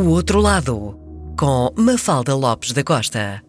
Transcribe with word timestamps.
O 0.00 0.10
Outro 0.10 0.40
Lado, 0.40 0.96
com 1.36 1.72
Mafalda 1.76 2.32
Lopes 2.32 2.70
da 2.70 2.84
Costa. 2.84 3.42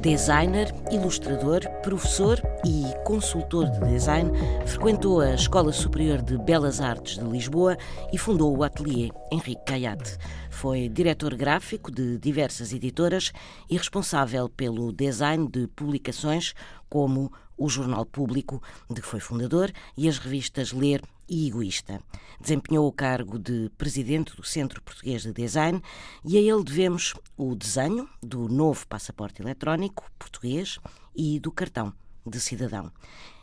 Designer, 0.00 0.74
ilustrador, 0.90 1.60
professor 1.80 2.42
e 2.66 2.92
consultor 3.04 3.70
de 3.70 3.80
design, 3.88 4.32
frequentou 4.66 5.20
a 5.20 5.34
Escola 5.34 5.72
Superior 5.72 6.22
de 6.22 6.36
Belas 6.36 6.80
Artes 6.80 7.18
de 7.18 7.24
Lisboa 7.24 7.76
e 8.12 8.18
fundou 8.18 8.56
o 8.56 8.64
ateliê 8.64 9.10
Henrique 9.30 9.64
Caiate. 9.64 10.18
Foi 10.50 10.88
diretor 10.88 11.36
gráfico 11.36 11.92
de 11.92 12.18
diversas 12.18 12.72
editoras 12.72 13.32
e 13.70 13.76
responsável 13.76 14.48
pelo 14.48 14.92
design 14.92 15.48
de 15.48 15.68
publicações 15.68 16.52
como 16.90 17.32
o 17.56 17.68
Jornal 17.68 18.04
Público, 18.04 18.62
de 18.90 19.00
que 19.00 19.06
foi 19.06 19.20
fundador, 19.20 19.72
e 19.96 20.08
as 20.08 20.18
revistas 20.18 20.72
Ler 20.72 21.02
e 21.28 21.48
Egoísta. 21.48 22.00
Desempenhou 22.40 22.86
o 22.86 22.92
cargo 22.92 23.38
de 23.38 23.70
presidente 23.78 24.36
do 24.36 24.44
Centro 24.44 24.82
Português 24.82 25.22
de 25.22 25.32
Design 25.32 25.82
e 26.24 26.36
a 26.36 26.40
ele 26.40 26.62
devemos 26.62 27.14
o 27.36 27.54
desenho 27.54 28.08
do 28.22 28.48
novo 28.48 28.86
passaporte 28.86 29.40
eletrónico 29.40 30.10
português 30.18 30.78
e 31.14 31.40
do 31.40 31.50
cartão 31.50 31.92
de 32.26 32.40
cidadão. 32.40 32.92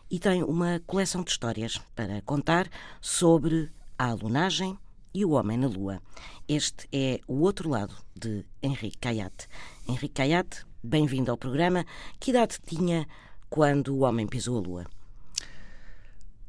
E 0.10 0.20
tem 0.20 0.44
uma 0.44 0.82
coleção 0.86 1.24
de 1.24 1.32
histórias 1.32 1.80
para 1.96 2.22
contar 2.22 2.70
sobre 3.00 3.72
a 3.98 4.10
alunagem 4.10 4.78
e 5.14 5.26
o 5.26 5.32
homem 5.32 5.58
na 5.58 5.68
lua. 5.68 6.02
Este 6.48 6.88
é 6.92 7.20
o 7.28 7.42
outro 7.42 7.70
lado 7.70 7.96
de 8.16 8.46
Henrique 8.62 8.98
Caiate. 8.98 9.48
Henrique 9.88 10.16
Caiate, 10.16 10.66
bem-vindo 10.84 11.32
ao 11.32 11.38
programa. 11.38 11.86
Que 12.20 12.32
idade 12.32 12.58
tinha 12.66 13.08
quando 13.52 13.90
o 13.94 14.00
homem 14.00 14.26
pisou 14.26 14.58
a 14.58 14.62
lua? 14.62 14.86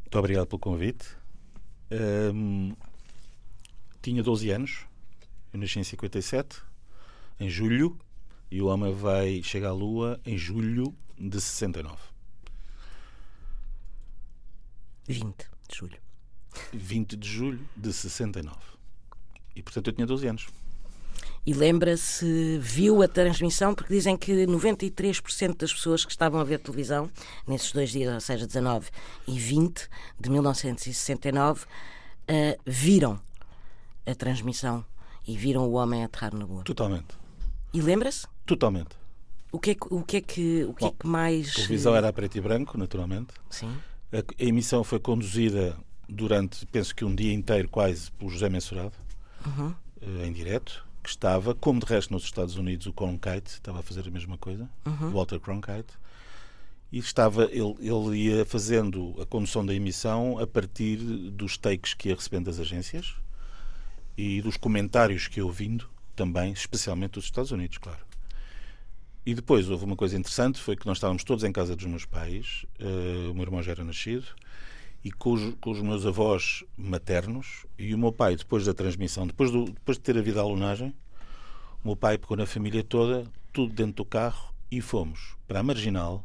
Muito 0.02 0.18
obrigado 0.18 0.46
pelo 0.46 0.60
convite. 0.60 1.04
Um, 1.90 2.74
tinha 4.00 4.22
12 4.22 4.50
anos, 4.50 4.86
eu 5.52 5.58
nasci 5.58 5.80
em 5.80 5.84
57, 5.84 6.62
em 7.40 7.50
julho, 7.50 7.98
e 8.52 8.62
o 8.62 8.66
homem 8.66 8.94
vai 8.94 9.42
chegar 9.42 9.70
à 9.70 9.72
Lua 9.72 10.20
em 10.24 10.38
julho 10.38 10.94
de 11.18 11.40
69. 11.40 11.96
20 15.08 15.36
de 15.68 15.76
julho. 15.76 15.98
20 16.72 17.16
de 17.16 17.28
julho 17.28 17.68
de 17.76 17.92
69. 17.92 18.56
E 19.56 19.62
portanto 19.62 19.88
eu 19.88 19.92
tinha 19.92 20.06
12 20.06 20.26
anos. 20.28 20.46
E 21.44 21.52
lembra-se, 21.52 22.58
viu 22.60 23.02
a 23.02 23.08
transmissão, 23.08 23.74
porque 23.74 23.92
dizem 23.92 24.16
que 24.16 24.32
93% 24.46 25.56
das 25.56 25.72
pessoas 25.72 26.04
que 26.04 26.12
estavam 26.12 26.40
a 26.40 26.44
ver 26.44 26.60
televisão 26.60 27.10
nesses 27.48 27.72
dois 27.72 27.90
dias, 27.90 28.14
ou 28.14 28.20
seja, 28.20 28.46
19 28.46 28.88
e 29.26 29.38
20 29.38 29.88
de 30.20 30.30
1969, 30.30 31.64
uh, 31.64 31.66
viram 32.64 33.20
a 34.06 34.14
transmissão 34.14 34.84
e 35.26 35.36
viram 35.36 35.66
o 35.66 35.72
homem 35.72 36.04
aterrar 36.04 36.32
na 36.32 36.44
Lua. 36.44 36.62
Totalmente. 36.62 37.08
E 37.74 37.80
lembra-se? 37.80 38.24
Totalmente. 38.46 38.90
O 39.50 39.58
que 39.58 39.70
é 39.72 39.74
que, 39.74 39.86
o 39.90 40.02
que, 40.02 40.16
é 40.18 40.20
que, 40.20 40.64
o 40.64 40.74
que, 40.74 40.84
Bom, 40.84 40.88
é 40.88 40.92
que 41.00 41.06
mais. 41.06 41.50
A 41.50 41.54
televisão 41.54 41.96
era 41.96 42.08
a 42.08 42.12
preto 42.12 42.38
e 42.38 42.40
branco, 42.40 42.78
naturalmente. 42.78 43.34
Sim. 43.50 43.76
A, 44.12 44.18
a 44.18 44.46
emissão 44.46 44.84
foi 44.84 45.00
conduzida 45.00 45.76
durante, 46.08 46.64
penso 46.66 46.94
que 46.94 47.04
um 47.04 47.12
dia 47.12 47.32
inteiro, 47.32 47.68
quase, 47.68 48.12
por 48.12 48.30
José 48.30 48.48
Mensurado, 48.48 48.94
uhum. 49.44 49.74
uh, 50.02 50.24
em 50.24 50.32
direto 50.32 50.86
que 51.02 51.08
estava, 51.08 51.54
como 51.54 51.80
de 51.80 51.86
resto 51.86 52.12
nos 52.12 52.24
Estados 52.24 52.56
Unidos, 52.56 52.86
o 52.86 52.92
Cronkite 52.92 53.50
estava 53.50 53.80
a 53.80 53.82
fazer 53.82 54.06
a 54.06 54.10
mesma 54.10 54.38
coisa, 54.38 54.68
uhum. 54.86 55.10
Walter 55.10 55.40
Cronkite, 55.40 55.94
e 56.92 56.98
estava 56.98 57.44
ele, 57.44 57.74
ele 57.80 58.16
ia 58.16 58.44
fazendo 58.44 59.14
a 59.20 59.26
condução 59.26 59.64
da 59.64 59.74
emissão 59.74 60.38
a 60.38 60.46
partir 60.46 60.96
dos 60.96 61.56
takes 61.56 61.94
que 61.94 62.08
ia 62.10 62.14
recebendo 62.14 62.46
das 62.46 62.60
agências 62.60 63.14
e 64.16 64.42
dos 64.42 64.56
comentários 64.56 65.26
que 65.26 65.40
ia 65.40 65.44
ouvindo 65.44 65.88
também, 66.14 66.52
especialmente 66.52 67.12
dos 67.12 67.24
Estados 67.24 67.50
Unidos, 67.50 67.78
claro. 67.78 68.04
E 69.24 69.34
depois 69.34 69.70
houve 69.70 69.84
uma 69.84 69.96
coisa 69.96 70.16
interessante, 70.16 70.60
foi 70.60 70.76
que 70.76 70.86
nós 70.86 70.98
estávamos 70.98 71.24
todos 71.24 71.44
em 71.44 71.52
casa 71.52 71.74
dos 71.74 71.86
meus 71.86 72.04
pais, 72.04 72.66
uh, 72.80 73.30
o 73.30 73.34
meu 73.34 73.44
irmão 73.44 73.62
já 73.62 73.72
era 73.72 73.84
nascido, 73.84 74.26
e 75.04 75.10
com 75.10 75.32
os, 75.32 75.54
com 75.60 75.70
os, 75.70 75.80
meus 75.80 76.06
avós 76.06 76.64
maternos 76.76 77.66
e 77.78 77.94
o 77.94 77.98
meu 77.98 78.12
pai, 78.12 78.36
depois 78.36 78.64
da 78.64 78.74
transmissão, 78.74 79.26
depois, 79.26 79.50
do, 79.50 79.64
depois 79.64 79.98
de 79.98 80.04
ter 80.04 80.16
havido 80.16 80.38
a 80.38 80.42
alunagem, 80.42 80.94
o 81.82 81.88
meu 81.88 81.96
pai 81.96 82.16
pegou 82.16 82.36
na 82.36 82.46
família 82.46 82.84
toda, 82.84 83.24
tudo 83.52 83.72
dentro 83.72 83.94
do 83.94 84.04
carro 84.04 84.54
e 84.70 84.80
fomos 84.80 85.36
para 85.46 85.60
a 85.60 85.62
Marginal, 85.62 86.24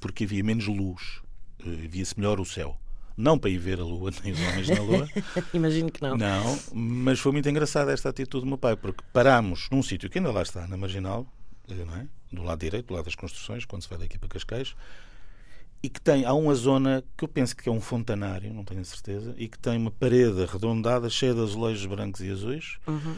porque 0.00 0.24
havia 0.24 0.42
menos 0.42 0.66
luz, 0.66 1.20
eh, 1.60 1.86
via-se 1.88 2.18
melhor 2.18 2.40
o 2.40 2.44
céu. 2.44 2.76
Não 3.16 3.38
para 3.38 3.50
ir 3.50 3.58
ver 3.58 3.78
a 3.78 3.84
Lua, 3.84 4.10
nem 4.24 4.32
os 4.32 4.40
homens 4.40 4.68
na 4.68 4.80
Lua. 4.80 5.08
Imagino 5.52 5.92
que 5.92 6.00
não. 6.00 6.16
Não, 6.16 6.58
mas 6.72 7.20
foi 7.20 7.32
muito 7.32 7.48
engraçada 7.48 7.92
esta 7.92 8.08
atitude 8.08 8.44
do 8.44 8.48
meu 8.48 8.56
pai, 8.56 8.76
porque 8.76 9.04
parámos 9.12 9.68
num 9.70 9.82
sítio 9.82 10.08
que 10.08 10.18
ainda 10.18 10.32
lá 10.32 10.42
está, 10.42 10.66
na 10.66 10.76
Marginal, 10.76 11.26
eh, 11.68 11.74
é? 11.74 12.06
do 12.34 12.42
lado 12.42 12.60
direito, 12.60 12.86
do 12.86 12.94
lado 12.94 13.04
das 13.04 13.14
construções, 13.14 13.64
quando 13.64 13.82
se 13.82 13.88
vai 13.88 13.98
daqui 13.98 14.18
para 14.18 14.28
Cascais, 14.28 14.74
e 15.82 15.88
que 15.88 16.00
tem, 16.00 16.24
há 16.24 16.34
uma 16.34 16.54
zona 16.54 17.02
que 17.16 17.24
eu 17.24 17.28
penso 17.28 17.56
que 17.56 17.68
é 17.68 17.72
um 17.72 17.80
fontanário, 17.80 18.52
não 18.52 18.64
tenho 18.64 18.84
certeza, 18.84 19.34
e 19.38 19.48
que 19.48 19.58
tem 19.58 19.78
uma 19.78 19.90
parede 19.90 20.42
arredondada 20.42 21.08
cheia 21.08 21.34
de 21.34 21.40
azulejos 21.40 21.86
brancos 21.86 22.20
e 22.20 22.30
azuis 22.30 22.78
uhum. 22.86 23.16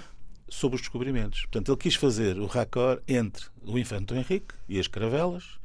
sobre 0.48 0.76
os 0.76 0.82
descobrimentos. 0.82 1.42
Portanto, 1.42 1.72
ele 1.72 1.78
quis 1.78 1.94
fazer 1.96 2.38
o 2.38 2.46
raccord 2.46 3.02
entre 3.08 3.46
o 3.64 3.78
Infante 3.78 4.14
Henrique 4.14 4.54
e 4.68 4.78
as 4.78 4.86
caravelas 4.86 5.60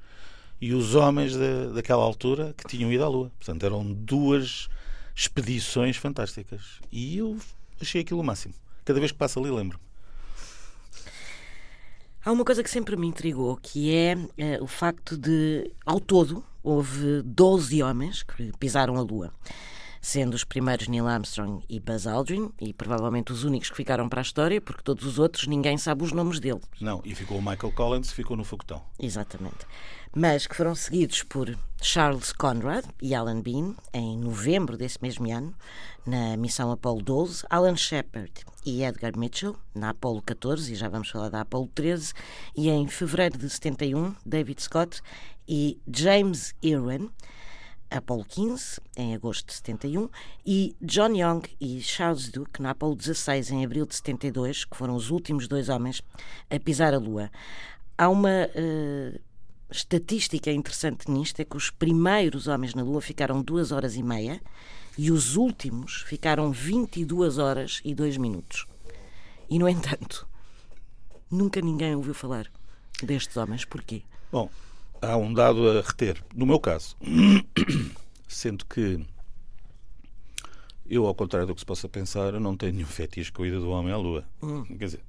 e 0.60 0.74
os 0.74 0.96
homens 0.96 1.34
daquela 1.74 2.04
altura 2.04 2.56
que 2.58 2.68
tinham 2.68 2.92
ido 2.92 3.04
à 3.04 3.08
Lua. 3.08 3.32
Portanto, 3.38 3.64
eram 3.64 3.94
duas 3.94 4.68
expedições 5.16 5.98
fantásticas. 5.98 6.80
E 6.92 7.18
eu 7.18 7.38
achei 7.80 8.02
aquilo 8.02 8.22
o 8.22 8.24
máximo. 8.24 8.56
Cada 8.84 9.00
vez 9.00 9.12
que 9.12 9.18
passo 9.18 9.40
ali, 9.40 9.52
lembro-me. 9.52 9.86
Há 12.24 12.32
uma 12.32 12.44
coisa 12.44 12.62
que 12.62 12.70
sempre 12.70 12.98
me 12.98 13.08
intrigou, 13.08 13.56
que 13.56 13.94
é 13.94 14.16
uh, 14.16 14.64
o 14.64 14.68
facto 14.68 15.16
de, 15.16 15.72
ao 15.86 16.00
todo, 16.00 16.44
houve 16.68 17.22
12 17.24 17.82
homens 17.82 18.24
que 18.24 18.52
pisaram 18.60 18.98
a 18.98 19.02
Lua, 19.02 19.32
sendo 20.08 20.36
os 20.36 20.46
primeiros 20.46 20.88
Neil 20.88 21.06
Armstrong 21.06 21.62
e 21.68 21.82
Buzz 21.82 22.08
Aldrin, 22.08 22.50
e 22.62 22.72
provavelmente 22.72 23.34
os 23.34 23.44
únicos 23.44 23.70
que 23.70 23.76
ficaram 23.76 24.08
para 24.08 24.22
a 24.22 24.24
história, 24.24 24.62
porque 24.62 24.82
todos 24.82 25.04
os 25.06 25.20
outros 25.20 25.48
ninguém 25.48 25.78
sabe 25.78 26.02
os 26.02 26.14
nomes 26.14 26.40
deles. 26.40 26.64
Não, 26.80 27.02
e 27.04 27.14
ficou 27.14 27.38
o 27.38 27.42
Michael 27.42 27.74
Collins, 27.74 28.14
ficou 28.14 28.38
no 28.38 28.46
foguetão. 28.46 28.82
Exatamente. 28.98 29.68
Mas 30.16 30.48
que 30.48 30.56
foram 30.56 30.74
seguidos 30.76 31.24
por 31.24 31.54
Charles 31.82 32.32
Conrad 32.32 32.86
e 33.02 33.14
Alan 33.14 33.42
Bean, 33.42 33.76
em 33.94 34.18
novembro 34.18 34.78
desse 34.78 34.98
mesmo 35.02 35.30
ano, 35.30 35.54
na 36.06 36.38
missão 36.38 36.72
Apollo 36.72 37.02
12, 37.02 37.44
Alan 37.50 37.76
Shepard 37.76 38.32
e 38.66 38.86
Edgar 38.86 39.12
Mitchell, 39.18 39.58
na 39.76 39.90
Apollo 39.90 40.22
14, 40.22 40.72
e 40.72 40.76
já 40.78 40.88
vamos 40.88 41.10
falar 41.10 41.28
da 41.28 41.42
Apollo 41.42 41.70
13, 41.76 42.14
e 42.56 42.70
em 42.70 42.88
fevereiro 42.88 43.38
de 43.38 43.50
71, 43.50 44.16
David 44.26 44.64
Scott 44.64 45.02
e 45.46 45.78
James 45.94 46.56
Irwin, 46.64 47.10
Apollo 47.90 48.26
15, 48.26 48.82
em 48.96 49.16
agosto 49.16 49.48
de 49.48 49.54
71, 49.54 50.10
e 50.46 50.76
John 50.82 51.16
Young 51.16 51.42
e 51.60 51.82
Charles 51.82 52.30
Duke, 52.30 52.62
na 52.62 52.72
Apollo 52.72 52.96
16, 52.96 53.52
em 53.52 53.66
abril 53.66 53.86
de 53.86 53.96
72, 53.96 54.66
que 54.66 54.76
foram 54.76 54.96
os 54.96 55.10
últimos 55.10 55.48
dois 55.48 55.70
homens 55.70 56.02
a 56.50 56.60
pisar 56.60 56.94
a 56.94 56.98
Lua. 56.98 57.32
Há 57.98 58.10
uma 58.10 58.48
uh, 58.48 59.20
estatística 59.70 60.52
interessante 60.52 61.10
nisto, 61.10 61.40
é 61.40 61.46
que 61.46 61.58
os 61.58 61.70
primeiros 61.70 62.48
homens 62.48 62.74
na 62.74 62.84
Lua 62.84 63.02
ficaram 63.02 63.42
duas 63.42 63.72
horas 63.72 63.96
e 63.96 64.04
meia 64.04 64.42
e 64.98 65.12
os 65.12 65.36
últimos 65.36 66.02
ficaram 66.02 66.52
22 66.52 67.38
horas 67.38 67.82
e 67.86 67.94
2 67.94 68.18
minutos. 68.18 68.66
E, 69.50 69.58
no 69.58 69.70
entanto, 69.70 70.28
nunca 71.30 71.62
ninguém 71.62 71.96
ouviu 71.96 72.14
falar 72.14 72.48
destes 73.02 73.38
homens. 73.38 73.64
Porquê? 73.64 74.02
Bom, 74.32 74.50
há 75.02 75.18
um 75.18 75.34
dado 75.34 75.70
a 75.70 75.82
reter. 75.82 76.24
No 76.36 76.46
meu 76.46 76.60
caso, 76.60 76.96
sendo 78.28 78.66
que 78.66 79.06
eu, 80.90 81.06
ao 81.06 81.14
contrário 81.14 81.48
do 81.48 81.54
que 81.54 81.62
se 81.62 81.66
possa 81.66 81.90
pensar, 81.90 82.34
eu 82.34 82.40
não 82.40 82.56
tenho 82.56 82.74
nenhum 82.74 82.88
fetiche 82.88 83.32
com 83.32 83.44
a 83.44 83.48
ida 83.48 83.60
do 83.60 83.70
homem 83.70 83.92
à 83.92 83.98
Lua. 83.98 84.24
Hum. 84.42 84.64
Quer 84.64 84.86
dizer, 84.86 85.02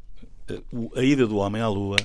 a 0.97 1.03
ida 1.03 1.27
do 1.27 1.37
homem 1.37 1.62
à 1.62 1.69
Lua, 1.69 1.97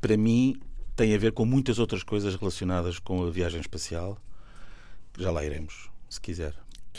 para 0.00 0.16
mim, 0.16 0.58
tem 0.96 1.14
a 1.14 1.18
ver 1.18 1.32
com 1.32 1.44
muitas 1.44 1.78
outras 1.78 2.02
coisas 2.02 2.34
relacionadas 2.34 2.98
com 2.98 3.26
a 3.26 3.30
viagem 3.30 3.60
espacial. 3.60 4.18
Já 5.18 5.30
lá 5.30 5.44
iremos, 5.44 5.90
se 6.08 6.20
quiser. 6.20 6.54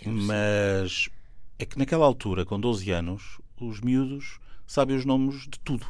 Mas 0.05 1.09
é 1.57 1.65
que 1.65 1.77
naquela 1.77 2.05
altura, 2.05 2.45
com 2.45 2.59
12 2.59 2.91
anos, 2.91 3.39
os 3.59 3.79
miúdos 3.79 4.39
sabem 4.67 4.95
os 4.95 5.05
nomes 5.05 5.43
de 5.43 5.59
tudo. 5.59 5.87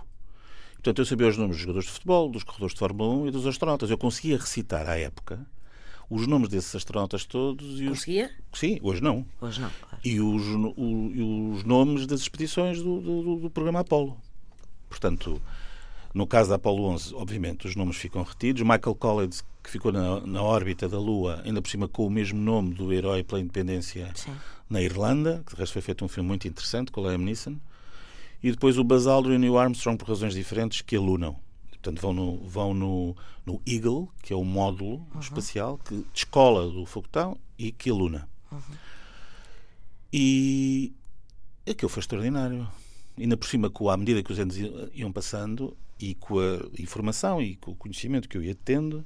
Portanto, 0.86 1.00
eu 1.00 1.06
sabia 1.08 1.28
os 1.28 1.36
nomes 1.36 1.56
dos 1.56 1.62
jogadores 1.62 1.88
de 1.88 1.94
futebol, 1.94 2.30
dos 2.30 2.44
corredores 2.44 2.74
de 2.76 2.80
Fórmula 2.80 3.12
1 3.24 3.28
e 3.30 3.32
dos 3.32 3.48
astronautas. 3.48 3.90
Eu 3.90 3.98
conseguia 3.98 4.38
recitar 4.38 4.88
à 4.88 4.96
época 4.96 5.44
os 6.08 6.28
nomes 6.28 6.48
desses 6.48 6.76
astronautas 6.76 7.26
todos. 7.26 7.82
E 7.82 7.88
Conseguia? 7.88 8.30
Os... 8.54 8.60
Sim, 8.60 8.78
hoje 8.84 9.02
não. 9.02 9.26
Hoje 9.42 9.62
não, 9.62 9.72
claro. 9.82 9.98
E 10.06 10.22
os, 10.22 10.44
o, 10.78 11.12
e 11.12 11.56
os 11.56 11.64
nomes 11.64 12.06
das 12.06 12.20
expedições 12.20 12.84
do, 12.84 13.02
do, 13.02 13.36
do, 13.38 13.50
programa 13.50 13.80
Apolo. 13.80 14.16
Portanto, 14.88 15.42
No 16.14 16.28
caso 16.28 16.50
da 16.52 16.58
Apollo 16.58 16.84
11, 16.84 17.16
obviamente, 17.16 17.66
os 17.66 17.76
nomes 17.76 17.98
ficam 17.98 18.22
retidos. 18.22 18.62
Michael 18.62 18.94
Collins, 18.94 19.44
que 19.64 19.72
ficou 19.72 19.92
na, 19.92 20.22
na 20.22 20.44
órbita 20.44 20.88
da 20.88 21.00
Lua, 21.00 21.42
ainda 21.44 21.64
por 21.64 21.70
cima 21.72 21.88
com 21.88 22.06
o 22.06 22.12
mesmo 22.12 22.40
nome 22.40 22.76
do 22.76 22.94
herói 22.94 23.24
pela 23.24 23.42
independência 23.42 24.12
Sim. 24.14 24.36
na 24.70 24.84
Irlanda, 24.84 25.42
que 25.48 25.56
de 25.56 25.60
resto 25.60 25.74
foi 25.74 25.82
feito 25.82 26.06
um 26.06 26.08
filme 26.08 26.30
muito 26.30 26.48
interessante 26.48 26.92
com 26.92 27.02
o 27.02 27.10
Liam 27.10 27.18
Neeson. 27.18 27.56
E 28.46 28.52
depois 28.52 28.78
o 28.78 28.86
Aldrin 29.10 29.44
e 29.44 29.50
o 29.50 29.58
Armstrong, 29.58 29.98
por 29.98 30.08
razões 30.08 30.36
diferentes, 30.36 30.80
que 30.82 30.96
alunam. 30.96 31.36
Portanto, 31.68 32.00
vão 32.00 32.14
no, 32.14 32.38
vão 32.48 32.76
no, 32.76 33.18
no 33.44 33.60
Eagle, 33.66 34.08
que 34.22 34.32
é 34.32 34.36
o 34.36 34.44
módulo 34.44 35.04
espacial 35.20 35.80
que 35.80 36.06
descola 36.14 36.70
do 36.70 36.86
foguetão 36.86 37.40
e 37.58 37.72
que 37.72 37.90
aluna. 37.90 38.30
E 40.14 40.94
aquilo 41.68 41.90
foi 41.90 42.02
extraordinário. 42.02 42.68
Ainda 43.18 43.36
por 43.36 43.48
cima, 43.48 43.68
com, 43.68 43.90
à 43.90 43.98
medida 43.98 44.22
que 44.22 44.32
os 44.32 44.38
anos 44.38 44.56
iam 44.94 45.12
passando 45.12 45.76
e 46.00 46.14
com 46.14 46.38
a 46.38 46.60
informação 46.80 47.42
e 47.42 47.56
com 47.56 47.72
o 47.72 47.76
conhecimento 47.76 48.30
que 48.30 48.38
eu 48.38 48.44
ia 48.44 48.54
tendo, 48.54 49.04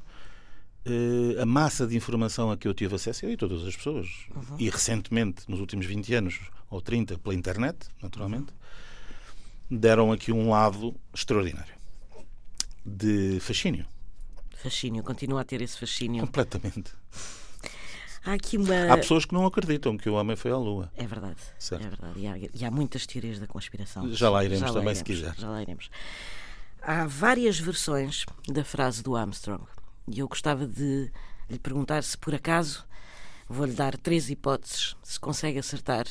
eh, 0.83 1.41
a 1.41 1.45
massa 1.45 1.87
de 1.87 1.95
informação 1.95 2.51
a 2.51 2.57
que 2.57 2.67
eu 2.67 2.73
tive 2.73 2.93
acesso, 2.93 3.25
eu 3.25 3.31
e 3.31 3.37
todas 3.37 3.65
as 3.65 3.73
pessoas, 3.73 4.09
e 4.57 4.69
recentemente, 4.69 5.49
nos 5.49 5.61
últimos 5.61 5.85
20 5.85 6.13
anos 6.13 6.39
ou 6.69 6.81
30, 6.81 7.17
pela 7.19 7.33
internet, 7.33 7.87
naturalmente, 8.01 8.51
deram 9.69 10.11
aqui 10.11 10.31
um 10.31 10.49
lado 10.49 10.95
extraordinário 11.13 11.73
de 12.85 13.39
fascínio. 13.39 13.85
Fascínio, 14.55 15.03
continua 15.03 15.41
a 15.41 15.43
ter 15.43 15.61
esse 15.61 15.77
fascínio. 15.77 16.25
Completamente. 16.25 16.91
Há 18.25 18.33
aqui 18.33 18.57
uma. 18.57 18.93
Há 18.93 18.97
pessoas 18.97 19.25
que 19.25 19.33
não 19.33 19.45
acreditam 19.45 19.97
que 19.97 20.09
o 20.09 20.15
homem 20.15 20.35
foi 20.35 20.51
à 20.51 20.57
Lua. 20.57 20.91
É 20.95 21.07
verdade. 21.07 21.39
Certo. 21.57 21.85
É 21.85 21.89
verdade. 21.89 22.19
E 22.19 22.27
há, 22.27 22.37
e 22.37 22.65
há 22.65 22.71
muitas 22.71 23.05
teorias 23.05 23.39
da 23.39 23.47
conspiração. 23.47 24.11
Já 24.13 24.29
lá 24.29 24.43
iremos 24.43 24.71
também, 24.71 24.93
se 24.95 25.01
iremos, 25.01 25.03
quiser. 25.03 25.35
Já 25.37 25.49
lá 25.49 25.61
iremos. 25.61 25.89
Há 26.81 27.05
várias 27.05 27.59
versões 27.59 28.25
da 28.47 28.63
frase 28.63 29.01
do 29.01 29.15
Armstrong. 29.15 29.63
E 30.07 30.19
eu 30.19 30.27
gostava 30.27 30.67
de 30.67 31.11
lhe 31.49 31.59
perguntar 31.59 32.03
se 32.03 32.17
por 32.17 32.35
acaso 32.35 32.85
vou-lhe 33.47 33.73
dar 33.73 33.97
três 33.97 34.29
hipóteses 34.29 34.95
se 35.01 35.19
consegue 35.19 35.59
acertar 35.59 36.05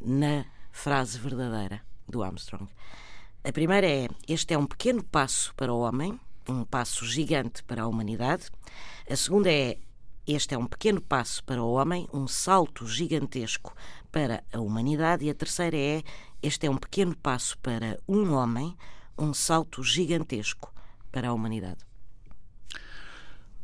na 0.00 0.44
frase 0.70 1.18
verdadeira 1.18 1.82
do 2.08 2.22
Armstrong. 2.22 2.68
A 3.44 3.52
primeira 3.52 3.86
é: 3.86 4.08
Este 4.26 4.54
é 4.54 4.58
um 4.58 4.66
pequeno 4.66 5.02
passo 5.02 5.54
para 5.54 5.72
o 5.72 5.80
homem, 5.80 6.18
um 6.48 6.64
passo 6.64 7.06
gigante 7.06 7.62
para 7.62 7.82
a 7.82 7.86
humanidade. 7.86 8.50
A 9.08 9.16
segunda 9.16 9.50
é: 9.50 9.78
Este 10.26 10.54
é 10.54 10.58
um 10.58 10.66
pequeno 10.66 11.00
passo 11.00 11.42
para 11.44 11.62
o 11.62 11.72
homem, 11.72 12.08
um 12.12 12.26
salto 12.26 12.86
gigantesco 12.86 13.74
para 14.10 14.42
a 14.52 14.60
humanidade. 14.60 15.24
E 15.24 15.30
a 15.30 15.34
terceira 15.34 15.76
é: 15.76 16.02
Este 16.42 16.66
é 16.66 16.70
um 16.70 16.76
pequeno 16.76 17.16
passo 17.16 17.56
para 17.58 17.98
um 18.08 18.32
homem, 18.32 18.76
um 19.16 19.32
salto 19.32 19.82
gigantesco 19.82 20.72
para 21.10 21.28
a 21.28 21.32
humanidade. 21.32 21.78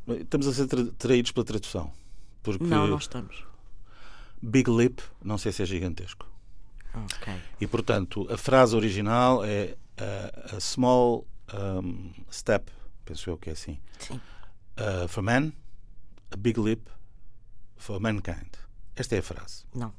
Estamos 0.07 0.47
a 0.47 0.53
ser 0.53 0.67
tra 0.67 0.85
traídos 0.99 1.33
pela 1.33 1.45
tradução. 1.45 1.93
Porque 2.43 2.63
Não, 2.63 2.87
não 2.87 2.99
estamos. 2.99 3.45
Big 4.43 4.71
Lip, 4.71 5.03
não 5.23 5.39
sei 5.39 5.51
se 5.51 5.63
é 5.63 5.67
gigantesco. 5.67 6.27
Ok. 6.95 7.35
E, 7.61 7.67
portanto, 7.67 8.27
a 8.31 8.37
frase 8.37 8.77
original 8.77 9.45
é 9.45 9.77
uh, 10.01 10.57
a 10.57 10.61
small 10.61 11.27
um, 11.53 12.13
step, 12.31 12.71
penso 13.05 13.31
eu 13.31 13.37
que 13.37 13.51
é 13.51 13.53
assim, 13.53 13.79
Sim. 13.99 14.21
uh, 14.79 15.09
for 15.09 15.23
man, 15.23 15.53
a 16.31 16.37
big 16.37 16.59
leap 16.59 16.89
for 17.77 18.01
mankind. 18.01 18.55
Esta 18.97 19.17
é 19.17 19.19
a 19.19 19.23
frase. 19.23 19.65
Não. 19.75 19.93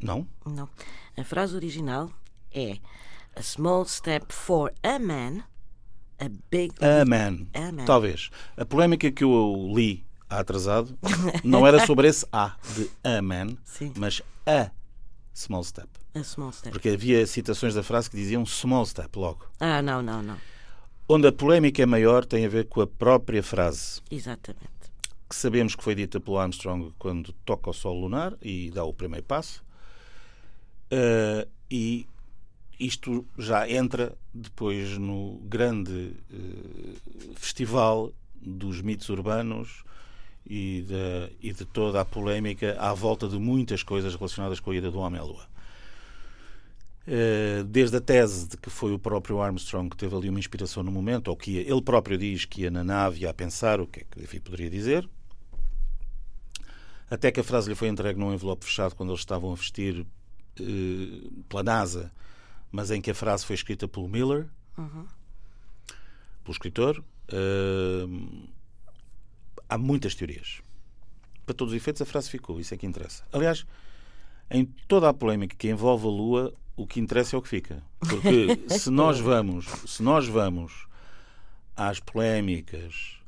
Não? 0.00 0.26
Não. 0.44 0.68
A 1.16 1.24
frase 1.24 1.54
original 1.54 2.10
é 2.52 2.78
A 3.34 3.42
small 3.42 3.84
step 3.84 4.32
for 4.32 4.72
a 4.82 4.98
man, 4.98 5.44
a 6.18 6.28
big 6.50 6.74
A 6.80 7.04
man. 7.04 7.46
A 7.54 7.72
man. 7.72 7.84
Talvez. 7.84 8.30
A 8.56 8.64
polémica 8.64 9.10
que 9.10 9.24
eu 9.24 9.72
li 9.74 10.06
há 10.28 10.40
atrasado 10.40 10.98
não 11.44 11.66
era 11.66 11.86
sobre 11.86 12.08
esse 12.08 12.26
A 12.32 12.56
de 12.74 12.90
a 13.04 13.22
man, 13.22 13.56
Sim. 13.64 13.92
mas 13.96 14.22
a 14.46 14.70
small 15.38 15.62
step. 15.64 15.88
A 16.14 16.22
small 16.24 16.52
step. 16.52 16.72
Porque 16.72 16.88
havia 16.88 17.26
citações 17.26 17.74
da 17.74 17.82
frase 17.82 18.10
que 18.10 18.16
diziam 18.16 18.44
small 18.46 18.86
step 18.86 19.18
logo. 19.18 19.46
Ah, 19.60 19.82
não, 19.82 20.00
não, 20.02 20.22
não. 20.22 20.36
Onde 21.08 21.28
a 21.28 21.32
polémica 21.32 21.82
é 21.82 21.86
maior 21.86 22.24
tem 22.24 22.44
a 22.44 22.48
ver 22.48 22.66
com 22.66 22.80
a 22.80 22.86
própria 22.86 23.42
frase. 23.42 24.00
Exatamente. 24.10 24.66
que 25.28 25.34
sabemos 25.34 25.74
que 25.74 25.82
foi 25.82 25.94
dita 25.94 26.20
pelo 26.20 26.38
Armstrong 26.38 26.92
quando 26.98 27.32
toca 27.44 27.70
o 27.70 27.72
solo 27.72 28.00
lunar 28.02 28.34
e 28.40 28.70
dá 28.70 28.84
o 28.84 28.94
primeiro 28.94 29.26
passo. 29.26 29.64
Eh, 30.90 31.48
e 31.70 32.06
isto 32.78 33.26
já 33.36 33.68
entra 33.68 34.16
depois 34.32 34.98
no 34.98 35.40
grande 35.44 36.12
eh, 36.32 37.34
festival 37.34 38.12
dos 38.40 38.80
mitos 38.82 39.08
urbanos 39.08 39.82
e 40.48 40.82
de, 40.82 41.48
e 41.48 41.52
de 41.52 41.64
toda 41.64 42.00
a 42.00 42.04
polémica 42.04 42.76
à 42.78 42.94
volta 42.94 43.28
de 43.28 43.38
muitas 43.38 43.82
coisas 43.82 44.14
relacionadas 44.14 44.60
com 44.60 44.70
a 44.70 44.76
ida 44.76 44.90
do 44.90 44.98
homem 44.98 45.20
à 45.20 45.24
Lua. 45.24 45.46
Eh, 47.06 47.64
Desde 47.68 47.96
a 47.96 48.00
tese 48.00 48.48
de 48.48 48.56
que 48.56 48.70
foi 48.70 48.92
o 48.92 48.98
próprio 48.98 49.40
Armstrong 49.40 49.90
que 49.90 49.96
teve 49.96 50.14
ali 50.14 50.28
uma 50.28 50.38
inspiração 50.38 50.82
no 50.82 50.92
momento, 50.92 51.28
ou 51.28 51.36
que 51.36 51.52
ia, 51.52 51.60
ele 51.70 51.82
próprio 51.82 52.16
diz 52.16 52.44
que 52.44 52.62
ia 52.62 52.70
na 52.70 52.84
nave 52.84 53.22
ia 53.22 53.30
a 53.30 53.34
pensar 53.34 53.80
o 53.80 53.86
que 53.86 54.00
é 54.00 54.26
que 54.26 54.40
poderia 54.40 54.70
dizer, 54.70 55.08
até 57.10 57.30
que 57.30 57.40
a 57.40 57.44
frase 57.44 57.68
lhe 57.68 57.74
foi 57.74 57.88
entregue 57.88 58.18
num 58.18 58.32
envelope 58.32 58.64
fechado 58.64 58.94
quando 58.94 59.10
eles 59.10 59.20
estavam 59.20 59.52
a 59.52 59.54
vestir 59.54 60.06
eh, 60.60 61.28
pela 61.48 61.62
NASA, 61.62 62.12
mas 62.72 62.90
em 62.90 63.00
que 63.00 63.10
a 63.10 63.14
frase 63.14 63.44
foi 63.46 63.54
escrita 63.54 63.86
pelo 63.88 64.08
Miller, 64.08 64.46
pelo 66.44 66.52
escritor. 66.52 67.02
Eh, 67.28 68.06
há 69.68 69.78
muitas 69.78 70.14
teorias. 70.14 70.60
Para 71.44 71.54
todos 71.54 71.72
os 71.72 71.76
efeitos, 71.76 72.02
a 72.02 72.06
frase 72.06 72.30
ficou, 72.30 72.60
isso 72.60 72.74
é 72.74 72.76
que 72.76 72.86
interessa. 72.86 73.24
Aliás, 73.32 73.64
em 74.50 74.64
toda 74.88 75.08
a 75.08 75.14
polémica 75.14 75.56
que 75.56 75.68
envolve 75.68 76.06
a 76.06 76.10
Lua, 76.10 76.54
o 76.76 76.86
que 76.86 77.00
interessa 77.00 77.36
é 77.36 77.38
o 77.38 77.42
que 77.42 77.48
fica. 77.48 77.82
Porque 78.00 78.58
se 78.78 78.90
nós 78.90 79.18
vamos, 79.18 79.66
se 79.86 80.02
nós 80.02 80.26
vamos 80.26 80.86
às 81.76 82.00
polémicas, 82.00 83.18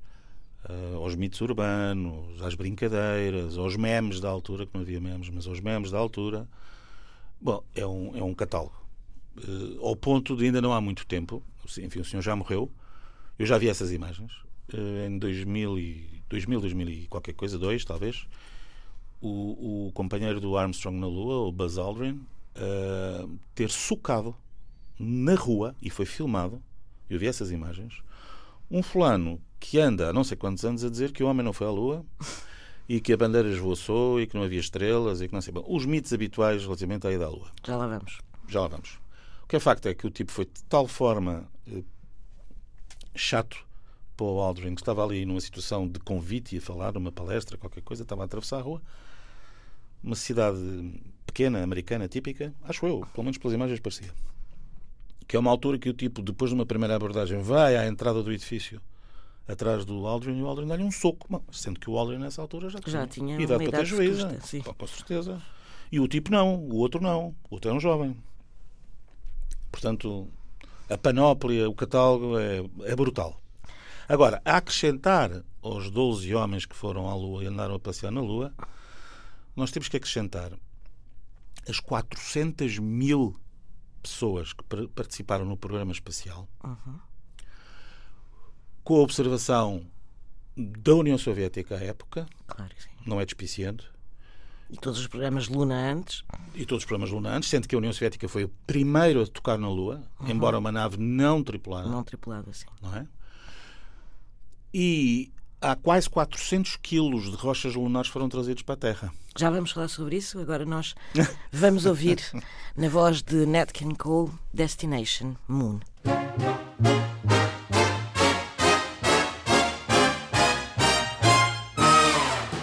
eh, 0.68 0.94
aos 0.94 1.14
mitos 1.14 1.40
urbanos, 1.40 2.42
às 2.42 2.54
brincadeiras, 2.54 3.56
aos 3.56 3.76
memes 3.76 4.20
da 4.20 4.28
altura, 4.28 4.66
que 4.66 4.74
não 4.74 4.82
havia 4.82 5.00
memes, 5.00 5.30
mas 5.30 5.46
aos 5.46 5.60
memes 5.60 5.90
da 5.90 5.98
altura, 5.98 6.48
bom, 7.40 7.62
é 7.74 7.86
um, 7.86 8.16
é 8.16 8.22
um 8.22 8.34
catálogo. 8.34 8.76
Eh, 9.38 9.78
ao 9.80 9.96
ponto 9.96 10.36
de 10.36 10.44
ainda 10.44 10.60
não 10.60 10.72
há 10.72 10.80
muito 10.80 11.06
tempo, 11.06 11.42
enfim, 11.78 12.00
o 12.00 12.04
senhor 12.04 12.22
já 12.22 12.34
morreu, 12.34 12.70
eu 13.38 13.46
já 13.46 13.56
vi 13.56 13.68
essas 13.68 13.92
imagens, 13.92 14.32
eh, 14.72 15.06
em 15.06 15.18
2000, 15.18 15.78
e, 15.78 16.17
2000, 16.28 16.60
2000 16.60 16.88
e 16.88 17.06
qualquer 17.06 17.34
coisa, 17.34 17.58
dois 17.58 17.84
talvez, 17.84 18.26
o, 19.20 19.88
o 19.88 19.92
companheiro 19.92 20.40
do 20.40 20.56
Armstrong 20.56 20.98
na 20.98 21.06
Lua, 21.06 21.48
o 21.48 21.52
Buzz 21.52 21.78
Aldrin, 21.78 22.20
eh, 22.54 23.26
ter 23.54 23.70
socado 23.70 24.34
na 24.98 25.34
rua, 25.34 25.74
e 25.80 25.90
foi 25.90 26.06
filmado, 26.06 26.62
eu 27.08 27.18
vi 27.18 27.26
essas 27.26 27.50
imagens, 27.50 28.02
um 28.70 28.82
fulano 28.82 29.40
que 29.60 29.78
anda 29.78 30.10
há 30.10 30.12
não 30.12 30.24
sei 30.24 30.36
quantos 30.36 30.64
anos 30.64 30.84
a 30.84 30.90
dizer 30.90 31.12
que 31.12 31.22
o 31.22 31.26
homem 31.26 31.44
não 31.44 31.52
foi 31.52 31.66
à 31.66 31.70
Lua 31.70 32.04
e 32.88 33.00
que 33.00 33.12
a 33.12 33.16
bandeira 33.16 33.48
esvoaçou 33.48 34.20
e 34.20 34.26
que 34.26 34.36
não 34.36 34.42
havia 34.42 34.60
estrelas 34.60 35.20
e 35.20 35.28
que 35.28 35.34
não 35.34 35.40
sei 35.40 35.52
bem. 35.52 35.64
Os 35.66 35.84
mitos 35.84 36.12
habituais 36.12 36.62
relativamente 36.64 37.06
à 37.06 37.12
ida 37.12 37.26
à 37.26 37.28
Lua. 37.28 37.50
Já 37.64 37.76
lá 37.76 37.86
vamos. 37.86 38.18
Já 38.48 38.60
lá 38.60 38.68
vamos. 38.68 38.98
O 39.44 39.46
que 39.48 39.56
é 39.56 39.60
facto 39.60 39.86
é 39.86 39.94
que 39.94 40.06
o 40.06 40.10
tipo 40.10 40.30
foi 40.30 40.44
de 40.44 40.62
tal 40.64 40.86
forma 40.86 41.48
eh, 41.66 41.82
chato 43.14 43.67
o 44.24 44.40
Aldrin, 44.40 44.74
que 44.74 44.80
estava 44.80 45.04
ali 45.04 45.24
numa 45.24 45.40
situação 45.40 45.88
de 45.88 45.98
convite 46.00 46.54
e 46.54 46.58
a 46.58 46.60
falar 46.60 46.92
numa 46.92 47.12
palestra, 47.12 47.56
qualquer 47.56 47.82
coisa, 47.82 48.02
estava 48.02 48.22
a 48.22 48.24
atravessar 48.24 48.58
a 48.58 48.62
rua. 48.62 48.82
Uma 50.02 50.14
cidade 50.14 50.58
pequena, 51.26 51.62
americana, 51.62 52.08
típica, 52.08 52.54
acho 52.62 52.86
eu, 52.86 53.06
pelo 53.12 53.24
menos 53.24 53.38
pelas 53.38 53.54
imagens 53.54 53.80
parecia. 53.80 54.12
Que 55.26 55.36
é 55.36 55.38
uma 55.38 55.50
altura 55.50 55.78
que 55.78 55.88
o 55.88 55.92
tipo, 55.92 56.22
depois 56.22 56.50
de 56.50 56.54
uma 56.54 56.64
primeira 56.64 56.96
abordagem, 56.96 57.42
vai 57.42 57.76
à 57.76 57.86
entrada 57.86 58.22
do 58.22 58.32
edifício 58.32 58.80
atrás 59.46 59.84
do 59.84 60.06
Aldrin 60.06 60.38
e 60.38 60.42
o 60.42 60.46
Aldrin 60.46 60.66
dá-lhe 60.66 60.82
um 60.82 60.90
soco. 60.90 61.42
Sendo 61.50 61.80
que 61.80 61.90
o 61.90 61.98
Aldrin 61.98 62.18
nessa 62.18 62.40
altura 62.42 62.68
já 62.68 62.78
tinha, 62.78 62.92
Já 62.92 63.06
tinha 63.06 63.40
idade 63.40 63.64
para 63.64 63.78
ter 63.78 63.86
Com 64.74 64.86
certeza. 64.86 65.42
E 65.90 65.98
o 65.98 66.06
tipo 66.06 66.30
não, 66.30 66.56
o 66.56 66.76
outro 66.76 67.00
não. 67.00 67.34
O 67.50 67.54
outro 67.54 67.70
é 67.70 67.74
um 67.74 67.80
jovem. 67.80 68.16
Portanto, 69.72 70.28
a 70.88 70.96
panóplia, 70.98 71.68
o 71.68 71.74
catálogo 71.74 72.38
é, 72.38 72.64
é 72.84 72.94
brutal. 72.94 73.40
Agora, 74.08 74.40
a 74.44 74.56
acrescentar 74.56 75.44
aos 75.62 75.90
12 75.90 76.34
homens 76.34 76.64
que 76.64 76.74
foram 76.74 77.08
à 77.10 77.14
Lua 77.14 77.44
e 77.44 77.46
andaram 77.46 77.74
a 77.74 77.78
passear 77.78 78.10
na 78.10 78.20
Lua, 78.20 78.52
nós 79.54 79.70
temos 79.70 79.88
que 79.88 79.96
acrescentar 79.96 80.52
as 81.68 81.78
400 81.80 82.78
mil 82.78 83.36
pessoas 84.02 84.52
que 84.54 84.64
par- 84.64 84.88
participaram 84.88 85.44
no 85.44 85.56
programa 85.56 85.92
espacial, 85.92 86.48
com 88.82 88.96
a 88.96 89.00
observação 89.00 89.84
da 90.56 90.94
União 90.94 91.18
Soviética 91.18 91.76
à 91.76 91.80
época, 91.84 92.26
Claro 92.46 92.72
não 93.06 93.20
é 93.20 93.24
despiciando, 93.24 93.84
E 94.70 94.76
todos 94.76 95.00
os 95.00 95.06
programas 95.06 95.48
Luna 95.48 95.74
antes. 95.92 96.24
E 96.54 96.66
todos 96.66 96.82
os 96.82 96.86
programas 96.86 97.10
Luna 97.10 97.30
antes, 97.30 97.48
sendo 97.48 97.66
que 97.68 97.74
a 97.74 97.78
União 97.78 97.92
Soviética 97.92 98.28
foi 98.28 98.44
o 98.44 98.48
primeiro 98.66 99.22
a 99.22 99.26
tocar 99.26 99.56
na 99.58 99.68
Lua, 99.68 100.02
uhum. 100.20 100.28
embora 100.28 100.58
uma 100.58 100.70
nave 100.72 100.96
não 100.98 101.42
tripulada. 101.42 101.88
Não 101.88 102.02
tripulada, 102.04 102.52
sim. 102.52 102.66
Não 102.82 102.94
é? 102.94 103.06
E 104.80 105.32
há 105.60 105.74
quase 105.74 106.08
400 106.08 106.76
quilos 106.76 107.24
de 107.24 107.36
rochas 107.36 107.74
lunares 107.74 108.08
foram 108.08 108.28
trazidos 108.28 108.62
para 108.62 108.74
a 108.76 108.78
Terra. 108.78 109.12
Já 109.36 109.50
vamos 109.50 109.72
falar 109.72 109.88
sobre 109.88 110.18
isso. 110.18 110.38
Agora 110.38 110.64
nós 110.64 110.94
vamos 111.50 111.84
ouvir, 111.84 112.20
na 112.78 112.88
voz 112.88 113.20
de 113.20 113.44
Nat 113.44 113.72
King 113.72 113.96
Cole, 113.96 114.30
Destination 114.54 115.34
Moon. 115.48 115.80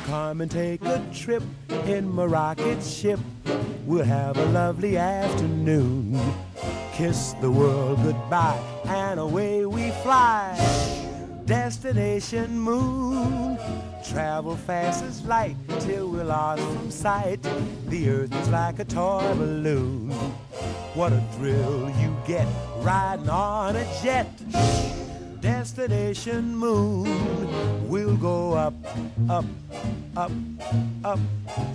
Come 0.05 0.41
and 0.41 0.50
take 0.50 0.86
a 0.86 1.00
trip 1.12 1.43
in 1.86 2.07
my 2.07 2.24
rocket 2.24 2.81
ship. 2.81 3.19
We'll 3.86 4.05
have 4.05 4.39
a 4.39 4.45
lovely 4.53 4.95
afternoon. 4.95 6.17
Kiss 6.93 7.36
the 7.41 7.51
world 7.51 8.01
goodbye 8.03 8.57
and 8.86 9.19
away 9.19 9.65
we 9.65 9.91
fly. 10.01 10.94
Destination 11.45 12.59
moon. 12.59 13.59
Travel 14.03 14.55
fast 14.55 15.03
as 15.03 15.23
light 15.25 15.55
till 15.81 16.09
we're 16.09 16.23
lost 16.23 16.63
from 16.63 16.89
sight. 16.89 17.39
The 17.87 18.09
earth 18.09 18.33
is 18.33 18.49
like 18.49 18.79
a 18.79 18.85
toy 18.85 19.31
balloon. 19.35 20.09
What 20.95 21.13
a 21.13 21.21
thrill 21.33 21.91
you 22.01 22.15
get 22.25 22.47
riding 22.77 23.29
on 23.29 23.75
a 23.75 23.85
jet. 24.01 24.27
Destination 25.39 26.55
moon. 26.55 27.87
We'll 27.87 28.17
go 28.17 28.53
up, 28.53 28.73
up, 29.29 29.45
up, 30.17 30.31
up, 31.03 31.19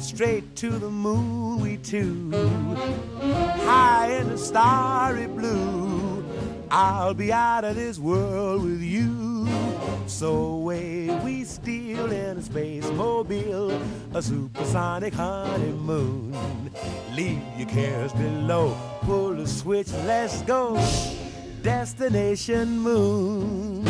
straight 0.00 0.56
to 0.56 0.70
the 0.70 0.90
moon 0.90 1.60
we 1.60 1.76
two. 1.76 2.32
High 3.20 4.18
in 4.18 4.30
the 4.30 4.38
starry 4.38 5.28
blue. 5.28 6.24
I'll 6.72 7.14
be 7.14 7.32
out 7.32 7.64
of 7.64 7.76
this 7.76 8.00
world 8.00 8.64
with 8.64 8.82
you. 8.82 9.39
So 10.10 10.34
away 10.34 11.08
we 11.24 11.44
steal 11.44 12.12
in 12.12 12.36
a 12.36 12.42
space 12.42 12.90
mobile, 12.90 13.70
a 14.12 14.20
supersonic 14.20 15.14
honeymoon. 15.14 16.70
Leave 17.14 17.40
your 17.56 17.68
cares 17.68 18.12
below, 18.12 18.76
pull 19.02 19.34
the 19.36 19.46
switch, 19.46 19.90
let's 20.04 20.42
go. 20.42 20.74
Destination 21.62 22.80
moon. 22.80 23.84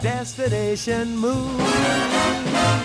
Destination 0.00 1.16
moon. 1.16 2.84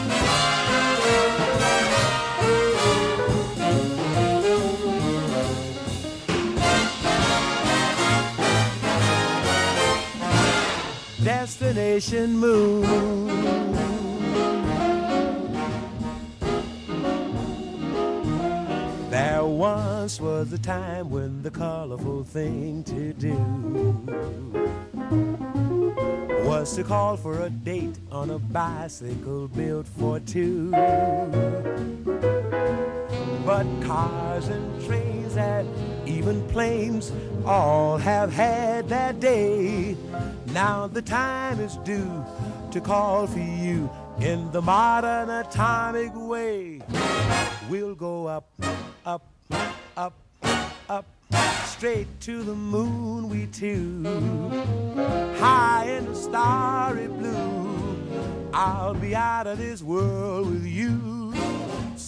Destination 11.40 12.38
moon. 12.38 12.82
There 19.10 19.46
once 19.46 20.20
was 20.20 20.52
a 20.52 20.58
time 20.58 21.10
when 21.10 21.42
the 21.42 21.50
colorful 21.50 22.26
thing 22.26 22.84
to 22.84 23.14
do 23.14 23.38
was 26.44 26.76
to 26.76 26.84
call 26.84 27.16
for 27.16 27.44
a 27.44 27.50
date 27.50 27.98
on 28.12 28.32
a 28.32 28.40
bicycle 28.40 29.48
built 29.48 29.88
for 29.88 30.20
two. 30.20 30.72
But 33.46 33.66
cars 33.84 34.50
and 34.50 34.86
trains 34.86 35.38
and 35.38 35.70
even 36.06 36.46
planes 36.50 37.14
all 37.46 37.98
have 37.98 38.34
had 38.34 38.90
their 38.90 39.14
day. 39.14 39.96
Now 40.54 40.88
the 40.88 41.02
time 41.02 41.60
is 41.60 41.78
due 41.78 42.26
to 42.72 42.82
call 42.82 43.28
for 43.28 43.40
you 43.40 43.90
in 44.20 44.52
the 44.52 44.62
modern 44.62 45.30
atomic 45.30 46.12
way. 46.16 46.82
We'll 47.70 47.94
go 47.94 48.28
up, 48.28 48.50
up, 49.06 49.32
up, 49.96 50.14
up, 50.90 51.06
straight 51.66 52.08
to 52.22 52.42
the 52.42 52.56
moon, 52.56 53.30
we 53.30 53.46
two. 53.46 54.04
High 55.38 55.86
in 55.86 56.06
the 56.06 56.16
starry 56.16 57.08
blue, 57.08 58.50
I'll 58.52 58.96
be 58.96 59.16
out 59.16 59.46
of 59.46 59.60
this 59.60 59.84
world 59.84 60.48
with 60.50 60.66
you. 60.66 61.19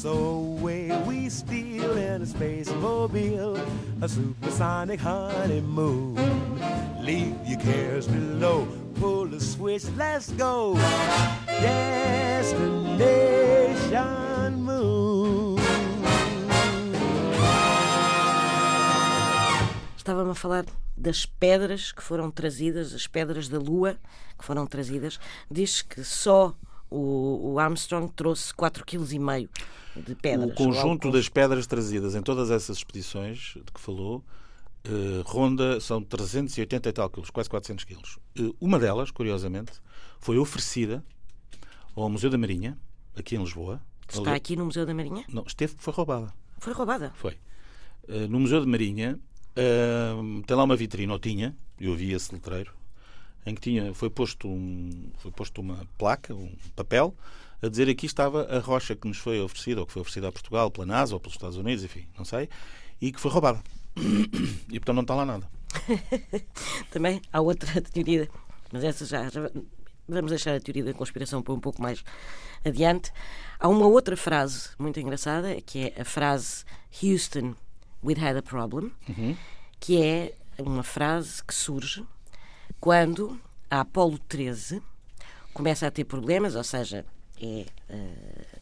So 0.01 0.17
away 0.57 0.89
we 1.05 1.29
steal 1.29 1.95
in 1.95 2.23
a 2.23 2.25
space 2.25 2.71
mobile, 2.71 3.55
a 4.01 4.09
supersonic 4.09 4.99
honeymoon. 4.99 6.15
Leave 6.99 7.37
your 7.45 7.59
cares 7.59 8.07
below, 8.07 8.67
pull 8.95 9.27
the 9.27 9.39
switch, 9.39 9.83
let's 9.95 10.31
go. 10.31 10.75
Destination 11.45 12.49
moon. 14.63 15.59
Estava-me 19.95 20.31
a 20.31 20.33
falar 20.33 20.65
das 20.97 21.27
pedras 21.27 21.91
que 21.91 22.01
foram 22.01 22.31
trazidas, 22.31 22.95
as 22.95 23.05
pedras 23.05 23.47
da 23.47 23.59
Lua 23.59 23.99
que 24.35 24.43
foram 24.43 24.65
trazidas. 24.65 25.19
Diz 25.47 25.83
que 25.83 26.03
só 26.03 26.55
o, 26.91 27.53
o 27.53 27.59
Armstrong 27.59 28.11
trouxe 28.13 28.53
4,5 28.53 28.83
kg 28.85 29.49
de 30.05 30.15
pedras. 30.15 30.51
O 30.51 30.53
conjunto 30.53 31.09
das 31.09 31.27
pedras 31.29 31.65
trazidas 31.65 32.13
em 32.13 32.21
todas 32.21 32.51
essas 32.51 32.77
expedições 32.77 33.53
de 33.55 33.71
que 33.71 33.79
falou 33.79 34.23
eh, 34.83 35.21
ronda, 35.25 35.79
são 35.79 36.01
380 36.01 36.89
e 36.89 36.91
tal 36.91 37.09
quilos, 37.09 37.29
quase 37.29 37.49
400 37.49 37.85
quilos. 37.85 38.19
Eh, 38.35 38.51
uma 38.59 38.79
delas, 38.79 39.11
curiosamente, 39.11 39.73
foi 40.19 40.37
oferecida 40.37 41.03
ao 41.95 42.09
Museu 42.09 42.29
da 42.29 42.37
Marinha, 42.37 42.77
aqui 43.15 43.35
em 43.35 43.39
Lisboa. 43.39 43.81
Está 44.09 44.33
aqui 44.33 44.55
no 44.55 44.65
Museu 44.65 44.85
da 44.85 44.93
Marinha? 44.93 45.23
Não, 45.29 45.43
esteve, 45.45 45.75
foi 45.77 45.93
roubada. 45.93 46.33
Foi 46.57 46.73
roubada? 46.73 47.11
Foi. 47.15 47.37
Eh, 48.07 48.27
no 48.27 48.39
Museu 48.39 48.59
da 48.59 48.67
Marinha 48.67 49.19
tem 50.47 50.55
lá 50.55 50.63
uma 50.63 50.77
vitrine, 50.77 51.11
ou 51.11 51.19
tinha, 51.19 51.55
eu 51.77 51.93
vi 51.93 52.13
esse 52.13 52.33
letreiro, 52.33 52.73
em 53.45 53.55
que 53.55 53.61
tinha, 53.61 53.93
foi, 53.93 54.09
posto 54.09 54.47
um, 54.47 55.11
foi 55.17 55.31
posto 55.31 55.61
uma 55.61 55.87
placa, 55.97 56.33
um 56.33 56.51
papel, 56.75 57.15
a 57.61 57.67
dizer 57.67 57.89
aqui 57.89 58.05
estava 58.05 58.43
a 58.45 58.59
rocha 58.59 58.95
que 58.95 59.07
nos 59.07 59.17
foi 59.17 59.39
oferecida, 59.39 59.81
ou 59.81 59.85
que 59.85 59.93
foi 59.93 60.01
oferecida 60.01 60.27
a 60.27 60.31
Portugal 60.31 60.71
pela 60.71 60.85
NASA 60.85 61.13
ou 61.13 61.19
pelos 61.19 61.35
Estados 61.35 61.57
Unidos, 61.57 61.83
enfim, 61.83 62.05
não 62.17 62.25
sei, 62.25 62.49
e 62.99 63.11
que 63.11 63.19
foi 63.19 63.31
roubada. 63.31 63.61
E 63.95 64.79
portanto 64.79 64.95
não 64.95 65.01
está 65.01 65.15
lá 65.15 65.25
nada. 65.25 65.47
Também 66.91 67.21
há 67.31 67.41
outra 67.41 67.81
teoria, 67.81 68.29
mas 68.71 68.83
essa 68.83 69.05
já, 69.05 69.29
já, 69.29 69.49
Vamos 70.11 70.31
deixar 70.31 70.55
a 70.55 70.59
teoria 70.59 70.83
da 70.83 70.93
conspiração 70.93 71.41
para 71.41 71.53
um 71.53 71.59
pouco 71.59 71.81
mais 71.81 72.03
adiante. 72.65 73.13
Há 73.57 73.69
uma 73.69 73.87
outra 73.87 74.17
frase 74.17 74.69
muito 74.77 74.99
engraçada, 74.99 75.61
que 75.61 75.93
é 75.95 76.01
a 76.01 76.03
frase 76.03 76.65
Houston, 77.01 77.55
we 78.03 78.13
had 78.13 78.35
a 78.35 78.41
problem, 78.41 78.91
uhum. 79.07 79.37
que 79.79 80.01
é 80.01 80.33
uma 80.57 80.83
frase 80.83 81.41
que 81.43 81.53
surge 81.53 82.03
quando 82.81 83.39
a 83.69 83.81
Apollo 83.81 84.17
13 84.27 84.81
começa 85.53 85.87
a 85.87 85.91
ter 85.91 86.03
problemas, 86.03 86.55
ou 86.55 86.63
seja, 86.63 87.05
é. 87.41 87.65
Uh, 87.89 88.61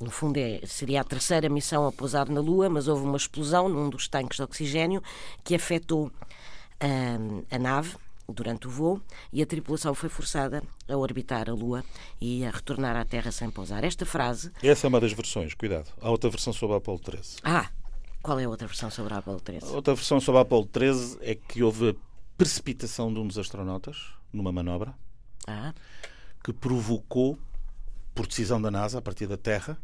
no 0.00 0.10
fundo, 0.10 0.36
é, 0.36 0.60
seria 0.66 1.00
a 1.00 1.04
terceira 1.04 1.48
missão 1.48 1.86
a 1.86 1.92
pousar 1.92 2.28
na 2.28 2.40
Lua, 2.40 2.68
mas 2.68 2.88
houve 2.88 3.04
uma 3.04 3.16
explosão 3.16 3.68
num 3.68 3.88
dos 3.88 4.08
tanques 4.08 4.36
de 4.36 4.42
oxigênio 4.42 5.02
que 5.42 5.54
afetou 5.54 6.06
uh, 6.08 7.44
a 7.50 7.58
nave 7.58 7.96
durante 8.28 8.66
o 8.66 8.70
voo 8.70 9.00
e 9.32 9.40
a 9.40 9.46
tripulação 9.46 9.94
foi 9.94 10.08
forçada 10.08 10.62
a 10.88 10.96
orbitar 10.96 11.48
a 11.48 11.54
Lua 11.54 11.84
e 12.20 12.44
a 12.44 12.50
retornar 12.50 12.96
à 12.96 13.04
Terra 13.04 13.30
sem 13.30 13.50
pousar. 13.50 13.84
Esta 13.84 14.04
frase. 14.04 14.50
Essa 14.62 14.86
é 14.86 14.88
uma 14.88 15.00
das 15.00 15.12
versões, 15.12 15.54
cuidado. 15.54 15.90
Há 16.02 16.10
outra 16.10 16.28
versão 16.28 16.52
sobre 16.52 16.74
a 16.74 16.78
Apollo 16.78 16.98
13. 16.98 17.36
Ah, 17.44 17.70
qual 18.20 18.38
é 18.40 18.44
a 18.44 18.48
outra 18.48 18.66
versão 18.66 18.90
sobre 18.90 19.14
a 19.14 19.18
Apollo 19.18 19.40
13? 19.40 19.66
A 19.66 19.76
outra 19.76 19.94
versão 19.94 20.20
sobre 20.20 20.38
a 20.40 20.42
Apollo 20.42 20.66
13 20.66 21.18
é 21.22 21.34
que 21.34 21.62
houve 21.62 21.96
precipitação 22.36 23.12
de 23.12 23.20
um 23.20 23.26
dos 23.26 23.38
astronautas 23.38 24.12
numa 24.32 24.52
manobra 24.52 24.94
ah. 25.46 25.72
que 26.42 26.52
provocou, 26.52 27.38
por 28.14 28.26
decisão 28.26 28.60
da 28.60 28.70
NASA, 28.70 28.98
a 28.98 29.02
partir 29.02 29.26
da 29.26 29.36
Terra, 29.36 29.78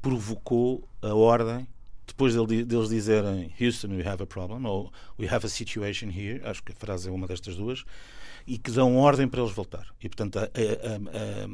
provocou 0.00 0.88
a 1.02 1.14
ordem 1.14 1.66
depois 2.10 2.34
deles 2.34 2.88
dizerem 2.88 3.52
Houston, 3.60 3.88
we 3.88 4.06
have 4.06 4.22
a 4.22 4.26
problem, 4.26 4.66
ou 4.66 4.92
we 5.18 5.28
have 5.28 5.46
a 5.46 5.48
situation 5.48 6.10
here, 6.10 6.40
acho 6.44 6.62
que 6.62 6.72
a 6.72 6.74
frase 6.74 7.08
é 7.08 7.12
uma 7.12 7.26
destas 7.26 7.56
duas, 7.56 7.84
e 8.46 8.58
que 8.58 8.70
dão 8.70 8.96
ordem 8.96 9.28
para 9.28 9.40
eles 9.40 9.52
voltar. 9.52 9.86
E, 10.02 10.08
portanto, 10.08 10.38
a, 10.38 10.42
a, 10.42 10.44
a, 10.44 11.46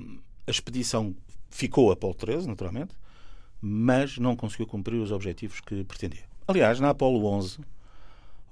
a 0.47 0.51
expedição 0.51 1.15
ficou 1.51 1.91
a 1.91 1.93
Apolo 1.93 2.15
13, 2.15 2.49
naturalmente, 2.49 2.95
mas 3.61 4.19
não 4.19 4.35
conseguiu 4.35 4.67
cumprir 4.67 4.97
os 4.97 5.13
objetivos 5.13 5.61
que 5.61 5.85
pretendia. 5.85 6.25
Aliás, 6.49 6.81
na 6.81 6.91
Apolo 6.91 7.25
11, 7.27 7.59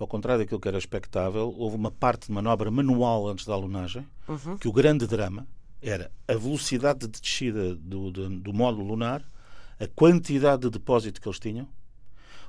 ao 0.05 0.09
contrário 0.09 0.45
daquilo 0.45 0.61
que 0.61 0.69
era 0.69 0.77
expectável, 0.77 1.55
houve 1.57 1.77
uma 1.77 1.91
parte 1.91 2.27
de 2.27 2.33
manobra 2.33 2.71
manual 2.71 3.27
antes 3.27 3.47
da 3.47 3.55
alunagem, 3.55 4.07
uhum. 4.29 4.59
que 4.59 4.69
o 4.69 4.73
grande 4.73 5.07
drama 5.07 5.47
era 5.81 6.13
a 6.29 6.35
velocidade 6.35 7.01
de 7.01 7.21
descida 7.21 7.75
do, 7.75 8.11
do, 8.11 8.29
do 8.29 8.53
módulo 8.53 8.87
lunar, 8.87 9.25
a 9.81 9.87
quantidade 9.89 10.63
de 10.63 10.71
depósito 10.71 11.21
que 11.21 11.27
eles 11.27 11.39
tinham, 11.39 11.69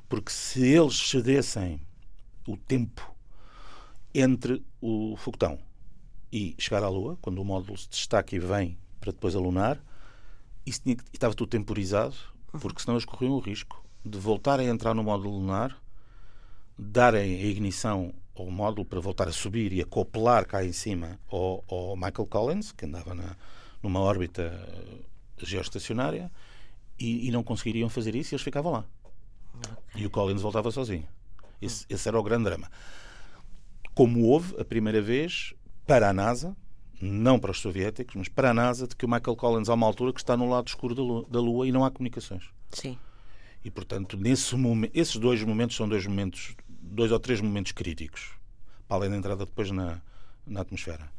porque 0.08 0.32
se 0.32 0.66
eles 0.68 0.96
cedessem 0.96 1.82
o 2.48 2.58
tempo 2.58 3.16
entre 4.14 4.64
o 4.82 5.16
foguetão 5.18 5.58
e 6.32 6.56
chegar 6.60 6.84
à 6.84 6.90
Lua, 6.90 7.18
quando 7.22 7.40
o 7.40 7.46
módulo 7.46 7.78
se 7.78 7.90
destaca 7.90 8.36
e 8.36 8.40
vem 8.40 8.78
para 9.00 9.12
depois 9.12 9.36
alunar, 9.36 9.82
isso 10.66 10.82
tinha, 10.84 10.98
estava 11.14 11.34
tudo 11.34 11.50
temporizado, 11.50 12.16
porque 12.60 12.82
senão 12.82 12.96
eles 12.96 13.06
corriam 13.06 13.34
o 13.34 13.40
risco 13.40 13.84
de 14.04 14.18
voltar 14.18 14.60
a 14.60 14.64
entrar 14.64 14.94
no 14.94 15.04
módulo 15.04 15.40
lunar, 15.40 15.76
darem 16.78 17.42
a 17.42 17.46
ignição 17.46 18.14
ao 18.36 18.52
módulo 18.52 18.86
para 18.86 19.00
voltar 19.00 19.28
a 19.28 19.32
subir 19.32 19.72
e 19.72 19.82
acoplar 19.82 20.46
cá 20.46 20.64
em 20.64 20.74
cima 20.74 21.20
ao, 21.30 21.64
ao 21.68 21.96
Michael 21.96 22.28
Collins, 22.28 22.72
que 22.72 22.86
andava 22.86 23.16
na, 23.16 23.36
numa 23.82 24.02
órbita 24.02 24.42
eh, 24.44 25.46
geoestacionária, 25.46 26.32
e, 27.00 27.28
e, 27.28 27.32
não 27.32 27.44
conseguiriam 27.44 27.90
fazer 27.90 28.16
isso 28.16 28.34
e 28.34 28.36
eles 28.36 28.44
ficavam 28.44 28.72
lá. 28.72 28.86
Okay. 29.54 30.04
E 30.04 30.06
o 30.06 30.10
Collins 30.10 30.42
voltava 30.42 30.72
sozinho. 30.72 31.06
Esse, 31.62 31.86
esse 31.90 32.08
era 32.08 32.18
o 32.18 32.24
grande 32.24 32.46
drama. 32.46 32.72
Como 33.94 34.24
houve 34.24 34.60
a 34.60 34.66
primeira 34.66 35.02
vez 35.02 35.54
para 35.86 36.10
a 36.10 36.14
NASA, 36.14 36.56
não 37.02 37.38
para 37.38 37.52
os 37.52 37.60
soviéticos, 37.60 38.16
mas 38.16 38.30
para 38.30 38.52
a 38.52 38.54
NASA, 38.54 38.88
de 38.88 38.96
que 38.96 39.06
o 39.06 39.10
Michael 39.10 39.36
Collins 39.36 39.70
há 39.70 39.74
uma 39.74 39.86
altura 39.86 40.14
que 40.14 40.20
está 40.20 40.38
no 40.38 40.50
lado 40.50 40.68
escuro 40.68 40.96
da 40.96 41.02
Lua, 41.02 41.26
da 41.30 41.40
Lua 41.40 41.68
e 41.68 41.72
não 41.72 41.84
há 41.84 41.92
comunicações. 41.92 42.50
Sim. 42.72 42.98
E, 43.64 43.72
portanto, 43.72 44.16
nesse 44.16 44.56
momento, 44.56 44.92
esses 44.94 45.18
dois 45.18 45.44
momentos 45.44 45.76
são 45.76 45.90
dois 45.90 46.06
momentos, 46.06 46.56
dois 46.96 47.12
ou 47.12 47.20
três 47.20 47.42
momentos 47.42 47.72
críticos, 47.72 48.32
para 48.88 48.98
além 48.98 49.10
da 49.10 49.18
entrada 49.18 49.46
depois 49.46 49.70
na, 49.72 50.02
na 50.46 50.62
atmosfera, 50.62 51.12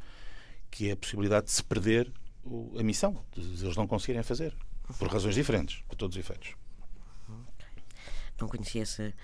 que 0.71 0.88
é 0.88 0.92
a 0.92 0.97
possibilidade 0.97 1.47
de 1.47 1.52
se 1.52 1.62
perder 1.62 2.12
o, 2.45 2.75
a 2.78 2.83
missão, 2.83 3.25
de 3.33 3.64
eles 3.64 3.76
não 3.76 3.87
conseguirem 3.87 4.23
fazer, 4.23 4.54
por 4.99 5.09
razões 5.09 5.35
diferentes, 5.35 5.83
para 5.87 5.97
todos 5.97 6.16
os 6.16 6.21
efeitos. 6.21 6.54
Não 8.40 8.49
conhecia 8.49 8.83
essa, 8.83 9.14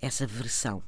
essa 0.00 0.26
versão. 0.26 0.82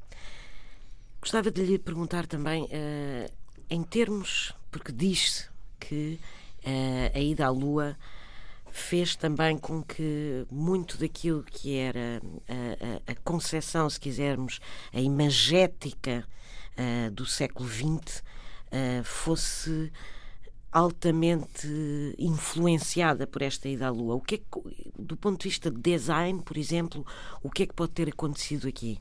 Gostava 1.21 1.51
de 1.51 1.65
lhe 1.65 1.79
perguntar 1.79 2.27
também, 2.27 2.65
uh, 2.65 3.33
em 3.71 3.83
termos 3.83 4.55
porque 4.71 4.93
diz-se 4.93 5.49
que 5.81 6.21
uh, 6.67 7.17
a 7.17 7.19
ida 7.19 7.47
à 7.47 7.51
Lua 7.51 7.97
fez 8.75 9.14
também 9.14 9.57
com 9.57 9.83
que 9.83 10.45
muito 10.50 10.99
daquilo 10.99 11.45
que 11.45 11.76
era 11.76 12.21
a, 12.49 13.11
a, 13.11 13.12
a 13.12 13.14
concepção, 13.23 13.88
se 13.88 14.00
quisermos, 14.00 14.59
a 14.93 15.00
imagética 15.00 16.26
uh, 16.76 17.11
do 17.12 17.25
século 17.25 17.69
XX 17.69 18.19
uh, 18.21 19.04
fosse 19.04 19.93
altamente 20.73 21.69
influenciada 22.19 23.28
por 23.28 23.43
esta 23.43 23.69
ida 23.69 23.87
à 23.87 23.90
Lua. 23.90 24.16
O 24.16 24.21
que, 24.21 24.35
é 24.35 24.38
que 24.38 24.45
do 24.99 25.16
ponto 25.16 25.40
de 25.40 25.49
vista 25.49 25.71
de 25.71 25.81
design, 25.81 26.43
por 26.43 26.57
exemplo, 26.57 27.07
o 27.45 27.49
que 27.49 27.62
é 27.62 27.66
que 27.66 27.75
pode 27.75 27.93
ter 27.93 28.09
acontecido 28.09 28.66
aqui? 28.66 28.99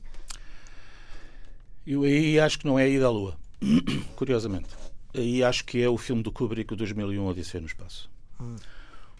Eu 1.84 2.04
aí 2.04 2.38
acho 2.38 2.60
que 2.60 2.66
não 2.66 2.78
é 2.78 2.84
a 2.84 2.88
ida 2.88 3.06
à 3.06 3.10
Lua, 3.10 3.36
curiosamente 4.14 4.68
aí 5.14 5.42
acho 5.42 5.64
que 5.64 5.80
é 5.80 5.88
o 5.88 5.96
filme 5.96 6.22
do 6.22 6.32
Kubrick, 6.32 6.72
o 6.72 6.76
2001, 6.76 7.24
Odisseia 7.24 7.60
no 7.60 7.66
Espaço. 7.66 8.10
Hum. 8.40 8.56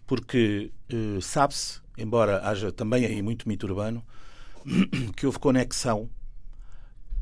Porque 0.07 0.71
uh, 0.93 1.21
sabe-se, 1.23 1.81
embora 1.97 2.47
haja 2.47 2.71
também 2.71 3.07
aí 3.07 3.23
muito 3.23 3.49
mito 3.49 3.67
urbano, 3.67 4.05
que 5.17 5.27
houve 5.27 5.39
conexão 5.39 6.09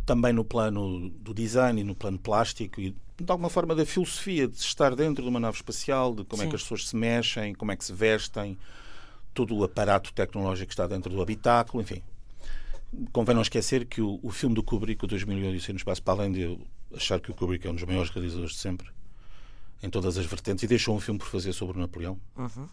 também 0.04 0.32
no 0.32 0.44
plano 0.44 1.10
do 1.10 1.32
design 1.32 1.80
e 1.80 1.84
no 1.84 1.94
plano 1.94 2.18
plástico 2.18 2.80
e 2.80 2.94
de 3.18 3.30
alguma 3.30 3.48
forma 3.48 3.74
da 3.74 3.86
filosofia 3.86 4.48
de 4.48 4.56
estar 4.56 4.94
dentro 4.96 5.22
de 5.22 5.28
uma 5.28 5.38
nave 5.38 5.56
espacial, 5.56 6.14
de 6.14 6.24
como 6.24 6.42
Sim. 6.42 6.48
é 6.48 6.50
que 6.50 6.56
as 6.56 6.62
pessoas 6.62 6.88
se 6.88 6.96
mexem, 6.96 7.54
como 7.54 7.70
é 7.70 7.76
que 7.76 7.84
se 7.84 7.92
vestem, 7.92 8.58
todo 9.32 9.54
o 9.56 9.64
aparato 9.64 10.12
tecnológico 10.12 10.68
que 10.68 10.72
está 10.72 10.86
dentro 10.86 11.10
do 11.10 11.22
habitáculo, 11.22 11.82
enfim. 11.82 12.02
Convém 13.12 13.34
não 13.34 13.42
esquecer 13.42 13.86
que 13.86 14.02
o, 14.02 14.18
o 14.22 14.30
filme 14.30 14.54
do 14.54 14.62
Kubrick, 14.62 15.04
o 15.04 15.08
2001 15.08 15.48
Odisseia 15.48 15.72
no 15.72 15.78
Espaço, 15.78 16.02
para 16.02 16.14
além 16.14 16.32
de 16.32 16.58
achar 16.94 17.20
que 17.20 17.30
o 17.30 17.34
Kubrick 17.34 17.66
é 17.66 17.70
um 17.70 17.74
dos 17.74 17.84
maiores 17.84 18.10
realizadores 18.10 18.52
de 18.52 18.58
sempre, 18.58 18.88
em 19.82 19.90
todas 19.90 20.16
as 20.16 20.26
vertentes, 20.26 20.62
e 20.62 20.66
deixou 20.66 20.96
um 20.96 21.00
filme 21.00 21.18
por 21.18 21.28
fazer 21.28 21.52
sobre 21.52 21.76
o 21.76 21.80
Napoleão. 21.80 22.18
Uhum. 22.36 22.68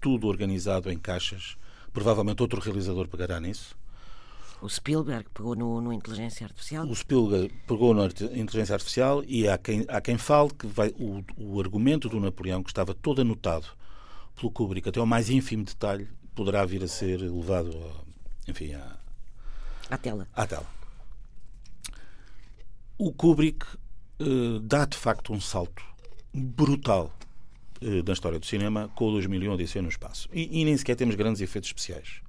Tudo 0.00 0.26
organizado 0.26 0.90
em 0.90 0.98
caixas. 0.98 1.56
Provavelmente 1.92 2.42
outro 2.42 2.60
realizador 2.60 3.08
pegará 3.08 3.40
nisso. 3.40 3.76
O 4.60 4.68
Spielberg 4.68 5.28
pegou 5.32 5.54
no, 5.54 5.80
no 5.80 5.92
Inteligência 5.92 6.46
Artificial? 6.46 6.86
O 6.86 6.94
Spielberg 6.94 7.52
pegou 7.66 7.94
na 7.94 8.06
Inteligência 8.06 8.74
Artificial 8.74 9.22
e 9.26 9.48
há 9.48 9.58
quem, 9.58 9.84
há 9.88 10.00
quem 10.00 10.16
fale 10.16 10.50
que 10.50 10.66
vai, 10.66 10.88
o, 10.98 11.22
o 11.36 11.60
argumento 11.60 12.08
do 12.08 12.20
Napoleão, 12.20 12.62
que 12.62 12.70
estava 12.70 12.94
todo 12.94 13.20
anotado 13.20 13.66
pelo 14.36 14.50
Kubrick, 14.50 14.88
até 14.88 15.00
ao 15.00 15.06
mais 15.06 15.30
ínfimo 15.30 15.64
detalhe, 15.64 16.08
poderá 16.34 16.64
vir 16.64 16.82
a 16.82 16.88
ser 16.88 17.20
levado, 17.20 17.70
a, 17.76 18.50
enfim, 18.50 18.72
à, 18.74 18.96
à 19.90 19.98
tela. 19.98 20.26
À 20.34 20.46
tela 20.46 20.74
o 22.98 23.12
Kubrick 23.12 23.66
uh, 24.20 24.60
dá 24.60 24.84
de 24.84 24.96
facto 24.96 25.32
um 25.32 25.40
salto 25.40 25.82
brutal 26.34 27.14
uh, 27.80 28.02
na 28.06 28.12
história 28.12 28.38
do 28.38 28.46
cinema 28.46 28.90
com 28.94 29.08
o 29.08 29.12
2001 29.12 29.52
Odisseia 29.52 29.82
no 29.82 29.88
Espaço. 29.88 30.28
E, 30.32 30.60
e 30.60 30.64
nem 30.64 30.76
sequer 30.76 30.96
temos 30.96 31.14
grandes 31.14 31.40
efeitos 31.40 31.68
especiais. 31.68 32.20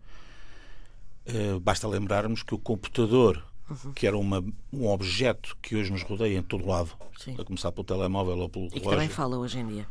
Uh, 1.27 1.59
basta 1.59 1.87
lembrarmos 1.87 2.43
que 2.43 2.53
o 2.53 2.59
computador, 2.59 3.43
uhum. 3.69 3.93
que 3.93 4.05
era 4.05 4.17
uma, 4.17 4.43
um 4.71 4.87
objeto 4.87 5.57
que 5.61 5.75
hoje 5.75 5.91
nos 5.91 6.03
rodeia 6.03 6.37
em 6.37 6.43
todo 6.43 6.67
lado, 6.67 6.91
Sim. 7.17 7.35
a 7.39 7.43
começar 7.43 7.71
pelo 7.71 7.83
telemóvel 7.83 8.37
ou 8.37 8.49
pelo 8.49 8.65
e 8.65 8.69
relógio. 8.69 8.87
E 8.87 8.91
também 8.91 9.09
fala 9.09 9.37
hoje 9.37 9.59
em 9.59 9.67
dia. 9.67 9.87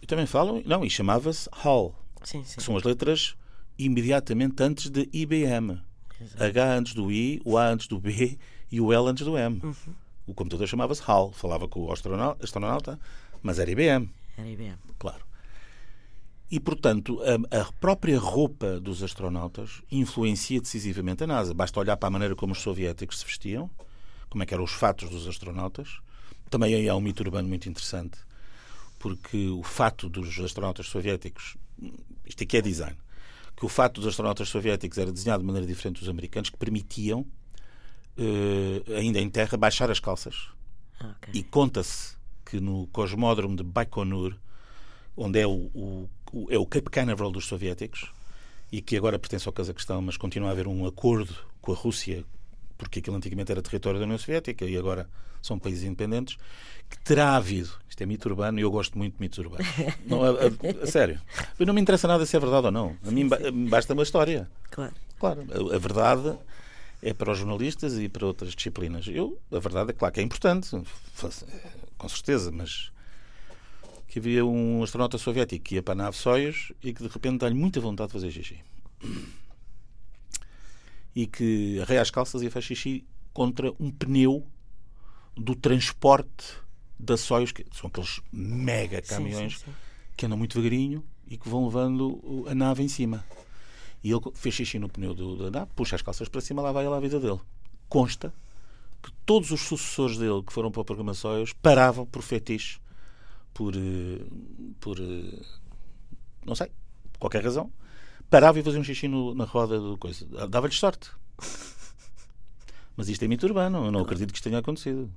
E 0.00 0.06
também 0.06 0.26
falam, 0.26 0.62
não, 0.64 0.84
e 0.84 0.90
chamava-se 0.90 1.48
HAL, 1.52 1.94
sim, 2.22 2.42
sim. 2.44 2.56
que 2.56 2.62
são 2.62 2.76
as 2.76 2.82
letras 2.82 3.36
imediatamente 3.78 4.62
antes 4.62 4.88
de 4.88 5.08
IBM. 5.12 5.80
Exato. 6.20 6.42
H 6.42 6.74
antes 6.74 6.94
do 6.94 7.12
I, 7.12 7.42
o 7.44 7.58
A 7.58 7.68
antes 7.68 7.86
do 7.86 7.98
B 7.98 8.38
e 8.70 8.80
o 8.80 8.92
L 8.92 9.08
antes 9.08 9.24
do 9.24 9.36
M. 9.36 9.60
Uhum. 9.62 9.74
O 10.26 10.34
computador 10.34 10.66
chamava-se 10.66 11.02
HAL, 11.02 11.32
falava 11.32 11.68
com 11.68 11.80
o 11.84 11.92
astronauta, 11.92 12.98
mas 13.42 13.58
era 13.58 13.70
IBM. 13.70 14.08
Era 14.36 14.48
IBM. 14.48 14.78
Claro. 14.98 15.24
E, 16.50 16.60
portanto, 16.60 17.20
a, 17.22 17.60
a, 17.60 17.72
própria 17.72 18.18
roupa 18.18 18.78
dos 18.78 19.02
astronautas 19.02 19.82
influencia 19.90 20.60
decisivamente 20.60 21.24
a 21.24 21.26
NASA. 21.26 21.52
Basta 21.52 21.80
olhar 21.80 21.96
para 21.96 22.06
a 22.06 22.10
maneira 22.10 22.36
como 22.36 22.52
os 22.52 22.60
soviéticos 22.60 23.18
se 23.18 23.24
vestiam, 23.24 23.68
como 24.28 24.42
é 24.42 24.46
que 24.46 24.54
eram 24.54 24.62
os 24.62 24.72
fatos 24.72 25.10
dos 25.10 25.26
astronautas. 25.26 25.98
Também 26.48 26.74
aí 26.74 26.88
há 26.88 26.94
um 26.94 27.00
mito 27.00 27.22
urbano 27.24 27.48
muito 27.48 27.68
interessante, 27.68 28.18
porque 28.98 29.48
o 29.48 29.62
fato 29.64 30.08
dos 30.08 30.38
astronautas 30.38 30.86
soviéticos, 30.86 31.56
isto 32.24 32.44
aqui 32.44 32.56
é 32.56 32.62
design, 32.62 32.96
que 33.56 33.66
o 33.66 33.68
fato 33.68 34.00
dos 34.00 34.06
astronautas 34.06 34.48
soviéticos 34.48 34.98
era 34.98 35.10
desenhado 35.10 35.42
de 35.42 35.46
maneira 35.46 35.66
diferente 35.66 35.98
dos 35.98 36.08
americanos, 36.08 36.48
que 36.48 36.56
permitiam, 36.56 37.20
uh, 37.20 38.94
ainda 38.96 39.18
em 39.18 39.28
terra, 39.28 39.56
baixar 39.58 39.90
as 39.90 39.98
calças. 39.98 40.48
Okay. 41.00 41.40
E 41.40 41.42
conta-se 41.42 42.15
que 42.48 42.60
no 42.60 42.86
cosmódromo 42.88 43.56
de 43.56 43.62
Baikonur, 43.62 44.34
onde 45.16 45.40
é 45.40 45.46
o, 45.46 45.70
o, 45.74 46.08
o, 46.32 46.46
é 46.50 46.58
o 46.58 46.64
Cape 46.64 46.90
Canaveral 46.90 47.30
dos 47.30 47.46
soviéticos, 47.46 48.12
e 48.70 48.80
que 48.80 48.96
agora 48.96 49.18
pertence 49.18 49.48
ao 49.48 49.52
Cazaquistão, 49.52 50.00
mas 50.00 50.16
continua 50.16 50.48
a 50.48 50.52
haver 50.52 50.66
um 50.66 50.86
acordo 50.86 51.34
com 51.60 51.72
a 51.72 51.74
Rússia, 51.74 52.24
porque 52.78 53.00
aquilo 53.00 53.16
antigamente 53.16 53.50
era 53.50 53.60
território 53.60 53.98
da 53.98 54.04
União 54.04 54.18
Soviética 54.18 54.64
e 54.64 54.76
agora 54.76 55.08
são 55.42 55.58
países 55.58 55.84
independentes, 55.84 56.36
que 56.88 56.98
terá 56.98 57.36
havido, 57.36 57.70
isto 57.88 58.00
é 58.02 58.06
mito 58.06 58.28
urbano 58.28 58.58
e 58.58 58.62
eu 58.62 58.70
gosto 58.70 58.98
muito 58.98 59.14
de 59.14 59.20
mitos 59.20 59.38
urbanos. 59.38 59.66
não, 60.06 60.22
a, 60.22 60.30
a, 60.30 60.82
a, 60.82 60.86
sério. 60.86 61.20
Não 61.58 61.74
me 61.74 61.80
interessa 61.80 62.08
nada 62.08 62.24
se 62.26 62.36
é 62.36 62.40
verdade 62.40 62.66
ou 62.66 62.72
não. 62.72 62.96
A 63.06 63.10
mim 63.10 63.28
basta 63.68 63.92
uma 63.92 64.02
história. 64.02 64.48
Claro. 64.70 64.92
Claro. 65.18 65.46
A, 65.50 65.76
a, 65.76 65.78
verdade 65.78 66.36
é 67.02 67.12
para 67.12 67.32
os 67.32 67.38
jornalistas 67.38 67.98
e 67.98 68.08
para 68.08 68.26
outras 68.26 68.54
disciplinas. 68.54 69.06
Eu, 69.06 69.40
a 69.52 69.58
verdade 69.58 69.90
é 69.90 69.92
claro 69.92 70.14
que 70.14 70.20
é 70.20 70.22
importante, 70.22 70.70
com 71.96 72.08
certeza, 72.08 72.50
mas 72.50 72.90
que 74.08 74.18
havia 74.18 74.44
um 74.44 74.82
astronauta 74.82 75.18
soviético 75.18 75.64
que 75.64 75.74
ia 75.74 75.82
para 75.82 75.92
a 75.92 75.96
nave 75.96 76.16
Soyuz 76.16 76.72
e 76.82 76.92
que 76.92 77.02
de 77.02 77.08
repente 77.08 77.38
dá-lhe 77.38 77.54
muita 77.54 77.80
vontade 77.80 78.08
de 78.08 78.12
fazer 78.14 78.30
xixi. 78.30 78.60
E 81.14 81.26
que 81.26 81.80
arreia 81.80 82.02
as 82.02 82.10
calças 82.10 82.42
e 82.42 82.50
faz 82.50 82.64
xixi 82.64 83.04
contra 83.32 83.72
um 83.78 83.90
pneu 83.90 84.46
do 85.36 85.54
transporte 85.54 86.54
da 86.98 87.16
Soyuz, 87.16 87.52
que 87.52 87.66
são 87.72 87.88
aqueles 87.88 88.20
mega 88.32 89.02
caminhões 89.02 89.58
sim, 89.58 89.58
sim, 89.58 89.64
sim. 89.66 89.76
que 90.16 90.24
andam 90.24 90.38
muito 90.38 90.54
devagarinho 90.54 91.04
e 91.28 91.36
que 91.36 91.48
vão 91.48 91.66
levando 91.66 92.46
a 92.48 92.54
nave 92.54 92.82
em 92.82 92.88
cima. 92.88 93.24
E 94.02 94.10
ele 94.10 94.20
fez 94.34 94.54
xixi 94.54 94.78
no 94.78 94.88
pneu 94.88 95.14
do, 95.14 95.50
nave, 95.50 95.70
puxa 95.74 95.96
as 95.96 96.02
calças 96.02 96.28
para 96.28 96.40
cima, 96.40 96.62
lá 96.62 96.72
vai 96.72 96.84
ele 96.86 96.94
a 96.94 97.00
vida 97.00 97.18
dele. 97.18 97.40
Consta 97.88 98.32
que 99.02 99.10
todos 99.24 99.50
os 99.50 99.60
sucessores 99.60 100.18
dele 100.18 100.42
que 100.42 100.52
foram 100.52 100.70
para 100.70 100.82
o 100.82 100.84
programa 100.84 101.14
Soyuz 101.14 101.52
paravam 101.52 102.06
por 102.06 102.22
fetiche, 102.22 102.80
por, 103.52 103.74
eh, 103.74 104.24
por 104.80 104.98
eh, 104.98 105.42
não 106.44 106.54
sei, 106.54 106.70
por 107.12 107.20
qualquer 107.20 107.44
razão, 107.44 107.70
paravam 108.28 108.60
e 108.60 108.64
faziam 108.64 108.80
um 108.80 108.84
xixi 108.84 109.08
no, 109.08 109.34
na 109.34 109.44
roda 109.44 109.78
do 109.78 109.96
coisa. 109.96 110.26
Dava-lhes 110.48 110.78
sorte. 110.78 111.10
Mas 112.96 113.08
isto 113.08 113.22
é 113.24 113.28
mito 113.28 113.46
urbano, 113.46 113.86
eu 113.86 113.92
não 113.92 114.00
acredito 114.00 114.32
que 114.32 114.38
isto 114.38 114.44
tenha 114.44 114.58
acontecido. 114.58 115.12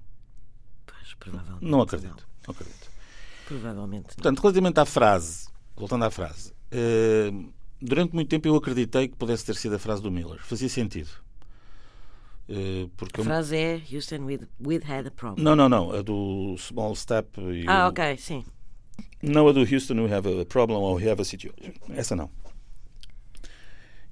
Pois, 0.86 1.14
provavelmente. 1.14 1.66
Não 1.66 1.82
acredito, 1.82 2.28
não 2.46 2.54
acredito. 2.54 2.90
Provavelmente 3.48 4.08
não. 4.10 4.16
Portanto, 4.16 4.40
relativamente 4.42 4.80
à 4.80 4.86
frase, 4.86 5.48
voltando 5.76 6.06
à 6.06 6.12
frase, 6.12 6.54
eh, 6.72 7.32
durante 7.82 8.14
muito 8.14 8.30
tempo 8.30 8.48
eu 8.48 8.56
acreditei 8.56 9.08
que 9.08 9.16
pudesse 9.16 9.46
ter 9.46 9.56
sido 9.56 9.76
a 9.76 9.80
frase 9.80 10.02
do 10.02 10.12
Miller. 10.12 10.40
Fazia 10.44 10.70
sentido. 10.70 11.10
Eh, 12.48 12.88
porque 12.98 13.20
A 13.20 13.22
eu- 13.22 13.26
frase 13.26 13.56
é 13.56 13.82
Houston, 13.92 14.24
we, 14.26 14.40
we 14.66 14.76
had 14.78 15.06
a 15.08 15.12
problem. 15.12 15.44
Não, 15.44 15.56
não, 15.56 15.70
não. 15.70 15.92
A 15.92 16.02
do 16.02 16.56
Small 16.58 16.96
Step 16.96 17.30
Ah, 17.68 17.86
o- 17.86 17.90
ok, 17.90 18.18
sim. 18.18 18.44
Não 19.22 19.48
a 19.48 19.52
do 19.52 19.60
Houston, 19.62 19.96
we 20.04 20.14
have 20.14 20.42
a 20.42 20.46
problem 20.46 20.78
or 20.80 20.96
we 20.98 21.10
have 21.10 21.22
a 21.22 21.26
situation. 21.26 21.72
Essa 21.90 22.16
não. 22.16 22.30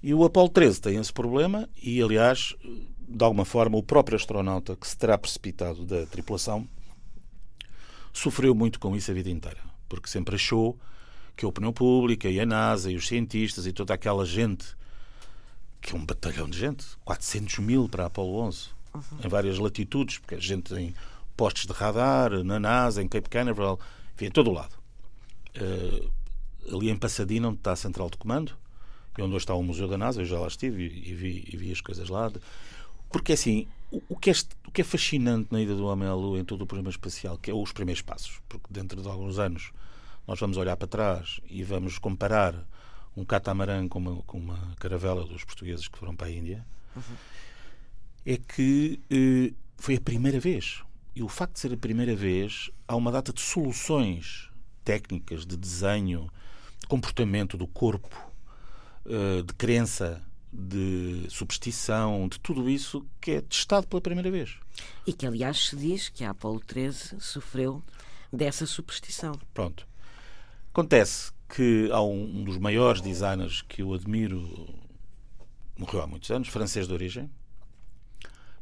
E 0.03 0.13
o 0.13 0.23
Apollo 0.23 0.49
13 0.49 0.79
tem 0.79 0.97
esse 0.97 1.11
problema 1.11 1.67
e, 1.81 2.01
aliás, 2.01 2.53
de 3.09 3.23
alguma 3.23 3.43
forma, 3.45 3.77
o 3.77 3.83
próprio 3.83 4.15
astronauta 4.15 4.75
que 4.75 4.87
se 4.87 4.95
terá 4.97 5.17
precipitado 5.17 5.83
da 5.85 6.05
tripulação 6.05 6.67
sofreu 8.13 8.53
muito 8.53 8.79
com 8.79 8.95
isso 8.95 9.09
a 9.11 9.13
vida 9.13 9.29
inteira, 9.29 9.59
porque 9.89 10.07
sempre 10.09 10.35
achou 10.35 10.77
que 11.37 11.45
a 11.45 11.47
opinião 11.47 11.71
pública 11.71 12.27
e 12.27 12.39
a 12.39 12.45
NASA 12.45 12.91
e 12.91 12.95
os 12.95 13.07
cientistas 13.07 13.67
e 13.67 13.71
toda 13.71 13.93
aquela 13.93 14.25
gente, 14.25 14.75
que 15.79 15.95
é 15.95 15.95
um 15.95 16.03
batalhão 16.03 16.49
de 16.49 16.57
gente, 16.57 16.85
400 17.05 17.59
mil 17.59 17.87
para 17.87 18.03
a 18.03 18.07
Apollo 18.07 18.39
11, 18.39 18.69
em 19.23 19.27
várias 19.27 19.59
latitudes, 19.59 20.17
porque 20.17 20.33
a 20.33 20.39
gente 20.39 20.73
tem 20.73 20.95
postos 21.37 21.67
de 21.67 21.73
radar 21.73 22.43
na 22.43 22.59
NASA, 22.59 23.03
em 23.03 23.07
Cape 23.07 23.29
Canaveral, 23.29 23.79
enfim, 24.15 24.25
em 24.25 24.31
todo 24.31 24.49
o 24.49 24.53
lado. 24.53 24.75
Eh, 25.53 26.09
ali 26.73 26.89
em 26.89 26.97
Pasadena, 26.97 27.49
onde 27.49 27.59
está 27.59 27.73
a 27.73 27.75
central 27.75 28.09
de 28.09 28.17
comando, 28.17 28.53
e 29.15 29.21
onde 29.21 29.35
hoje 29.35 29.43
está 29.43 29.53
o 29.53 29.61
Museu 29.61 29.87
da 29.87 29.97
NASA, 29.97 30.21
eu 30.21 30.25
já 30.25 30.39
lá 30.39 30.47
estive 30.47 30.83
e, 30.83 31.11
e 31.11 31.13
vi, 31.13 31.49
e 31.53 31.55
vi 31.55 31.71
as 31.71 31.81
coisas 31.81 32.09
lá. 32.09 32.31
Porque 33.11 33.33
assim, 33.33 33.67
o, 33.91 34.01
o 34.09 34.17
que 34.17 34.31
é, 34.31 34.33
o 34.67 34.71
que 34.71 34.81
é 34.81 34.83
fascinante 34.83 35.49
na 35.51 35.61
ida 35.61 35.75
do 35.75 35.85
homem 35.85 36.07
à 36.07 36.15
Lua 36.15 36.39
em 36.39 36.43
todo 36.43 36.63
o 36.63 36.65
programa 36.65 36.89
espacial, 36.89 37.37
que 37.37 37.51
é 37.51 37.53
os 37.53 37.71
primeiros 37.71 38.01
passos, 38.01 38.41
porque 38.49 38.65
dentro 38.71 38.99
de 38.99 39.07
alguns 39.07 39.37
anos 39.37 39.71
nós 40.27 40.39
vamos 40.39 40.57
olhar 40.57 40.75
para 40.75 40.87
trás 40.87 41.39
e 41.49 41.63
vamos 41.63 41.97
comparar 41.97 42.67
um 43.15 43.23
catamarã 43.23 43.87
com 43.87 43.97
uma, 43.97 44.21
com 44.23 44.37
uma 44.37 44.75
caravela 44.75 45.25
dos 45.25 45.43
portugueses 45.43 45.87
que 45.87 45.97
foram 45.97 46.15
para 46.15 46.27
a 46.27 46.31
Índia, 46.31 46.65
é 48.25 48.37
que 48.37 48.99
eh, 49.09 49.53
foi 49.77 49.95
a 49.95 50.01
primeira 50.01 50.39
vez. 50.39 50.83
E 51.15 51.23
o 51.23 51.29
facto 51.29 51.53
de 51.53 51.59
ser 51.61 51.73
a 51.73 51.77
primeira 51.77 52.15
vez, 52.15 52.69
há 52.87 52.95
uma 52.95 53.11
data 53.11 53.33
de 53.33 53.41
soluções 53.41 54.51
técnicas, 54.83 55.45
de 55.45 55.57
desenho, 55.57 56.29
de 56.79 56.87
comportamento 56.87 57.57
do 57.57 57.65
corpo, 57.65 58.15
eh, 59.05 59.41
de 59.41 59.53
crença, 59.53 60.21
de 60.51 61.25
superstição, 61.29 62.27
de 62.27 62.39
tudo 62.39 62.69
isso 62.69 63.05
que 63.19 63.31
é 63.31 63.41
testado 63.41 63.87
pela 63.87 64.01
primeira 64.01 64.29
vez. 64.29 64.57
E 65.05 65.13
que, 65.13 65.25
aliás, 65.25 65.69
se 65.69 65.75
diz 65.75 66.09
que 66.09 66.23
a 66.23 66.31
Apolo 66.31 66.59
13 66.59 67.19
sofreu 67.19 67.81
dessa 68.31 68.65
superstição. 68.65 69.39
Pronto. 69.53 69.87
Acontece 70.77 71.31
que 71.49 71.89
há 71.91 71.99
um, 72.03 72.23
um 72.23 72.43
dos 72.43 72.59
maiores 72.59 73.01
designers 73.01 73.63
que 73.63 73.81
eu 73.81 73.95
admiro, 73.95 74.69
morreu 75.75 76.03
há 76.03 76.05
muitos 76.05 76.29
anos, 76.29 76.49
francês 76.49 76.87
de 76.87 76.93
origem, 76.93 77.27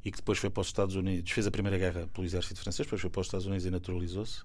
e 0.02 0.10
que 0.10 0.16
depois 0.20 0.40
foi 0.40 0.50
para 0.50 0.62
os 0.62 0.68
Estados 0.68 0.96
Unidos, 0.96 1.30
fez 1.30 1.46
a 1.46 1.52
Primeira 1.52 1.78
Guerra 1.78 2.08
pelo 2.14 2.26
exército 2.26 2.62
francês, 2.62 2.86
depois 2.86 3.02
foi 3.02 3.10
para 3.10 3.20
os 3.20 3.28
Estados 3.28 3.46
Unidos 3.46 3.66
e 3.66 3.70
naturalizou-se, 3.70 4.44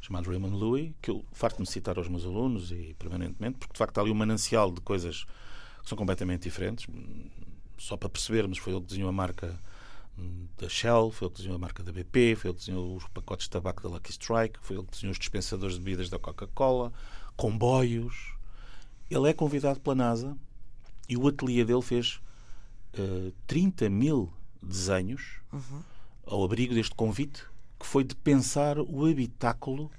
chamado 0.00 0.30
Raymond 0.30 0.56
Louis, 0.56 0.94
que 1.02 1.10
eu 1.10 1.22
farto-me 1.34 1.66
citar 1.66 1.98
aos 1.98 2.08
meus 2.08 2.24
alunos 2.24 2.72
e 2.72 2.96
permanentemente, 2.98 3.58
porque 3.58 3.74
de 3.74 3.78
facto 3.78 3.98
há 3.98 4.00
ali 4.00 4.10
um 4.10 4.14
manancial 4.14 4.72
de 4.72 4.80
coisas 4.80 5.26
que 5.82 5.90
são 5.90 5.98
completamente 5.98 6.44
diferentes. 6.44 6.86
Só 7.76 7.94
para 7.94 8.08
percebermos, 8.08 8.56
foi 8.56 8.72
ele 8.72 8.80
que 8.80 8.86
desenhou 8.86 9.10
a 9.10 9.12
marca 9.12 9.60
da 10.58 10.68
Shell, 10.68 11.10
foi 11.10 11.26
ele 11.26 11.32
que 11.32 11.38
desenhou 11.38 11.56
a 11.56 11.58
marca 11.58 11.82
da 11.82 11.92
BP, 11.92 12.36
foi 12.36 12.50
ele 12.50 12.58
que 12.58 12.66
desenhou 12.66 12.96
os 12.96 13.06
pacotes 13.08 13.44
de 13.44 13.50
tabaco 13.50 13.82
da 13.82 13.88
Lucky 13.88 14.10
Strike, 14.10 14.58
foi 14.60 14.76
ele 14.76 14.86
que 14.86 14.92
desenhou 14.92 15.12
os 15.12 15.18
dispensadores 15.18 15.76
de 15.76 15.80
bebidas 15.80 16.08
da 16.08 16.18
Coca-Cola, 16.18 16.92
comboios. 17.36 18.34
Ele 19.10 19.28
é 19.28 19.32
convidado 19.32 19.80
pela 19.80 19.96
NASA 19.96 20.36
e 21.08 21.16
o 21.16 21.26
ateliê 21.26 21.64
dele 21.64 21.82
fez 21.82 22.20
eh, 22.94 23.32
30 23.46 23.90
mil 23.90 24.32
desenhos 24.62 25.40
ao 26.24 26.44
abrigo 26.44 26.74
deste 26.74 26.94
convite, 26.94 27.44
que 27.78 27.86
foi 27.86 28.04
de 28.04 28.14
pensar 28.14 28.78
o 28.78 29.06
habitáculo 29.06 29.90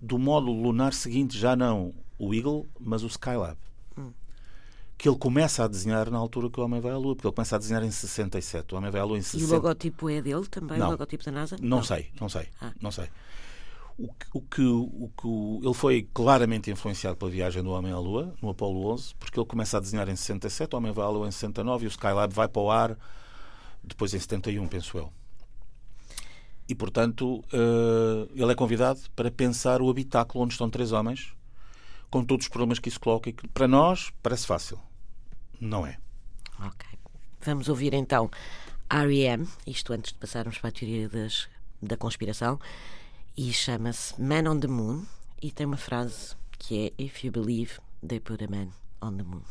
do 0.00 0.18
módulo 0.18 0.62
lunar 0.62 0.92
seguinte, 0.92 1.38
já 1.38 1.56
não 1.56 1.94
o 2.18 2.34
Eagle, 2.34 2.66
mas 2.78 3.02
o 3.02 3.06
Skylab. 3.06 3.56
Que 4.96 5.08
ele 5.08 5.18
começa 5.18 5.64
a 5.64 5.68
desenhar 5.68 6.10
na 6.10 6.18
altura 6.18 6.48
que 6.48 6.58
o 6.60 6.64
homem 6.64 6.80
vai 6.80 6.92
à 6.92 6.96
Lua, 6.96 7.14
porque 7.16 7.26
ele 7.26 7.34
começa 7.34 7.56
a 7.56 7.58
desenhar 7.58 7.82
em 7.82 7.90
67. 7.90 8.74
O 8.74 8.78
homem 8.78 8.90
vai 8.90 9.00
à 9.00 9.04
Lua 9.04 9.16
em 9.16 9.20
E 9.20 9.22
o 9.22 9.24
60. 9.24 9.52
logotipo 9.54 10.08
é 10.08 10.22
dele 10.22 10.46
também? 10.46 10.78
Não. 10.78 10.88
O 10.88 10.90
logotipo 10.92 11.24
da 11.24 11.32
NASA? 11.32 11.56
Não, 11.60 11.82
sei, 11.82 12.10
não 12.20 12.28
sei, 12.28 12.48
Ah. 12.60 12.72
não 12.80 12.90
sei. 12.92 13.08
O 13.96 14.08
que, 14.12 14.26
o 14.34 14.40
que, 14.40 14.62
o 14.62 15.10
que 15.16 15.26
o- 15.26 15.60
ele 15.62 15.74
foi 15.74 16.08
claramente 16.12 16.68
influenciado 16.70 17.16
pela 17.16 17.30
viagem 17.30 17.62
do 17.62 17.70
homem 17.70 17.92
à 17.92 17.98
Lua, 17.98 18.34
no 18.42 18.50
Apollo 18.50 18.86
11, 18.92 19.14
porque 19.20 19.38
ele 19.38 19.46
começa 19.46 19.76
a 19.76 19.80
desenhar 19.80 20.08
em 20.08 20.16
67, 20.16 20.74
o 20.74 20.78
homem 20.78 20.90
vai 20.92 21.04
à 21.04 21.08
Lua 21.08 21.28
em 21.28 21.30
69 21.32 21.84
e 21.84 21.86
o 21.86 21.90
Skylab 21.90 22.32
vai 22.34 22.48
para 22.48 22.62
o 22.62 22.70
ar 22.70 22.98
depois 23.82 24.12
em 24.14 24.18
71, 24.18 24.66
penso 24.66 24.96
eu. 24.98 25.12
E, 26.68 26.74
portanto, 26.74 27.44
eh, 27.52 28.28
ele 28.34 28.50
é 28.50 28.54
convidado 28.54 28.98
para 29.14 29.30
pensar 29.30 29.82
o 29.82 29.90
habitáculo 29.90 30.42
onde 30.44 30.54
estão 30.54 30.70
três 30.70 30.92
homens, 30.92 31.32
com 32.14 32.24
todos 32.24 32.46
os 32.46 32.48
problemas 32.48 32.78
que 32.78 32.88
isso 32.88 33.00
coloca 33.00 33.28
e 33.28 33.32
que, 33.32 33.48
para 33.48 33.66
nós, 33.66 34.12
parece 34.22 34.46
fácil. 34.46 34.78
Não 35.60 35.84
é. 35.84 35.98
Ok. 36.60 36.86
Vamos 37.40 37.68
ouvir 37.68 37.92
então 37.92 38.30
R.E.M., 38.88 39.48
isto 39.66 39.92
antes 39.92 40.12
de 40.12 40.18
passarmos 40.20 40.58
para 40.58 40.68
a 40.68 40.72
teoria 40.72 41.08
das, 41.08 41.48
da 41.82 41.96
conspiração, 41.96 42.60
e 43.36 43.52
chama-se 43.52 44.14
Man 44.22 44.48
on 44.48 44.60
the 44.60 44.68
Moon, 44.68 45.04
e 45.42 45.50
tem 45.50 45.66
uma 45.66 45.76
frase 45.76 46.36
que 46.56 46.86
é 46.96 47.02
If 47.02 47.24
you 47.24 47.32
believe, 47.32 47.80
they 48.06 48.20
put 48.20 48.44
a 48.44 48.48
man 48.48 48.68
on 49.02 49.16
the 49.16 49.24
moon. 49.24 49.42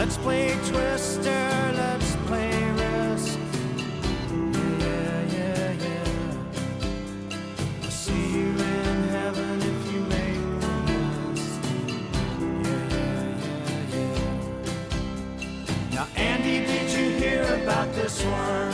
Let's 0.00 0.16
play 0.16 0.56
Twister, 0.66 1.72
let's 1.76 2.16
play 2.24 2.72
Risk. 2.72 3.38
Yeah, 4.80 5.22
yeah, 5.36 5.72
yeah. 5.72 6.08
I'll 7.82 7.90
see 7.90 8.32
you 8.32 8.48
in 8.48 9.08
heaven 9.10 9.60
if 9.60 9.92
you 9.92 10.00
make 10.00 10.40
the 10.62 10.72
list. 11.28 11.60
Yeah, 12.64 12.84
yeah, 12.96 13.92
yeah, 13.92 14.06
yeah. 15.90 15.94
Now, 15.94 16.06
Andy, 16.16 16.56
did 16.64 16.88
you 16.92 17.06
hear 17.18 17.42
about 17.62 17.88
this 17.92 18.24
one? 18.24 18.69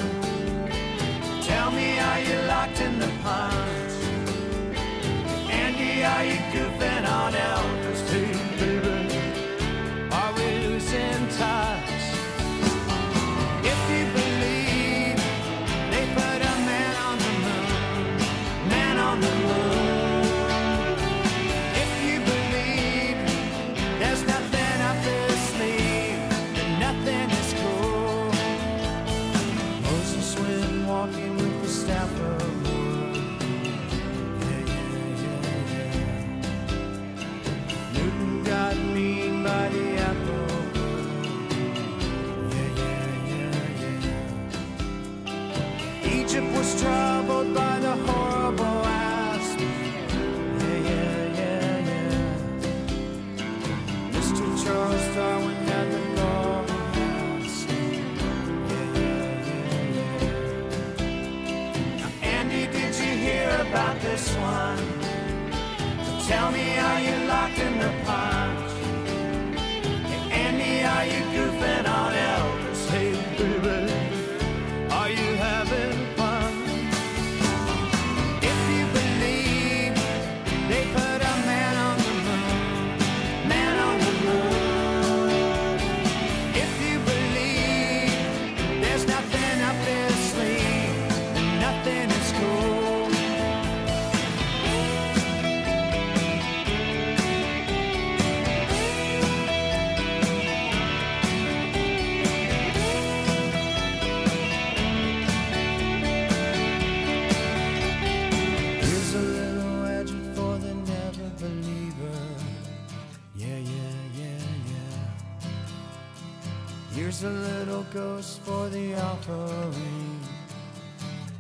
The 119.26 119.32
offering. 119.32 120.20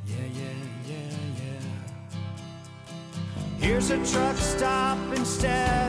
Yeah, 0.06 0.16
yeah, 0.34 0.52
yeah, 0.88 1.16
yeah. 1.38 1.60
Here's 3.58 3.90
a 3.90 3.96
truck 4.04 4.36
stop 4.36 4.98
instead 5.14 5.85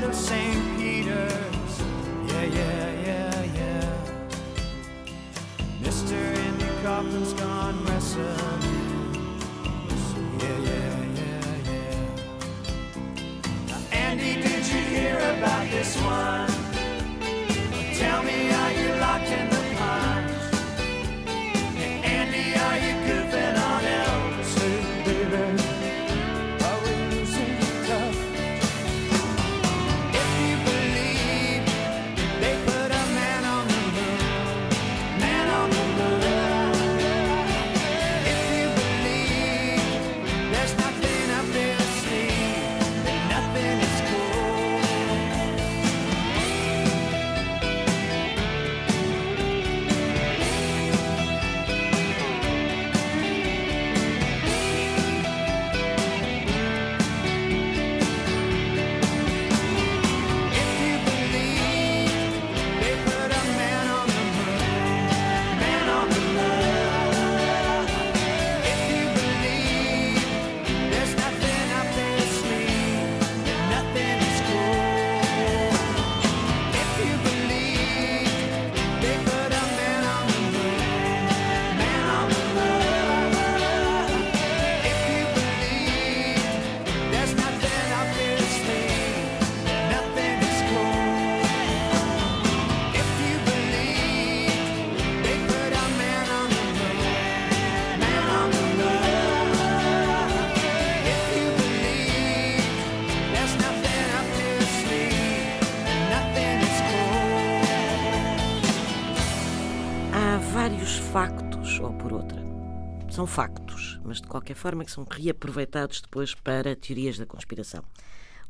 factos, 113.27 113.99
mas 114.03 114.21
de 114.21 114.27
qualquer 114.27 114.55
forma 114.55 114.83
que 114.83 114.91
são 114.91 115.05
reaproveitados 115.09 116.01
depois 116.01 116.33
para 116.33 116.75
teorias 116.75 117.17
da 117.17 117.25
conspiração. 117.25 117.83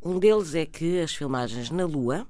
Um 0.02 0.20
deles 0.20 0.56
é 0.56 0.66
que 0.66 1.02
as 1.02 1.14
filmagens 1.14 1.70
na 1.72 1.86
Lua, 1.86 2.26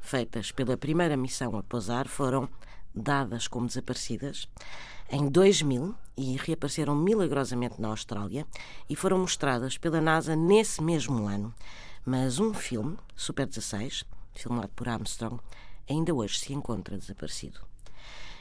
feitas 0.00 0.52
pela 0.52 0.76
primeira 0.76 1.16
missão 1.16 1.56
a 1.58 1.62
pousar, 1.62 2.08
foram 2.08 2.48
dadas 2.94 3.46
como 3.46 3.66
desaparecidas 3.66 4.48
em 5.10 5.28
2000 5.28 5.94
e 6.16 6.36
reapareceram 6.36 6.94
milagrosamente 6.94 7.80
na 7.80 7.88
Austrália 7.88 8.46
e 8.88 8.96
foram 8.96 9.18
mostradas 9.18 9.76
pela 9.76 10.00
NASA 10.00 10.36
nesse 10.36 10.82
mesmo 10.82 11.26
ano. 11.26 11.52
Mas 12.04 12.38
um 12.38 12.54
filme, 12.54 12.96
Super 13.16 13.46
16, 13.46 14.04
filmado 14.32 14.70
por 14.74 14.88
Armstrong, 14.88 15.38
ainda 15.88 16.14
hoje 16.14 16.38
se 16.38 16.52
encontra 16.52 16.96
desaparecido. 16.96 17.60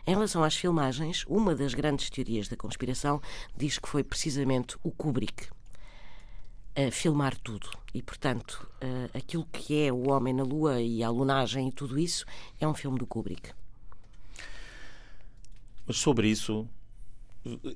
Em 0.07 0.11
relação 0.11 0.41
às 0.41 0.55
filmagens, 0.55 1.25
uma 1.27 1.53
das 1.53 1.73
grandes 1.73 2.09
teorias 2.09 2.47
da 2.47 2.55
conspiração 2.55 3.21
diz 3.57 3.77
que 3.77 3.89
foi 3.89 4.05
precisamente 4.05 4.77
o 4.81 4.89
Kubrick 4.89 5.49
a 6.73 6.89
filmar 6.89 7.37
tudo. 7.37 7.69
E, 7.93 8.01
portanto, 8.01 8.65
eh, 8.79 9.09
aquilo 9.13 9.45
que 9.51 9.83
é 9.83 9.91
o 9.91 10.09
Homem 10.09 10.33
na 10.33 10.43
Lua 10.43 10.79
e 10.79 11.03
a 11.03 11.09
lunagem 11.09 11.67
e 11.67 11.71
tudo 11.73 11.99
isso 11.99 12.25
é 12.57 12.65
um 12.65 12.73
filme 12.73 12.97
do 12.97 13.05
Kubrick. 13.05 13.51
Mas 15.85 15.97
sobre 15.97 16.29
isso, 16.29 16.65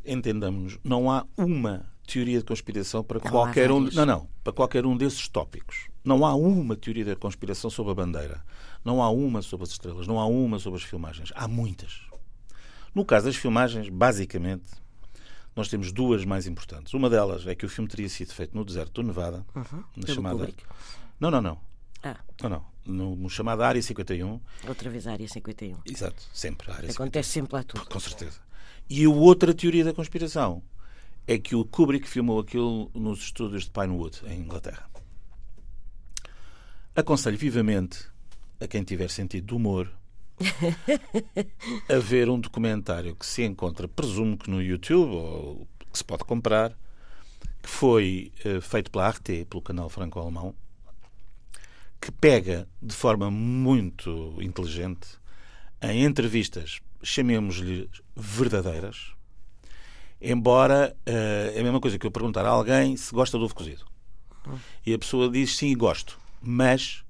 entendamos, 0.06 0.80
não 0.86 1.12
há 1.12 1.26
uma 1.36 1.86
teoria 2.08 2.40
de 2.40 2.46
conspiração 2.46 3.04
para 3.04 3.20
Não, 3.22 3.30
qualquer 3.30 3.70
um. 3.74 3.82
Não, 3.82 4.06
não, 4.06 4.30
para 4.42 4.54
qualquer 4.54 4.86
um 4.86 4.96
desses 4.96 5.28
tópicos. 5.28 5.90
Não 6.02 6.26
há 6.26 6.34
uma 6.34 6.78
teoria 6.78 7.04
da 7.04 7.16
conspiração 7.18 7.70
sobre 7.70 7.92
a 7.92 7.96
bandeira. 7.96 8.42
Não 8.86 9.04
há 9.04 9.10
uma 9.10 9.42
sobre 9.42 9.66
as 9.66 9.72
estrelas. 9.72 10.08
Não 10.08 10.18
há 10.18 10.26
uma 10.26 10.60
sobre 10.60 10.80
as 10.80 10.86
filmagens. 10.86 11.34
Há 11.36 11.46
muitas. 11.46 12.11
No 12.94 13.06
caso 13.06 13.26
das 13.28 13.36
filmagens, 13.36 13.90
basicamente, 13.90 14.66
nós 15.56 15.68
temos 15.70 15.92
duas 15.92 16.26
mais 16.26 16.48
importantes. 16.48 16.94
Uma 16.94 17.10
delas 17.10 17.46
é 17.48 17.56
que 17.56 17.66
o 17.66 17.70
filme 17.70 17.90
teria 17.90 18.10
sido 18.10 18.34
feito 18.34 18.56
no 18.56 18.64
deserto 18.66 19.02
do 19.02 19.08
Nevada, 19.08 19.46
na 19.56 19.62
Uhum. 19.62 19.84
Pelo 19.96 20.14
chamada. 20.16 20.38
Kubrick. 20.38 20.64
Não, 21.20 21.32
não, 21.32 21.42
não. 21.42 21.58
Ah, 22.04 22.18
Não, 22.42 22.50
não. 22.50 22.72
No, 22.84 23.16
no 23.16 23.30
chamado 23.30 23.62
Área 23.62 23.82
51. 23.82 24.40
outra 24.68 24.90
vez 24.90 25.06
a 25.06 25.12
Área 25.12 25.28
51. 25.28 25.78
Exato, 25.86 26.24
sempre 26.34 26.72
a 26.72 26.74
Área 26.76 26.88
51. 26.90 27.04
Acontece 27.06 27.30
sempre 27.30 27.54
lá 27.56 27.64
tudo. 27.64 27.86
Com 27.86 28.00
certeza. 28.00 28.40
E 28.90 29.06
a 29.06 29.10
outra 29.10 29.54
teoria 29.54 29.84
da 29.86 29.94
conspiração 29.94 30.64
é 31.28 31.38
que 31.38 31.56
o 31.56 31.64
Kubrick 31.64 32.08
filmou 32.10 32.40
aquilo 32.40 32.90
nos 32.96 33.20
estúdios 33.20 33.66
de 33.66 33.70
Pinewood, 33.70 34.22
em 34.26 34.40
Inglaterra. 34.40 34.90
Aconselho 36.96 37.38
vivamente 37.38 38.06
a 38.60 38.68
quem 38.68 38.84
tiver 38.84 39.10
sentido 39.10 39.46
de 39.48 39.54
humor 39.54 39.92
a 41.90 42.00
ver 42.00 42.30
um 42.30 42.40
documentário 42.40 43.16
que 43.16 43.26
se 43.26 43.44
encontra, 43.44 43.88
presumo 43.88 44.38
que 44.38 44.50
no 44.50 44.62
YouTube, 44.62 45.12
ou 45.12 45.68
que 45.92 45.98
se 45.98 46.04
pode 46.04 46.24
comprar, 46.24 46.72
que 47.62 47.70
foi 47.70 48.32
eh, 48.44 48.62
feito 48.62 48.90
pela 48.92 49.08
Arte, 49.08 49.46
pelo 49.50 49.62
canal 49.62 49.90
franco-alemão, 49.90 50.56
que 52.00 52.12
pega 52.12 52.68
de 52.82 52.96
forma 52.96 53.30
muito 53.30 54.36
inteligente 54.42 55.20
em 55.82 56.04
entrevistas, 56.04 56.80
chamemos-lhe 57.04 57.90
verdadeiras, 58.16 59.14
embora 60.20 60.96
eh, 61.06 61.54
é 61.56 61.60
a 61.60 61.64
mesma 61.64 61.80
coisa 61.80 61.98
que 61.98 62.06
eu 62.06 62.12
perguntar 62.12 62.46
a 62.46 62.50
alguém 62.50 62.96
se 62.98 63.14
gosta 63.14 63.38
de 63.38 63.44
ovo 63.44 63.56
cozido. 63.56 63.86
E 64.86 64.94
a 64.94 65.00
pessoa 65.00 65.30
diz 65.30 65.56
sim, 65.56 65.76
gosto, 65.78 66.20
mas 66.42 67.04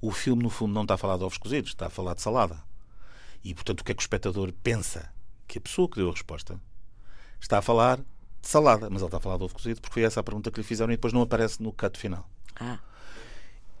o 0.00 0.10
filme 0.10 0.42
no 0.42 0.50
fundo 0.50 0.72
não 0.74 0.82
está 0.82 0.94
a 0.94 0.98
falar 0.98 1.16
de 1.18 1.24
ovos 1.24 1.38
cozidos, 1.38 1.70
está 1.70 1.86
a 1.86 1.90
falar 1.90 2.14
de 2.14 2.22
salada. 2.22 2.62
E 3.44 3.54
portanto 3.54 3.80
o 3.80 3.84
que 3.84 3.92
é 3.92 3.94
que 3.94 4.00
o 4.00 4.02
espectador 4.02 4.52
pensa? 4.62 5.12
Que 5.46 5.58
a 5.58 5.60
pessoa 5.60 5.88
que 5.88 5.96
deu 5.96 6.08
a 6.08 6.12
resposta 6.12 6.60
está 7.40 7.58
a 7.58 7.62
falar 7.62 7.98
de 7.98 8.04
salada, 8.48 8.88
mas 8.90 9.00
ele 9.02 9.08
está 9.08 9.18
a 9.18 9.20
falar 9.20 9.36
de 9.38 9.44
ovo 9.44 9.54
cozido 9.54 9.80
porque 9.80 9.94
foi 9.94 10.02
essa 10.02 10.20
a 10.20 10.22
pergunta 10.22 10.50
que 10.50 10.58
lhe 10.60 10.66
fizeram 10.66 10.92
e 10.92 10.96
depois 10.96 11.12
não 11.12 11.22
aparece 11.22 11.62
no 11.62 11.72
cut 11.72 11.98
final. 11.98 12.28
Ah, 12.58 12.78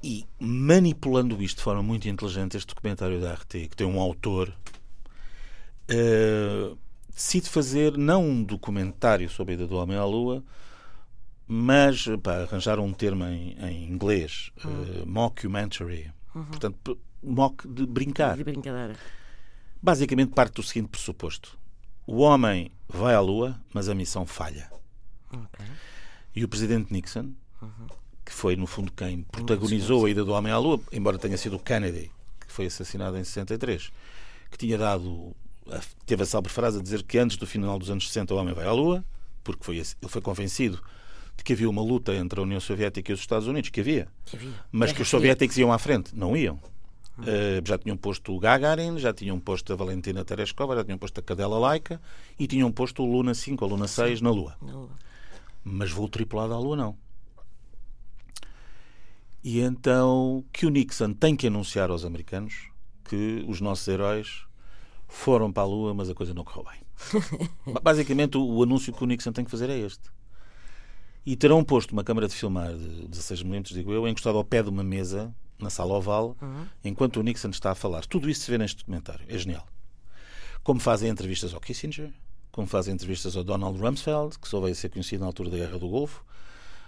E 0.02 0.26
manipulando 0.38 1.42
isto 1.42 1.58
de 1.58 1.62
forma 1.64 1.82
muito 1.82 2.08
inteligente, 2.08 2.56
este 2.56 2.68
documentário 2.74 3.20
da 3.20 3.34
RT, 3.34 3.68
que 3.68 3.76
tem 3.76 3.86
um 3.86 4.00
autor, 4.00 4.52
eh, 5.88 6.74
decide 7.14 7.48
fazer 7.48 7.96
não 7.96 8.24
um 8.24 8.44
documentário 8.44 9.28
sobre 9.28 9.52
a 9.52 9.56
ida 9.56 9.66
do 9.66 9.76
homem 9.76 9.96
à 9.96 10.04
Lua, 10.04 10.44
mas 11.48 12.04
para 12.22 12.42
arranjar 12.42 12.78
um 12.78 12.92
termo 12.92 13.24
em, 13.24 13.56
em 13.58 13.84
inglês, 13.90 14.52
eh, 14.58 15.04
mockumentary. 15.06 16.12
Portanto, 16.32 16.78
p- 16.84 16.96
mock 17.22 17.66
de 17.66 17.86
brincar. 17.86 18.36
de 18.36 18.44
brincadeira. 18.44 18.94
Basicamente 19.82 20.32
parte 20.32 20.54
do 20.54 20.62
seguinte 20.62 20.88
pressuposto: 20.90 21.58
o 22.06 22.18
homem 22.18 22.70
vai 22.88 23.14
à 23.14 23.20
Lua, 23.20 23.58
mas 23.72 23.88
a 23.88 23.94
missão 23.94 24.26
falha. 24.26 24.70
Ok. 25.32 25.64
E 26.34 26.44
o 26.44 26.48
presidente 26.48 26.92
Nixon, 26.92 27.32
que 28.24 28.32
foi 28.32 28.54
no 28.56 28.66
fundo 28.66 28.92
quem 28.92 29.22
protagonizou 29.22 30.04
a 30.06 30.10
ida 30.10 30.24
do 30.24 30.32
homem 30.32 30.52
à 30.52 30.58
Lua, 30.58 30.80
embora 30.92 31.18
tenha 31.18 31.36
sido 31.36 31.56
o 31.56 31.58
Kennedy, 31.58 32.10
que 32.46 32.52
foi 32.52 32.66
assassinado 32.66 33.16
em 33.16 33.24
63, 33.24 33.90
que 34.50 34.58
tinha 34.58 34.76
dado, 34.78 35.34
teve 36.06 36.22
a 36.22 36.26
célebre 36.26 36.52
frase 36.52 36.78
a 36.78 36.82
dizer 36.82 37.02
que 37.02 37.18
antes 37.18 37.36
do 37.36 37.46
final 37.46 37.78
dos 37.78 37.90
anos 37.90 38.06
60 38.08 38.34
o 38.34 38.36
homem 38.36 38.54
vai 38.54 38.66
à 38.66 38.72
Lua, 38.72 39.04
porque 39.42 39.64
foi, 39.64 39.76
ele 39.78 39.86
foi 40.08 40.20
convencido 40.20 40.80
de 41.38 41.44
que 41.44 41.52
havia 41.54 41.70
uma 41.70 41.80
luta 41.80 42.14
entre 42.14 42.38
a 42.38 42.42
União 42.42 42.60
Soviética 42.60 43.10
e 43.10 43.14
os 43.14 43.20
Estados 43.20 43.46
Unidos, 43.48 43.70
que 43.70 43.80
havia, 43.80 44.08
Que 44.26 44.36
havia. 44.36 44.52
mas 44.70 44.92
que 44.92 45.00
os 45.00 45.08
soviéticos 45.08 45.56
iam 45.56 45.72
à 45.72 45.78
frente, 45.78 46.14
não 46.14 46.36
iam. 46.36 46.60
Eh, 47.26 47.60
já 47.64 47.76
tinham 47.78 47.96
posto 47.96 48.32
o 48.34 48.38
Gagarin, 48.38 48.98
já 48.98 49.12
tinham 49.12 49.40
posto 49.40 49.72
a 49.72 49.76
Valentina 49.76 50.24
Tereshkova, 50.24 50.76
já 50.76 50.84
tinham 50.84 50.98
posto 50.98 51.18
a 51.18 51.22
cadela 51.22 51.58
laica 51.58 52.00
e 52.38 52.46
tinham 52.46 52.70
posto 52.70 53.02
o 53.02 53.06
Luna 53.10 53.34
5 53.34 53.64
ou 53.64 53.70
Luna 53.72 53.88
6 53.88 54.20
na 54.20 54.30
Lua. 54.30 54.56
Na 54.62 54.72
Lua. 54.72 54.90
Mas 55.64 55.90
voo 55.90 56.08
tripulado 56.08 56.52
à 56.54 56.58
Lua 56.58 56.76
não. 56.76 56.96
E 59.42 59.60
então 59.60 60.44
que 60.52 60.66
o 60.66 60.70
Nixon 60.70 61.12
tem 61.12 61.34
que 61.36 61.46
anunciar 61.46 61.90
aos 61.90 62.04
americanos 62.04 62.68
que 63.04 63.44
os 63.48 63.60
nossos 63.60 63.86
heróis 63.88 64.44
foram 65.06 65.50
para 65.52 65.62
a 65.62 65.66
Lua, 65.66 65.94
mas 65.94 66.10
a 66.10 66.14
coisa 66.14 66.34
não 66.34 66.44
correu 66.44 66.64
bem. 66.70 66.80
Basicamente, 67.82 68.36
o, 68.36 68.44
o 68.44 68.62
anúncio 68.62 68.92
que 68.92 69.02
o 69.02 69.06
Nixon 69.06 69.32
tem 69.32 69.44
que 69.44 69.50
fazer 69.50 69.70
é 69.70 69.78
este. 69.78 70.10
E 71.28 71.36
terão 71.36 71.62
posto 71.62 71.92
uma 71.92 72.02
câmara 72.02 72.26
de 72.26 72.34
filmar 72.34 72.72
de 72.72 73.06
16mm, 73.06 73.74
digo 73.74 73.92
eu, 73.92 74.08
encostado 74.08 74.38
ao 74.38 74.44
pé 74.44 74.62
de 74.62 74.70
uma 74.70 74.82
mesa, 74.82 75.30
na 75.58 75.68
sala 75.68 75.92
oval, 75.92 76.34
enquanto 76.82 77.18
o 77.18 77.22
Nixon 77.22 77.50
está 77.50 77.70
a 77.70 77.74
falar. 77.74 78.06
Tudo 78.06 78.30
isso 78.30 78.40
se 78.40 78.50
vê 78.50 78.56
neste 78.56 78.78
documentário. 78.78 79.26
É 79.28 79.36
genial. 79.36 79.68
Como 80.62 80.80
fazem 80.80 81.10
entrevistas 81.10 81.52
ao 81.52 81.60
Kissinger, 81.60 82.10
como 82.50 82.66
fazem 82.66 82.94
entrevistas 82.94 83.36
ao 83.36 83.44
Donald 83.44 83.78
Rumsfeld, 83.78 84.38
que 84.38 84.48
só 84.48 84.58
veio 84.58 84.72
a 84.72 84.74
ser 84.74 84.88
conhecido 84.88 85.20
na 85.20 85.26
altura 85.26 85.50
da 85.50 85.58
Guerra 85.58 85.78
do 85.78 85.86
Golfo, 85.90 86.24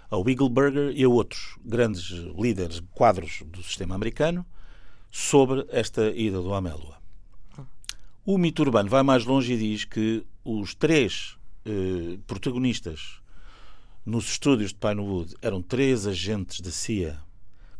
ao 0.09 0.23
Wigglesberger 0.23 0.91
e 0.95 1.03
a 1.03 1.07
outros 1.07 1.55
grandes 1.63 2.09
líderes, 2.35 2.81
quadros 2.95 3.43
do 3.45 3.61
sistema 3.61 3.93
americano, 3.93 4.43
sobre 5.11 5.67
esta 5.69 6.09
ida 6.09 6.41
do 6.41 6.49
homem 6.49 6.73
à 6.73 6.75
Lua. 6.75 6.97
O 8.25 8.39
mito 8.39 8.63
urbano 8.63 8.89
vai 8.89 9.03
mais 9.03 9.23
longe 9.23 9.53
e 9.53 9.57
diz 9.59 9.85
que 9.85 10.25
os 10.43 10.73
três 10.73 11.37
eh, 11.63 12.17
protagonistas 12.25 13.20
nos 14.05 14.25
estúdios 14.25 14.71
de 14.71 14.77
Pinewood 14.77 15.35
eram 15.41 15.61
três 15.61 16.07
agentes 16.07 16.59
da 16.59 16.71
CIA 16.71 17.19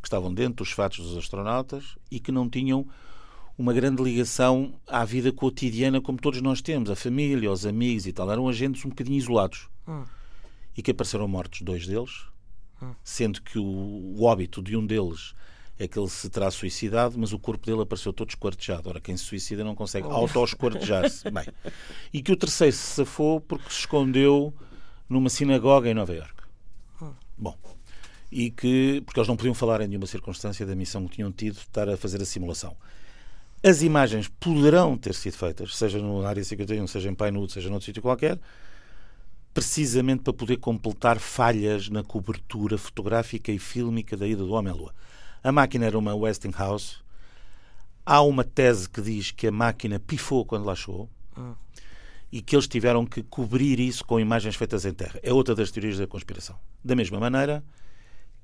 que 0.01 0.07
estavam 0.07 0.33
dentro 0.33 0.63
dos 0.63 0.71
fatos 0.71 1.05
dos 1.05 1.17
astronautas 1.17 1.95
e 2.09 2.19
que 2.19 2.31
não 2.31 2.49
tinham 2.49 2.87
uma 3.57 3.73
grande 3.73 4.01
ligação 4.01 4.73
à 4.87 5.05
vida 5.05 5.31
cotidiana 5.31 6.01
como 6.01 6.17
todos 6.19 6.41
nós 6.41 6.61
temos, 6.61 6.89
a 6.89 6.95
família, 6.95 7.51
os 7.51 7.65
amigos 7.65 8.07
e 8.07 8.13
tal. 8.13 8.31
Eram 8.31 8.47
agentes 8.47 8.83
um 8.83 8.89
bocadinho 8.89 9.17
isolados. 9.17 9.69
E 10.75 10.81
que 10.81 10.91
apareceram 10.91 11.27
mortos 11.27 11.61
dois 11.61 11.85
deles, 11.85 12.25
sendo 13.03 13.41
que 13.41 13.59
o, 13.59 13.63
o 13.63 14.23
óbito 14.23 14.63
de 14.63 14.75
um 14.75 14.85
deles 14.85 15.35
é 15.77 15.87
que 15.87 15.99
ele 15.99 16.09
se 16.09 16.29
terá 16.29 16.49
suicidado, 16.49 17.17
mas 17.19 17.33
o 17.33 17.39
corpo 17.39 17.65
dele 17.65 17.81
apareceu 17.81 18.13
todo 18.13 18.29
esquartejado. 18.29 18.89
Ora, 18.89 19.01
quem 19.01 19.17
se 19.17 19.25
suicida 19.25 19.63
não 19.63 19.75
consegue 19.75 20.07
auto-esquartejar-se. 20.07 21.29
Bem, 21.31 21.45
e 22.13 22.21
que 22.21 22.31
o 22.31 22.37
terceiro 22.37 22.75
se 22.75 22.95
safou 22.95 23.41
porque 23.41 23.69
se 23.69 23.79
escondeu 23.79 24.53
numa 25.11 25.29
sinagoga 25.29 25.89
em 25.89 25.93
Nova 25.93 26.13
Iorque. 26.13 26.43
Bom, 27.37 27.57
e 28.31 28.49
que, 28.49 29.01
porque 29.05 29.19
eles 29.19 29.27
não 29.27 29.35
podiam 29.35 29.53
falar 29.53 29.81
em 29.81 29.87
nenhuma 29.87 30.07
circunstância 30.07 30.65
da 30.65 30.73
missão 30.73 31.05
que 31.05 31.15
tinham 31.15 31.31
tido 31.31 31.55
de 31.55 31.61
estar 31.61 31.89
a 31.89 31.97
fazer 31.97 32.21
a 32.21 32.25
simulação. 32.25 32.77
As 33.61 33.81
imagens 33.81 34.29
poderão 34.39 34.97
ter 34.97 35.13
sido 35.13 35.33
feitas, 35.33 35.75
seja 35.75 35.99
no 35.99 36.25
Área 36.25 36.41
51, 36.41 36.87
seja 36.87 37.09
em 37.09 37.13
Pinewood, 37.13 37.51
seja 37.51 37.69
noutro 37.69 37.85
sítio 37.85 38.01
qualquer, 38.01 38.39
precisamente 39.53 40.23
para 40.23 40.33
poder 40.33 40.57
completar 40.57 41.19
falhas 41.19 41.89
na 41.89 42.03
cobertura 42.03 42.77
fotográfica 42.77 43.51
e 43.51 43.59
fílmica 43.59 44.15
da 44.15 44.25
ida 44.25 44.43
do 44.43 44.53
homem 44.53 44.71
à 44.71 44.75
Lua. 44.75 44.95
A 45.43 45.51
máquina 45.51 45.85
era 45.85 45.99
uma 45.99 46.15
Westinghouse. 46.15 46.97
Há 48.05 48.21
uma 48.21 48.45
tese 48.45 48.89
que 48.89 49.01
diz 49.01 49.31
que 49.31 49.47
a 49.47 49.51
máquina 49.51 49.99
pifou 49.99 50.45
quando 50.45 50.65
lá 50.65 50.75
chegou 50.75 51.09
e 52.31 52.41
que 52.41 52.55
eles 52.55 52.67
tiveram 52.67 53.05
que 53.05 53.21
cobrir 53.23 53.79
isso 53.79 54.05
com 54.05 54.19
imagens 54.19 54.55
feitas 54.55 54.85
em 54.85 54.93
terra. 54.93 55.19
É 55.21 55.33
outra 55.33 55.53
das 55.53 55.69
teorias 55.69 55.97
da 55.97 56.07
conspiração. 56.07 56.57
Da 56.83 56.95
mesma 56.95 57.19
maneira 57.19 57.63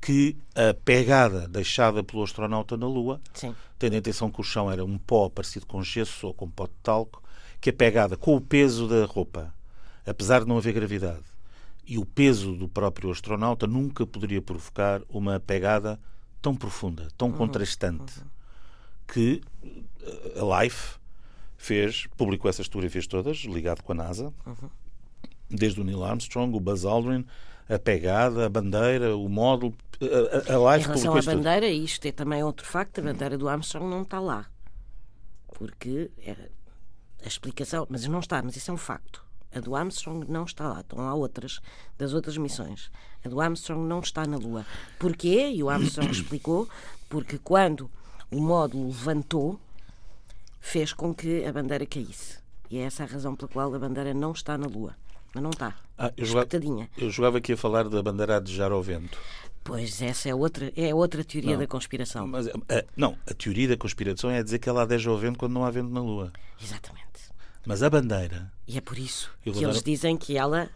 que 0.02 0.38
a 0.54 0.74
pegada 0.74 1.48
deixada 1.48 2.04
pelo 2.04 2.24
astronauta 2.24 2.78
na 2.78 2.88
Lua, 2.88 3.20
Sim. 3.34 3.56
tendo 3.80 3.94
a 3.94 3.98
intenção 3.98 4.30
que 4.30 4.42
o 4.42 4.44
chão 4.44 4.72
era 4.72 4.84
um 4.86 4.98
pó 4.98 5.30
parecido 5.30 5.66
com 5.66 5.82
gesso 5.82 6.28
ou 6.28 6.34
com 6.34 6.50
pó 6.50 6.68
de 6.68 6.74
talco, 6.84 7.24
que 7.60 7.70
a 7.70 7.74
pegada 7.74 8.16
com 8.16 8.36
o 8.36 8.42
peso 8.42 8.88
da 8.88 9.06
roupa, 9.06 9.54
apesar 10.06 10.42
de 10.42 10.48
não 10.48 10.58
haver 10.58 10.74
gravidade, 10.74 11.24
e 11.86 11.98
o 11.98 12.06
peso 12.06 12.54
do 12.54 12.68
próprio 12.68 13.10
astronauta 13.10 13.66
nunca 13.66 14.06
poderia 14.06 14.42
provocar 14.42 15.02
uma 15.10 15.40
pegada 15.40 16.00
tão 16.42 16.54
profunda, 16.56 17.08
tão 17.18 17.32
contrastante, 17.32 18.14
que 19.08 19.42
eh, 19.64 20.40
a 20.40 20.64
Life 20.64 20.98
fez, 21.58 22.08
publicou 22.16 22.50
essas 22.50 22.68
fotografias 22.68 23.08
todas, 23.08 23.38
ligado 23.40 23.84
com 23.84 23.92
a 23.92 23.96
NASA, 23.96 24.34
desde 25.50 25.82
o 25.82 25.84
Neil 25.84 26.04
Armstrong, 26.04 26.56
o 26.56 26.60
Buzz 26.60 26.86
Aldrin, 26.86 27.26
a 27.70 27.78
pegada, 27.78 28.46
a 28.46 28.50
bandeira, 28.50 29.16
o 29.16 29.28
módulo, 29.28 29.76
a, 30.02 30.54
a, 30.54 30.74
a 30.74 30.78
Em 30.78 30.82
relação 30.82 31.14
à 31.14 31.20
isto 31.20 31.32
tudo. 31.32 31.38
bandeira, 31.38 31.68
isto 31.68 32.06
é 32.06 32.12
também 32.12 32.44
outro 32.44 32.66
facto, 32.66 33.00
a 33.00 33.02
bandeira 33.02 33.38
do 33.38 33.50
Armstrong 33.50 33.90
não 33.90 34.04
está 34.04 34.20
lá. 34.20 34.46
Porque 35.54 36.12
era 36.24 36.50
a 37.24 37.28
explicação, 37.28 37.88
mas 37.90 38.06
não 38.08 38.20
está, 38.20 38.42
mas 38.42 38.56
isso 38.56 38.72
é 38.72 38.74
um 38.74 38.78
facto. 38.78 39.26
A 39.54 39.60
do 39.60 39.76
Armstrong 39.76 40.30
não 40.30 40.44
está 40.44 40.68
lá, 40.68 40.82
estão 40.82 41.00
lá 41.00 41.14
outras, 41.14 41.60
das 41.98 42.14
outras 42.14 42.38
missões. 42.38 42.92
A 43.26 43.30
do 43.30 43.42
Armstrong 43.42 43.88
não 43.88 44.00
está 44.02 44.26
na 44.26 44.38
Lua. 44.38 44.66
Porquê? 45.00 45.50
E 45.50 45.64
o 45.64 45.70
Armstrong 45.70 46.12
explicou, 46.14 46.70
porque 47.10 47.38
quando 47.40 47.90
o 48.30 48.40
módulo 48.40 48.88
levantou, 48.88 49.60
fez 50.68 50.94
com 50.94 51.14
que 51.14 51.46
a 51.46 51.52
bandeira 51.54 51.86
caísse. 51.86 52.38
E 52.70 52.78
é 52.78 52.82
essa 52.84 53.04
a 53.04 53.06
razão 53.08 53.36
pela 53.36 53.50
qual 53.50 53.74
a 53.74 53.80
bandeira 53.80 54.14
não 54.14 54.32
está 54.32 54.58
na 54.58 54.68
Lua. 54.68 54.96
Mas 55.34 55.44
não 55.44 55.50
está. 55.52 55.76
Ah, 55.98 56.12
eu, 56.18 56.26
jogava, 56.26 56.48
eu 56.98 57.10
jogava 57.10 57.38
aqui 57.38 57.54
a 57.54 57.58
falar 57.58 57.88
da 57.88 58.02
bandeira 58.04 58.38
a 58.38 58.40
desejar 58.40 58.72
ao 58.72 58.82
vento. 58.84 59.18
Pois 59.64 60.02
essa 60.02 60.30
é 60.30 60.36
outra, 60.36 60.72
é 60.76 60.94
outra 60.96 61.24
teoria 61.24 61.52
Não. 61.54 61.60
da 61.60 61.68
conspiração. 61.68 62.28
Mas, 62.28 62.48
a- 62.48 62.52
não, 62.96 63.18
a 63.30 63.34
teoria 63.34 63.68
da 63.68 63.78
conspiração 63.78 64.30
é 64.30 64.42
dizer 64.44 64.60
que 64.60 64.70
ela 64.70 64.84
adeja 64.84 65.10
ao 65.10 65.18
vento 65.18 65.38
quando 65.40 65.54
não 65.54 65.66
há 65.66 65.72
vento 65.72 65.90
na 65.90 66.00
Lua. 66.02 66.32
Exatamente. 66.62 67.06
Mas 67.66 67.84
a 67.84 67.90
bandeira. 67.90 68.52
E 68.68 68.78
é 68.78 68.82
por 68.82 68.98
isso 68.98 69.30
que 69.44 69.50
eles 69.64 69.84
dizem 69.84 70.16
que 70.18 70.38
ela 70.38 70.70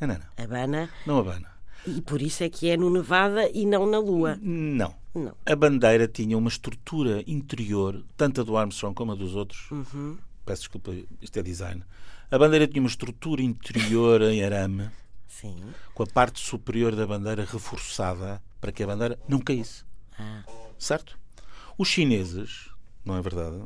Não, 0.00 0.08
não, 0.08 0.14
não. 0.16 0.44
abana 0.44 0.88
Não 1.06 1.18
abana. 1.18 1.48
E 1.86 2.00
por 2.00 2.20
isso 2.22 2.42
é 2.44 2.48
que 2.48 2.68
é 2.68 2.76
no 2.76 2.90
Nevada 2.90 3.48
e 3.52 3.64
não 3.66 3.86
na 3.86 3.98
Lua. 3.98 4.38
Não. 4.40 4.94
Não. 5.14 5.34
A 5.44 5.56
bandeira 5.56 6.06
tinha 6.06 6.38
uma 6.38 6.48
estrutura 6.48 7.24
interior, 7.26 8.04
tanto 8.16 8.40
a 8.40 8.44
do 8.44 8.56
Armstrong 8.56 8.94
como 8.94 9.12
a 9.12 9.14
dos 9.16 9.34
outros. 9.34 9.68
Uhum. 9.70 10.16
Peço 10.46 10.62
desculpa, 10.62 10.92
isto 11.20 11.36
é 11.38 11.42
design. 11.42 11.82
A 12.30 12.38
bandeira 12.38 12.66
tinha 12.68 12.80
uma 12.80 12.88
estrutura 12.88 13.42
interior 13.42 14.22
em 14.22 14.44
arame, 14.44 14.88
Sim. 15.26 15.56
com 15.94 16.02
a 16.04 16.06
parte 16.06 16.38
superior 16.40 16.94
da 16.94 17.06
bandeira 17.06 17.44
reforçada 17.44 18.40
para 18.60 18.70
que 18.70 18.82
a 18.84 18.86
bandeira 18.86 19.18
não 19.28 19.40
caísse. 19.40 19.84
Ah, 20.18 20.44
Certo? 20.78 21.18
Os 21.76 21.88
chineses, 21.88 22.68
não 23.04 23.16
é 23.16 23.22
verdade? 23.22 23.56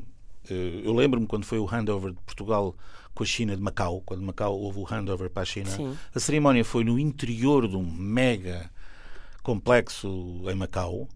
Eh, 0.49 0.81
Eu 0.85 0.95
lembro-me 0.95 1.27
quando 1.27 1.45
foi 1.45 1.59
o 1.59 1.67
handover 1.67 2.13
de 2.13 2.21
Portugal 2.23 2.75
com 3.15 3.23
a 3.23 3.27
China 3.27 3.57
de 3.57 3.63
Macau, 3.63 4.03
quando 4.05 4.23
Macau 4.23 4.59
houve 4.59 4.81
o 4.81 4.85
handover 4.85 5.31
para 5.31 5.43
a 5.43 5.47
China. 5.47 5.71
Sim. 5.71 5.97
A 6.15 6.21
cerimónia 6.21 6.65
foi 6.65 6.85
no 6.85 6.99
interior 6.99 7.69
de 7.69 7.77
um 7.77 7.85
mega 7.85 8.71
complexo 9.43 10.43
em 10.51 10.55
Macau. 10.55 11.09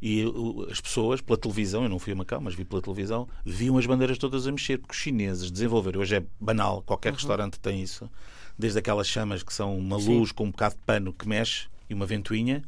E 0.00 0.22
as 0.70 0.80
pessoas, 0.80 1.20
pela 1.20 1.36
televisão, 1.36 1.82
eu 1.82 1.88
não 1.88 1.98
fui 1.98 2.12
a 2.12 2.16
Macau, 2.16 2.40
mas 2.40 2.54
vi 2.54 2.64
pela 2.64 2.80
televisão, 2.80 3.26
viam 3.44 3.76
as 3.76 3.84
bandeiras 3.84 4.16
todas 4.16 4.46
a 4.46 4.52
mexer, 4.52 4.78
porque 4.78 4.92
os 4.92 4.98
chineses 4.98 5.50
desenvolveram, 5.50 6.00
hoje 6.00 6.16
é 6.16 6.24
banal, 6.38 6.82
qualquer 6.82 7.12
restaurante 7.12 7.58
tem 7.58 7.82
isso, 7.82 8.08
desde 8.56 8.78
aquelas 8.78 9.08
chamas 9.08 9.42
que 9.42 9.52
são 9.52 9.76
uma 9.76 9.98
Sim. 9.98 10.18
luz 10.18 10.30
com 10.30 10.44
um 10.44 10.50
bocado 10.52 10.76
de 10.76 10.82
pano 10.82 11.12
que 11.12 11.26
mexe 11.26 11.66
e 11.90 11.94
uma 11.94 12.06
ventoinha, 12.06 12.62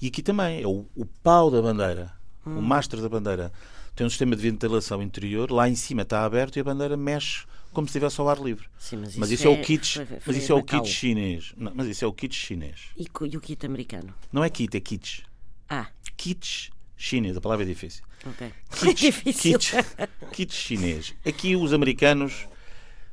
e 0.00 0.08
aqui 0.08 0.22
também 0.22 0.60
é 0.60 0.66
o, 0.66 0.84
o 0.96 1.06
pau 1.22 1.52
da 1.52 1.62
bandeira, 1.62 2.12
o 2.44 2.60
mastro 2.60 3.00
da 3.00 3.08
bandeira. 3.08 3.52
Tem 3.94 4.06
um 4.06 4.10
sistema 4.10 4.34
de 4.34 4.42
ventilação 4.42 5.02
interior, 5.02 5.50
lá 5.50 5.68
em 5.68 5.74
cima 5.74 6.02
está 6.02 6.24
aberto 6.24 6.56
e 6.56 6.60
a 6.60 6.64
bandeira 6.64 6.96
mexe 6.96 7.44
como 7.72 7.86
se 7.86 7.90
estivesse 7.90 8.20
ao 8.20 8.28
ar 8.28 8.38
livre. 8.38 8.66
sim, 8.78 8.96
mas, 8.96 9.16
Mas 9.16 9.30
isso 9.30 9.42
isso 9.42 9.48
é 9.48 9.50
o 9.50 9.62
kit, 9.62 9.94
foi- 9.94 10.06
foi 10.06 10.18
mas 10.26 10.36
isso 10.36 10.52
é 10.52 10.54
o 10.54 10.62
kit 10.62 10.88
chinês. 10.88 11.52
Não, 11.56 11.72
mas 11.74 11.86
isso 11.88 12.04
é 12.04 12.08
o 12.08 12.12
kit 12.12 12.34
chinês. 12.34 12.80
E, 12.96 13.02
e 13.30 13.36
o 13.36 13.40
kit 13.40 13.64
americano? 13.66 14.14
Não 14.32 14.42
é 14.44 14.50
kit, 14.50 14.76
é 14.76 14.80
kits. 14.80 15.22
Ah, 15.68 15.86
Kits 16.16 16.70
chinês, 16.96 17.36
a 17.36 17.40
palavra 17.40 17.64
é 17.64 17.68
difícil. 17.68 18.02
ok. 18.26 18.52
Kits, 18.70 19.00
Difícil. 19.00 19.58
kits, 19.58 19.72
kits 20.32 20.54
chinês. 20.54 21.14
Aqui 21.26 21.56
os 21.56 21.72
americanos, 21.72 22.46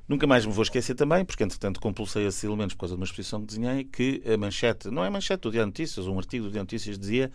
nunca 0.08 0.28
mais 0.28 0.46
me 0.46 0.52
vou 0.52 0.64
esquecer 0.64 0.94
também, 0.96 1.24
porque 1.26 1.44
entretanto 1.44 1.80
compulsei 1.80 2.26
esses 2.28 2.44
elementos 2.44 2.74
por 2.76 2.82
causa 2.82 2.96
de 2.96 3.00
uma 3.02 3.06
exposição 3.06 3.40
que 3.42 3.48
desenhei, 3.48 3.84
que 3.86 4.22
a 4.32 4.38
manchete, 4.38 4.90
não 4.90 5.04
é 5.06 5.10
manchete 5.10 5.42
do 5.44 5.52
de 5.52 5.64
Notícias, 5.66 6.06
um 6.06 6.18
artigo 6.18 6.46
do 6.46 6.52
de 6.52 6.60
Notícias 6.60 7.00
dizia, 7.00 7.32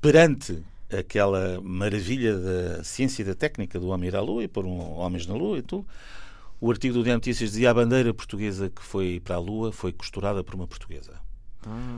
perante 0.00 0.62
aquela 0.98 1.60
maravilha 1.60 2.36
da 2.36 2.84
ciência 2.84 3.22
e 3.22 3.24
da 3.24 3.34
técnica 3.34 3.78
do 3.78 3.88
homem 3.88 4.08
ir 4.08 4.16
à 4.16 4.20
Lua 4.20 4.44
e 4.44 4.48
pôr 4.48 4.64
um, 4.64 4.98
homens 4.98 5.26
na 5.26 5.34
Lua 5.34 5.58
e 5.58 5.62
tudo, 5.62 5.86
o 6.60 6.70
artigo 6.70 6.94
do 6.94 7.02
de 7.02 7.12
Notícias 7.12 7.50
dizia 7.50 7.70
a 7.70 7.74
bandeira 7.74 8.12
portuguesa 8.14 8.70
que 8.70 8.82
foi 8.82 9.20
para 9.20 9.36
a 9.36 9.38
Lua 9.38 9.72
foi 9.72 9.92
costurada 9.92 10.44
por 10.44 10.54
uma 10.54 10.66
portuguesa. 10.66 11.20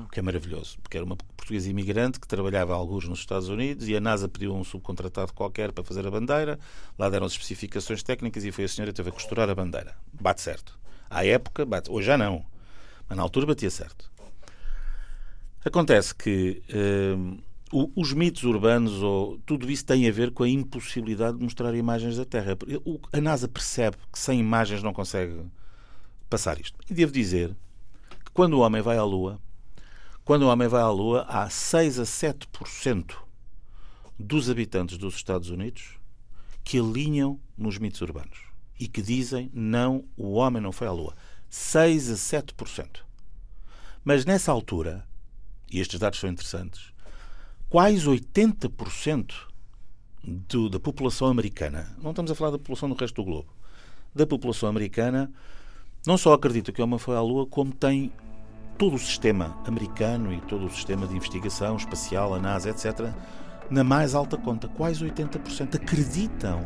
O 0.04 0.10
que 0.10 0.20
é 0.20 0.22
maravilhoso, 0.22 0.78
porque 0.82 0.98
era 0.98 1.06
uma 1.06 1.16
portuguesa 1.16 1.70
imigrante 1.70 2.20
que 2.20 2.28
trabalhava 2.28 2.74
alguns 2.74 3.08
nos 3.08 3.20
Estados 3.20 3.48
Unidos 3.48 3.88
e 3.88 3.96
a 3.96 4.00
NASA 4.00 4.28
pediu 4.28 4.54
um 4.54 4.62
subcontratado 4.62 5.32
qualquer 5.32 5.72
para 5.72 5.82
fazer 5.82 6.06
a 6.06 6.10
bandeira, 6.10 6.58
lá 6.98 7.08
deram 7.08 7.24
as 7.24 7.32
especificações 7.32 8.02
técnicas 8.02 8.44
e 8.44 8.52
foi 8.52 8.64
a 8.64 8.68
senhora 8.68 8.92
que 8.92 8.96
teve 8.96 9.08
a 9.08 9.12
costurar 9.12 9.48
a 9.48 9.54
bandeira. 9.54 9.96
Bate 10.12 10.42
certo. 10.42 10.78
À 11.08 11.24
época, 11.24 11.64
bate. 11.64 11.90
Hoje 11.90 12.06
já 12.06 12.18
não. 12.18 12.44
Mas 13.08 13.16
na 13.16 13.22
altura 13.22 13.46
batia 13.46 13.70
certo. 13.70 14.10
Acontece 15.64 16.14
que 16.14 16.62
hum, 17.16 17.38
O- 17.76 17.90
os 17.96 18.12
mitos 18.12 18.44
urbanos, 18.44 19.02
ou 19.02 19.36
tudo 19.38 19.68
isso 19.68 19.84
tem 19.84 20.06
a 20.08 20.12
ver 20.12 20.30
com 20.30 20.44
a 20.44 20.48
impossibilidade 20.48 21.38
de 21.38 21.42
mostrar 21.42 21.74
imagens 21.74 22.16
da 22.16 22.24
Terra. 22.24 22.56
O- 22.84 23.00
a 23.12 23.20
NASA 23.20 23.48
percebe 23.48 23.96
que 24.12 24.16
sem 24.16 24.38
imagens 24.38 24.80
não 24.80 24.92
consegue 24.92 25.44
passar 26.30 26.60
isto. 26.60 26.78
E 26.88 26.94
devo 26.94 27.10
dizer 27.10 27.50
que 28.24 28.30
quando 28.32 28.52
o 28.54 28.60
homem 28.60 28.80
vai 28.80 28.96
à 28.96 29.02
Lua, 29.02 29.40
quando 30.24 30.42
o 30.42 30.48
homem 30.48 30.68
vai 30.68 30.82
à 30.82 30.88
Lua, 30.88 31.26
há 31.28 31.50
6 31.50 31.98
a 31.98 32.04
7% 32.04 33.16
dos 34.16 34.48
habitantes 34.48 34.96
dos 34.96 35.16
Estados 35.16 35.50
Unidos 35.50 35.98
que 36.62 36.78
alinham 36.78 37.40
nos 37.58 37.76
mitos 37.78 38.00
urbanos 38.00 38.38
e 38.78 38.86
que 38.86 39.02
dizem 39.02 39.50
não, 39.52 40.04
o 40.16 40.34
homem 40.34 40.62
não 40.62 40.70
foi 40.70 40.86
à 40.86 40.92
Lua. 40.92 41.16
6 41.50 42.08
a 42.08 42.14
7%. 42.14 43.04
Mas 44.04 44.24
nessa 44.24 44.52
altura, 44.52 45.04
e 45.68 45.80
estes 45.80 45.98
dados 45.98 46.20
são 46.20 46.30
interessantes, 46.30 46.93
quase 47.68 48.06
80% 48.08 49.34
do- 50.22 50.68
da 50.68 50.80
população 50.80 51.28
americana, 51.28 51.94
não 52.02 52.10
estamos 52.10 52.30
a 52.30 52.34
falar 52.34 52.50
da 52.52 52.58
população 52.58 52.88
do 52.88 52.94
resto 52.94 53.16
do 53.16 53.24
globo, 53.24 53.48
da 54.14 54.26
população 54.26 54.68
americana, 54.68 55.30
não 56.06 56.16
só 56.16 56.32
acredita 56.34 56.72
que 56.72 56.80
o 56.80 56.84
homem 56.84 56.98
foi 56.98 57.16
à 57.16 57.20
Lua, 57.20 57.46
como 57.46 57.72
tem 57.72 58.12
todo 58.78 58.94
o 58.96 58.98
sistema 58.98 59.56
americano 59.66 60.32
e 60.32 60.40
todo 60.42 60.66
o 60.66 60.70
sistema 60.70 61.06
de 61.06 61.16
investigação 61.16 61.76
espacial, 61.76 62.34
a 62.34 62.38
NASA, 62.38 62.70
etc., 62.70 63.12
na 63.70 63.82
mais 63.82 64.14
alta 64.14 64.36
conta. 64.36 64.68
Quase 64.68 65.04
80% 65.04 65.76
acreditam 65.76 66.60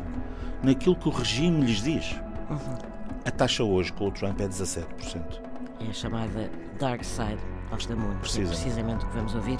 naquilo 0.63 0.95
que 0.95 1.07
o 1.07 1.11
regime 1.11 1.61
lhes 1.65 1.81
diz. 1.81 2.15
A 3.25 3.31
taxa 3.31 3.63
hoje 3.63 3.93
com 3.93 4.07
o 4.07 4.11
Trump 4.11 4.39
é 4.41 4.47
17%. 4.47 5.41
É 5.79 5.89
a 5.89 5.93
chamada 5.93 6.51
Dark 6.77 7.03
Side 7.03 7.39
que 7.77 7.93
é 7.93 7.95
Precisamente. 8.19 9.05
o 9.05 9.07
que 9.09 9.15
vamos 9.17 9.35
ouvir 9.35 9.59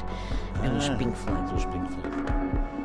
pelos 0.61 0.89
Ah, 0.89 0.95
Pink 0.95 1.15
Floyd. 1.15 1.51
Pink 1.65 1.87
Floyd. 1.91 2.78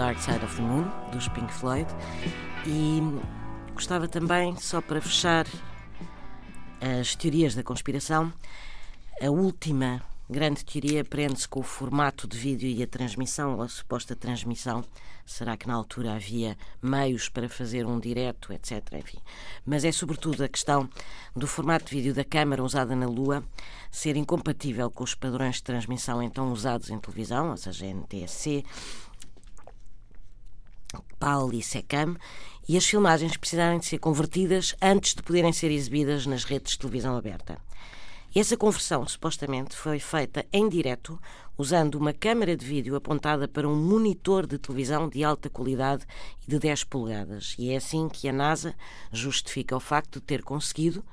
Dark 0.00 0.18
Side 0.18 0.42
of 0.42 0.56
the 0.56 0.62
Moon, 0.62 0.90
dos 1.12 1.28
Pink 1.28 1.52
Floyd, 1.52 1.86
e 2.66 3.02
gostava 3.74 4.08
também, 4.08 4.56
só 4.56 4.80
para 4.80 4.98
fechar 4.98 5.46
as 6.80 7.14
teorias 7.14 7.54
da 7.54 7.62
conspiração, 7.62 8.32
a 9.20 9.28
última 9.28 10.02
grande 10.26 10.64
teoria 10.64 11.04
prende-se 11.04 11.46
com 11.46 11.60
o 11.60 11.62
formato 11.62 12.26
de 12.26 12.38
vídeo 12.38 12.66
e 12.66 12.82
a 12.82 12.86
transmissão, 12.86 13.56
ou 13.56 13.62
a 13.62 13.68
suposta 13.68 14.16
transmissão. 14.16 14.82
Será 15.26 15.54
que 15.54 15.68
na 15.68 15.74
altura 15.74 16.14
havia 16.14 16.56
meios 16.82 17.28
para 17.28 17.48
fazer 17.48 17.84
um 17.84 18.00
direto, 18.00 18.54
etc. 18.54 18.82
Enfim. 18.94 19.18
Mas 19.66 19.84
é 19.84 19.92
sobretudo 19.92 20.42
a 20.42 20.48
questão 20.48 20.88
do 21.36 21.46
formato 21.46 21.84
de 21.84 21.96
vídeo 21.96 22.14
da 22.14 22.24
câmara 22.24 22.64
usada 22.64 22.96
na 22.96 23.06
Lua 23.06 23.44
ser 23.90 24.16
incompatível 24.16 24.90
com 24.90 25.04
os 25.04 25.14
padrões 25.14 25.56
de 25.56 25.64
transmissão 25.64 26.22
então 26.22 26.50
usados 26.52 26.88
em 26.88 26.98
televisão, 26.98 27.50
ou 27.50 27.56
seja, 27.56 27.86
NTSC, 27.86 28.64
PAL 31.20 31.52
e 31.52 31.62
SECAM, 31.62 32.16
e 32.68 32.76
as 32.76 32.86
filmagens 32.86 33.36
precisarem 33.36 33.78
de 33.78 33.86
ser 33.86 33.98
convertidas 33.98 34.74
antes 34.80 35.14
de 35.14 35.22
poderem 35.22 35.52
ser 35.52 35.70
exibidas 35.70 36.26
nas 36.26 36.44
redes 36.44 36.72
de 36.72 36.78
televisão 36.78 37.16
aberta. 37.16 37.58
Essa 38.34 38.56
conversão, 38.56 39.06
supostamente, 39.06 39.76
foi 39.76 39.98
feita 39.98 40.46
em 40.52 40.68
direto, 40.68 41.20
usando 41.58 41.96
uma 41.96 42.12
câmara 42.12 42.56
de 42.56 42.64
vídeo 42.64 42.94
apontada 42.94 43.46
para 43.46 43.68
um 43.68 43.74
monitor 43.74 44.46
de 44.46 44.56
televisão 44.56 45.08
de 45.08 45.22
alta 45.24 45.50
qualidade 45.50 46.06
e 46.46 46.50
de 46.50 46.58
10 46.58 46.84
polegadas. 46.84 47.56
E 47.58 47.70
é 47.70 47.76
assim 47.76 48.08
que 48.08 48.28
a 48.28 48.32
NASA 48.32 48.74
justifica 49.12 49.76
o 49.76 49.80
facto 49.80 50.20
de 50.20 50.26
ter 50.26 50.42
conseguido 50.42 51.04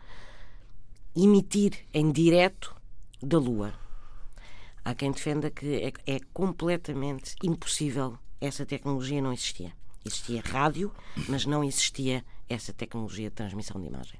emitir 1.16 1.86
em 1.92 2.12
direto 2.12 2.76
da 3.22 3.40
Lua. 3.40 3.74
Há 4.86 4.94
quem 4.94 5.12
defenda 5.12 5.50
que 5.50 5.92
é, 6.06 6.16
é 6.16 6.20
completamente 6.32 7.36
impossível 7.44 8.18
essa 8.40 8.66
tecnologia 8.66 9.22
não 9.22 9.34
existia. 9.34 9.74
Existia 10.08 10.42
rádio, 10.42 10.92
mas 11.28 11.46
não 11.46 11.64
existia 11.64 12.24
essa 12.50 12.74
tecnologia 12.74 13.30
de 13.30 13.36
transmissão 13.36 13.80
de 13.80 13.88
imagem. 13.88 14.20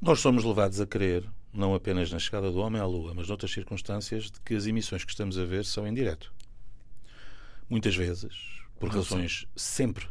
Nós 0.00 0.20
somos 0.20 0.44
levados 0.44 0.80
a 0.80 0.86
crer, 0.86 1.24
não 1.52 1.74
apenas 1.74 2.10
na 2.10 2.18
chegada 2.18 2.50
do 2.50 2.58
homem 2.58 2.80
à 2.80 2.86
Lua, 2.86 3.12
mas 3.14 3.28
noutras 3.28 3.50
circunstâncias, 3.52 4.30
de 4.30 4.40
que 4.40 4.54
as 4.54 4.66
emissões 4.66 5.04
que 5.04 5.10
estamos 5.10 5.36
a 5.38 5.44
ver 5.44 5.64
são 5.64 5.86
em 5.86 5.92
direto. 5.92 6.32
Muitas 7.68 7.94
vezes, 7.94 8.34
por 8.78 8.88
Não 8.88 8.96
razões 8.96 9.46
sempre, 9.54 10.06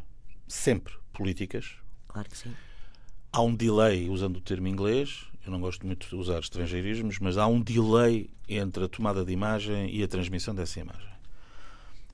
sempre 0.48 0.94
políticas, 1.12 1.76
Claro 2.08 2.30
que 2.30 2.38
sim. 2.38 2.56
há 3.32 3.42
um 3.42 3.56
delay, 3.56 4.10
usando 4.10 4.38
o 4.38 4.42
termo 4.42 4.68
inglês, 4.68 5.26
eu 5.46 5.52
não 5.52 5.60
gosto 5.60 5.86
muito 5.86 6.08
de 6.08 6.16
usar 6.16 6.40
estrangeirismos, 6.40 7.20
mas 7.20 7.38
há 7.38 7.48
um 7.48 7.62
delay 7.62 8.30
entre 8.48 8.84
a 8.84 8.88
tomada 8.88 9.24
de 9.26 9.32
imagem 9.32 9.94
e 9.94 10.04
a 10.04 10.08
transmissão 10.08 10.54
dessa 10.54 10.80
imagem. 10.80 11.10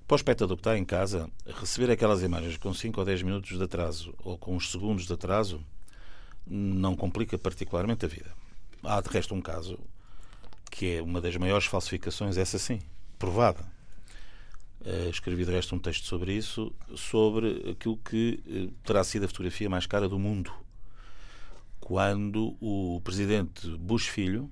Para 0.08 0.14
o 0.14 0.18
espectador 0.18 0.56
que 0.56 0.62
está 0.62 0.78
em 0.78 0.86
casa, 0.86 1.28
receber 1.60 1.91
aquelas 1.91 2.22
imagens 2.22 2.58
com 2.58 2.72
5 2.72 2.99
ou 2.99 3.06
10 3.06 3.24
minutos 3.24 3.58
de 3.58 3.64
atraso 3.64 4.14
ou 4.24 4.38
com 4.38 4.56
uns 4.56 4.72
segundos 4.72 5.08
de 5.08 5.14
atraso 5.14 5.60
não 6.45 6.95
complica 6.95 7.39
particularmente 7.39 8.06
a 8.06 8.08
vida. 8.08 8.32
Há 8.84 9.01
de 9.01 9.10
resto 9.10 9.34
um 9.34 9.41
caso 9.41 9.80
que 10.70 10.97
é 10.97 11.01
uma 11.01 11.20
das 11.20 11.36
maiores 11.38 11.66
falsificações, 11.66 12.38
essa 12.38 12.60
sim, 12.60 12.82
provada. 13.18 13.66
Eh, 14.84 15.10
escrevi 15.10 15.43
de 15.43 15.51
resto 15.51 15.74
um 15.74 15.80
texto 15.80 16.06
sobre 16.06 16.34
isso, 16.34 16.72
sobre 16.95 17.72
aquilo 17.72 17.97
que 17.97 18.43
eh, 18.47 18.74
terá 18.84 19.03
sido 19.03 19.26
a 19.26 19.28
fotografia 19.28 19.68
mais 19.68 19.88
cara 19.88 20.08
do 20.08 20.20
mundo. 20.20 20.53
Quando 21.80 22.56
o 22.62 23.01
presidente 23.03 23.68
Bush 23.78 24.08
Filho 24.08 24.51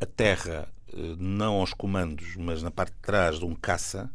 aterra, 0.00 0.68
não 1.18 1.56
aos 1.56 1.72
comandos, 1.72 2.36
mas 2.36 2.62
na 2.62 2.70
parte 2.70 2.92
de 2.92 3.00
trás 3.00 3.38
de 3.38 3.44
um 3.44 3.54
caça, 3.54 4.10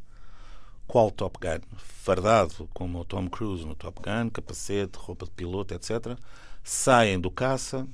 qual 0.88 1.11
Top 1.11 1.38
Gun, 1.39 1.61
fardado 1.78 2.69
como 2.74 2.99
o 2.99 3.05
Tom 3.05 3.30
Cruise 3.30 3.65
no 3.65 3.76
Top 3.76 4.01
Gun, 4.01 4.30
capacete, 4.30 4.97
roupa 4.97 5.26
de 5.26 5.32
piloto, 5.32 5.74
etc., 5.74 6.17
saem 6.63 7.19
do 7.19 7.32
caça 7.32 7.88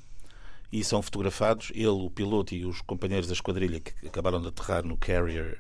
e 0.71 0.83
são 0.83 1.01
fotografados, 1.01 1.71
ele, 1.73 1.87
o 1.87 2.09
piloto 2.09 2.53
e 2.53 2.65
os 2.65 2.81
companheiros 2.81 3.27
da 3.27 3.33
esquadrilha 3.33 3.79
que 3.79 4.07
acabaram 4.07 4.39
de 4.41 4.49
aterrar 4.49 4.85
no 4.85 4.97
Carrier, 4.97 5.59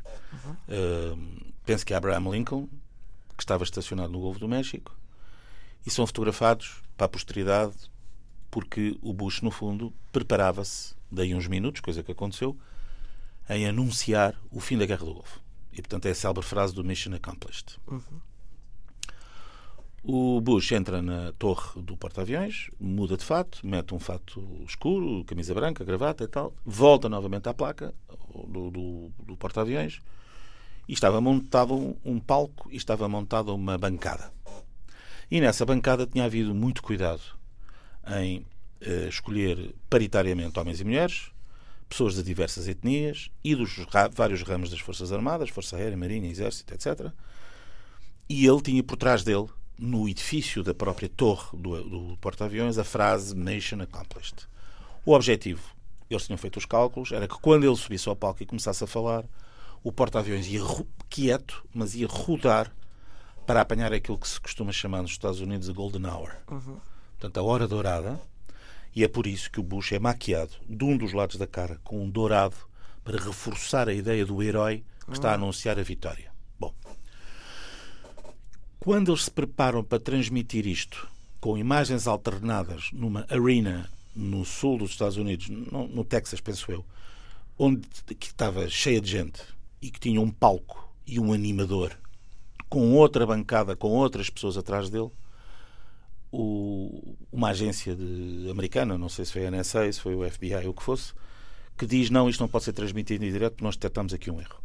eh, 0.67 1.15
penso 1.65 1.85
que 1.85 1.93
é 1.93 1.97
Abraham 1.97 2.29
Lincoln, 2.29 2.67
que 3.35 3.41
estava 3.41 3.63
estacionado 3.63 4.11
no 4.11 4.19
Golfo 4.19 4.39
do 4.39 4.47
México, 4.47 4.95
e 5.85 5.89
são 5.89 6.05
fotografados 6.05 6.81
para 6.95 7.05
a 7.05 7.09
posteridade 7.09 7.73
porque 8.51 8.97
o 9.01 9.13
Bush, 9.13 9.41
no 9.41 9.51
fundo, 9.51 9.93
preparava-se, 10.11 10.95
daí 11.11 11.33
uns 11.33 11.47
minutos, 11.47 11.81
coisa 11.81 12.03
que 12.03 12.11
aconteceu, 12.11 12.57
em 13.49 13.67
anunciar 13.67 14.35
o 14.51 14.59
fim 14.59 14.77
da 14.77 14.85
Guerra 14.85 15.05
do 15.05 15.13
Golfo. 15.13 15.41
E, 15.73 15.77
portanto, 15.81 16.05
é 16.05 16.11
a 16.11 16.15
célebre 16.15 16.43
frase 16.45 16.73
do 16.73 16.83
Mission 16.83 17.13
Accomplished. 17.15 17.77
O 20.01 20.39
Bush 20.39 20.71
entra 20.71 21.01
na 21.01 21.33
torre 21.33 21.81
do 21.81 21.97
porta-aviões, 21.97 22.69
muda 22.79 23.17
de 23.17 23.23
fato, 23.25 23.59
mete 23.65 23.93
um 23.93 23.99
fato 23.99 24.63
escuro, 24.65 25.25
camisa 25.25 25.53
branca, 25.53 25.83
gravata 25.83 26.23
e 26.23 26.27
tal, 26.27 26.53
volta 26.65 27.09
novamente 27.09 27.49
à 27.49 27.53
placa 27.53 27.93
do, 28.47 28.71
do- 28.71 29.11
do 29.25 29.35
porta-aviões 29.35 29.99
e 30.87 30.93
estava 30.93 31.19
montado 31.19 31.73
um, 31.75 31.95
um 32.05 32.19
palco 32.19 32.69
e 32.71 32.77
estava 32.77 33.09
montada 33.09 33.51
uma 33.53 33.77
bancada. 33.77 34.31
E 35.29 35.41
nessa 35.41 35.65
bancada 35.65 36.07
tinha 36.07 36.23
havido 36.23 36.55
muito 36.55 36.81
cuidado 36.81 37.21
em 38.21 38.45
eh, 38.81 39.07
escolher 39.09 39.75
paritariamente 39.89 40.57
homens 40.59 40.79
e 40.79 40.85
mulheres, 40.85 41.31
pessoas 41.89 42.13
de 42.13 42.23
diversas 42.23 42.67
etnias 42.67 43.31
e 43.43 43.55
dos 43.55 43.75
vários 44.13 44.43
ramos 44.43 44.69
das 44.69 44.79
Forças 44.79 45.11
Armadas, 45.11 45.49
Força 45.49 45.75
Aérea, 45.75 45.97
Marinha, 45.97 46.29
Exército, 46.29 46.73
etc. 46.73 47.11
E 48.29 48.45
ele 48.45 48.61
tinha 48.61 48.83
por 48.83 48.95
trás 48.95 49.23
dele, 49.23 49.47
no 49.77 50.07
edifício 50.07 50.63
da 50.63 50.73
própria 50.73 51.09
torre 51.09 51.57
do, 51.57 51.83
do 51.83 52.17
porta-aviões, 52.17 52.77
a 52.77 52.83
frase 52.83 53.35
Mission 53.35 53.81
Accomplished. 53.81 54.47
O 55.03 55.13
objetivo, 55.13 55.63
eles 56.09 56.25
tinham 56.25 56.37
feito 56.37 56.57
os 56.57 56.65
cálculos, 56.65 57.11
era 57.11 57.27
que 57.27 57.39
quando 57.39 57.63
ele 57.63 57.75
subisse 57.75 58.07
ao 58.07 58.15
palco 58.15 58.43
e 58.43 58.45
começasse 58.45 58.83
a 58.83 58.87
falar, 58.87 59.25
o 59.83 59.91
porta-aviões 59.91 60.47
ia 60.47 60.61
quieto, 61.09 61.65
mas 61.73 61.95
ia 61.95 62.07
rodar 62.07 62.71
para 63.47 63.61
apanhar 63.61 63.91
aquilo 63.91 64.17
que 64.17 64.27
se 64.27 64.39
costuma 64.39 64.71
chamar 64.71 65.01
nos 65.01 65.11
Estados 65.11 65.39
Unidos 65.39 65.69
a 65.69 65.73
Golden 65.73 66.05
Hour. 66.05 66.35
Portanto, 67.17 67.37
a 67.39 67.43
hora 67.43 67.67
dourada. 67.67 68.21
E 68.95 69.03
é 69.03 69.07
por 69.07 69.27
isso 69.27 69.51
que 69.51 69.59
o 69.59 69.63
Bush 69.63 69.93
é 69.93 69.99
maquiado 69.99 70.53
de 70.67 70.83
um 70.83 70.97
dos 70.97 71.13
lados 71.13 71.37
da 71.37 71.47
cara 71.47 71.79
com 71.83 72.03
um 72.03 72.09
dourado 72.09 72.55
para 73.03 73.23
reforçar 73.23 73.87
a 73.87 73.93
ideia 73.93 74.25
do 74.25 74.41
herói 74.41 74.83
que 75.05 75.13
está 75.13 75.31
a 75.31 75.35
anunciar 75.35 75.79
a 75.79 75.83
vitória. 75.83 76.31
Bom, 76.59 76.73
quando 78.79 79.11
eles 79.11 79.23
se 79.23 79.31
preparam 79.31 79.83
para 79.83 79.99
transmitir 79.99 80.67
isto 80.67 81.07
com 81.39 81.57
imagens 81.57 82.07
alternadas 82.07 82.89
numa 82.91 83.25
arena 83.29 83.89
no 84.15 84.43
sul 84.43 84.77
dos 84.77 84.91
Estados 84.91 85.17
Unidos, 85.17 85.49
no, 85.49 85.87
no 85.87 86.03
Texas, 86.03 86.41
penso 86.41 86.71
eu, 86.71 86.85
onde 87.57 87.87
que 88.19 88.27
estava 88.27 88.69
cheia 88.69 88.99
de 88.99 89.09
gente 89.09 89.41
e 89.81 89.89
que 89.89 89.99
tinha 89.99 90.19
um 90.19 90.29
palco 90.29 90.93
e 91.07 91.19
um 91.19 91.33
animador 91.33 91.97
com 92.69 92.93
outra 92.93 93.25
bancada, 93.25 93.75
com 93.75 93.89
outras 93.89 94.29
pessoas 94.29 94.57
atrás 94.57 94.89
dele, 94.89 95.09
o- 96.31 97.15
uma 97.31 97.49
agência 97.49 97.95
de- 97.95 98.47
americana, 98.49 98.97
não 98.97 99.09
sei 99.09 99.25
se 99.25 99.33
foi 99.33 99.45
a 99.45 99.51
NSA, 99.51 99.91
se 99.91 99.99
foi 100.01 100.15
o 100.15 100.23
FBI 100.29 100.65
ou 100.65 100.71
o 100.71 100.73
que 100.73 100.83
fosse, 100.83 101.13
que 101.77 101.85
diz 101.85 102.09
não, 102.09 102.29
isto 102.29 102.39
não 102.41 102.47
pode 102.47 102.65
ser 102.65 102.73
transmitido 102.73 103.23
em 103.25 103.31
direto, 103.31 103.63
nós 103.63 103.75
detectamos 103.75 104.13
aqui 104.13 104.29
um 104.29 104.39
erro. 104.39 104.61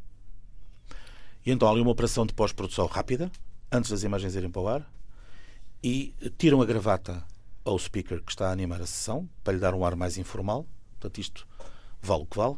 E 1.47 1.51
então 1.51 1.69
há 1.69 1.71
ali 1.71 1.81
uma 1.81 1.91
operação 1.91 2.27
de 2.27 2.33
pós-produção 2.35 2.87
rápida, 2.87 3.31
antes 3.71 3.91
das 3.91 4.03
imagens 4.03 4.35
irem 4.35 4.51
para 4.51 4.63
o 4.63 4.69
ar, 4.69 4.91
e 5.83 6.15
tiram 6.39 6.61
a 6.63 6.65
gravata 6.67 7.23
ao 7.65 7.79
speaker 7.79 8.23
que 8.23 8.33
está 8.33 8.49
a 8.49 8.53
animar 8.53 8.81
a 8.81 8.87
sessão, 8.87 9.29
para 9.43 9.53
lhe 9.55 9.61
dar 9.61 9.75
um 9.75 9.85
ar 9.85 9.95
mais 9.97 10.17
informal. 10.19 10.67
Portanto, 10.99 11.19
isto 11.21 11.47
vale 12.03 12.23
o 12.23 12.27
que 12.27 12.37
vale. 12.37 12.57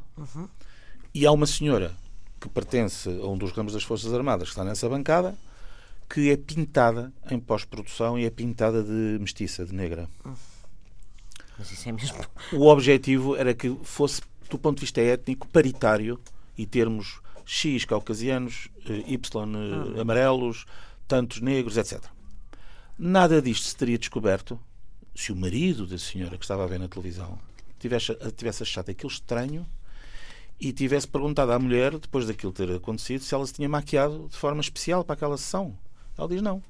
E 1.14 1.26
há 1.26 1.32
uma 1.32 1.46
senhora 1.46 1.94
que 2.40 2.48
pertence 2.48 3.08
a 3.08 3.26
um 3.26 3.36
dos 3.38 3.50
ramos 3.52 3.72
das 3.72 3.82
Forças 3.82 4.12
Armadas 4.12 4.48
que 4.48 4.52
está 4.52 4.64
nessa 4.64 4.88
bancada, 4.88 5.36
que 6.08 6.30
é 6.30 6.36
pintada 6.36 7.12
em 7.30 7.38
pós-produção 7.38 8.18
e 8.18 8.24
é 8.24 8.30
pintada 8.30 8.82
de 8.82 9.18
mestiça, 9.20 9.64
de 9.64 9.74
negra. 9.74 10.08
Mas 11.58 11.70
isso 11.70 11.88
é 11.88 11.92
mesmo. 11.92 12.18
O 12.52 12.66
objetivo 12.66 13.36
era 13.36 13.54
que 13.54 13.74
fosse, 13.82 14.20
do 14.50 14.58
ponto 14.58 14.76
de 14.76 14.82
vista 14.82 15.00
étnico, 15.00 15.46
paritário 15.48 16.20
e 16.56 16.66
termos 16.66 17.20
X 17.44 17.84
caucasianos, 17.84 18.68
eh, 18.88 19.04
Y 19.06 19.96
eh, 19.96 20.00
amarelos, 20.00 20.66
tantos 21.08 21.40
negros, 21.40 21.76
etc. 21.76 22.04
Nada 22.98 23.40
disto 23.40 23.66
se 23.66 23.76
teria 23.76 23.98
descoberto 23.98 24.58
se 25.14 25.32
o 25.32 25.36
marido 25.36 25.86
da 25.86 25.98
senhora 25.98 26.36
que 26.36 26.44
estava 26.44 26.64
a 26.64 26.66
ver 26.66 26.78
na 26.78 26.88
televisão 26.88 27.38
tivesse, 27.78 28.14
tivesse 28.36 28.62
achado 28.62 28.90
aquilo 28.90 29.10
estranho 29.10 29.66
e 30.60 30.72
tivesse 30.72 31.06
perguntado 31.06 31.52
à 31.52 31.58
mulher, 31.58 31.98
depois 31.98 32.26
daquilo 32.26 32.52
ter 32.52 32.70
acontecido, 32.70 33.22
se 33.22 33.34
ela 33.34 33.46
se 33.46 33.52
tinha 33.52 33.68
maquiado 33.68 34.28
de 34.28 34.36
forma 34.36 34.60
especial 34.60 35.04
para 35.04 35.14
aquela 35.14 35.36
sessão. 35.36 35.76
Ela 36.16 36.28
diz 36.28 36.42
não. 36.42 36.62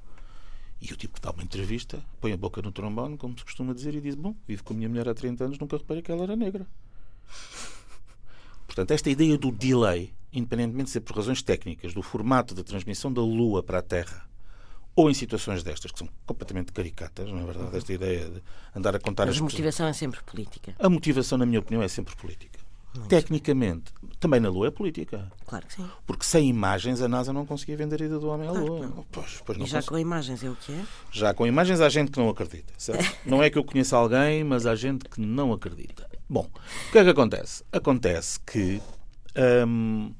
E 0.79 0.93
o 0.93 0.95
tipo 0.95 1.15
que 1.15 1.21
dá 1.21 1.31
uma 1.31 1.43
entrevista, 1.43 2.03
põe 2.21 2.31
a 2.33 2.37
boca 2.37 2.61
no 2.61 2.71
trombone, 2.71 3.17
como 3.17 3.37
se 3.37 3.43
costuma 3.43 3.73
dizer, 3.73 3.95
e 3.95 4.01
diz: 4.01 4.15
Bom, 4.15 4.35
vivo 4.47 4.63
com 4.63 4.73
a 4.73 4.77
minha 4.77 4.89
mulher 4.89 5.09
há 5.09 5.13
30 5.13 5.45
anos, 5.45 5.57
nunca 5.59 5.77
reparei 5.77 6.03
que 6.03 6.11
ela 6.11 6.23
era 6.23 6.35
negra. 6.35 6.67
Portanto, 8.67 8.91
esta 8.91 9.09
ideia 9.09 9.37
do 9.37 9.51
delay, 9.51 10.13
independentemente 10.31 10.85
de 10.85 10.91
ser 10.91 11.01
por 11.01 11.15
razões 11.15 11.41
técnicas, 11.41 11.93
do 11.93 12.01
formato 12.03 12.53
da 12.53 12.63
transmissão 12.63 13.11
da 13.11 13.21
Lua 13.21 13.63
para 13.63 13.79
a 13.79 13.81
Terra, 13.81 14.27
ou 14.95 15.09
em 15.09 15.13
situações 15.13 15.63
destas, 15.63 15.91
que 15.91 15.99
são 15.99 16.09
completamente 16.25 16.71
caricatas, 16.71 17.27
não 17.29 17.39
é 17.39 17.45
verdade? 17.45 17.77
Esta 17.77 17.93
ideia 17.93 18.29
de 18.29 18.43
andar 18.75 18.95
a 18.95 18.99
contar 18.99 19.25
Mas 19.25 19.35
as 19.35 19.41
a 19.41 19.43
motivação 19.43 19.87
é 19.87 19.93
sempre 19.93 20.21
política. 20.23 20.75
a 20.77 20.89
motivação, 20.89 21.37
na 21.37 21.45
minha 21.45 21.59
opinião, 21.59 21.81
é 21.81 21.87
sempre 21.87 22.15
política. 22.15 22.59
Tecnicamente, 23.07 23.91
também 24.19 24.39
na 24.39 24.49
Lua 24.49 24.67
é 24.67 24.71
política. 24.71 25.31
Claro 25.45 25.65
que 25.67 25.73
sim. 25.75 25.89
Porque 26.05 26.25
sem 26.25 26.47
imagens 26.49 27.01
a 27.01 27.07
NASA 27.07 27.31
não 27.31 27.45
conseguia 27.45 27.77
vender 27.77 28.01
a 28.01 28.05
ida 28.05 28.19
do 28.19 28.27
homem 28.27 28.47
à 28.47 28.51
Claro 28.51 28.65
Lua. 28.65 28.79
que 28.89 28.95
não. 28.95 29.05
Pois, 29.11 29.41
pois 29.45 29.57
E 29.57 29.59
não 29.61 29.67
já 29.67 29.77
consegue. 29.77 29.89
com 29.89 29.97
imagens 29.99 30.43
é 30.43 30.49
o 30.49 30.55
que 30.55 30.71
é? 30.71 30.85
Já 31.11 31.33
com 31.33 31.45
imagens 31.47 31.81
há 31.81 31.89
gente 31.89 32.11
que 32.11 32.19
não 32.19 32.29
acredita. 32.29 32.73
não 33.25 33.41
é 33.43 33.49
que 33.49 33.57
eu 33.57 33.63
conheça 33.63 33.95
alguém, 33.97 34.43
mas 34.43 34.65
há 34.65 34.75
gente 34.75 35.05
que 35.09 35.21
não 35.21 35.53
acredita. 35.53 36.09
Bom, 36.29 36.49
o 36.89 36.91
que 36.91 36.97
é 36.97 37.03
que 37.03 37.09
acontece? 37.09 37.63
Acontece 37.71 38.39
que 38.41 38.81
hum, 39.67 40.13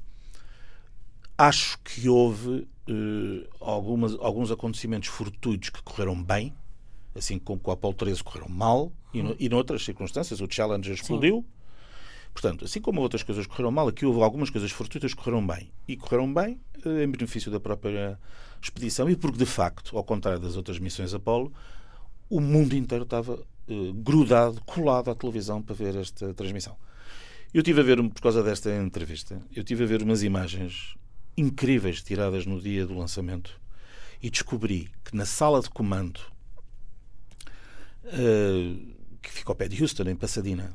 acho 1.36 1.78
que 1.80 2.08
houve 2.08 2.66
eh, 2.88 3.48
algumas, 3.60 4.14
alguns 4.20 4.50
acontecimentos 4.50 5.08
fortuitos 5.08 5.70
que 5.70 5.82
correram 5.82 6.20
bem, 6.22 6.54
assim 7.14 7.38
como 7.38 7.60
com 7.60 7.70
o 7.70 7.74
Apollo 7.74 7.94
13 7.94 8.22
correram 8.24 8.48
mal, 8.48 8.92
e, 9.12 9.22
no, 9.22 9.34
e 9.38 9.48
noutras 9.48 9.84
circunstâncias 9.84 10.40
o 10.40 10.46
Challenger 10.50 10.94
explodiu. 10.94 11.44
Portanto, 12.32 12.64
assim 12.64 12.80
como 12.80 13.00
outras 13.00 13.22
coisas 13.22 13.46
correram 13.46 13.70
mal, 13.70 13.88
aqui 13.88 14.06
houve 14.06 14.22
algumas 14.22 14.50
coisas 14.50 14.70
fortuitas 14.70 15.12
que 15.12 15.20
correram 15.20 15.46
bem. 15.46 15.70
E 15.86 15.96
correram 15.96 16.32
bem 16.32 16.60
eh, 16.84 17.04
em 17.04 17.10
benefício 17.10 17.50
da 17.50 17.58
própria 17.58 18.18
expedição 18.62 19.08
e 19.08 19.16
porque, 19.16 19.38
de 19.38 19.46
facto, 19.46 19.96
ao 19.96 20.04
contrário 20.04 20.40
das 20.40 20.56
outras 20.56 20.78
missões 20.78 21.14
Apolo, 21.14 21.52
o 22.28 22.40
mundo 22.40 22.74
inteiro 22.74 23.04
estava 23.04 23.40
eh, 23.68 23.92
grudado, 23.94 24.60
colado 24.62 25.10
à 25.10 25.14
televisão 25.14 25.62
para 25.62 25.74
ver 25.74 25.96
esta 25.96 26.32
transmissão. 26.34 26.76
Eu 27.52 27.62
tive 27.62 27.80
a 27.80 27.84
ver, 27.84 27.96
por 27.96 28.20
causa 28.20 28.42
desta 28.42 28.74
entrevista, 28.74 29.40
eu 29.54 29.64
tive 29.64 29.84
a 29.84 29.86
ver 29.86 30.02
umas 30.02 30.22
imagens 30.22 30.94
incríveis 31.36 32.02
tiradas 32.02 32.44
no 32.44 32.60
dia 32.60 32.86
do 32.86 32.96
lançamento 32.96 33.58
e 34.22 34.28
descobri 34.28 34.90
que 35.04 35.16
na 35.16 35.24
sala 35.24 35.60
de 35.60 35.70
comando 35.70 36.20
eh, 38.04 38.74
que 39.22 39.30
fica 39.30 39.50
ao 39.50 39.56
pé 39.56 39.68
de 39.68 39.80
Houston, 39.82 40.04
em 40.04 40.16
Pasadena, 40.16 40.72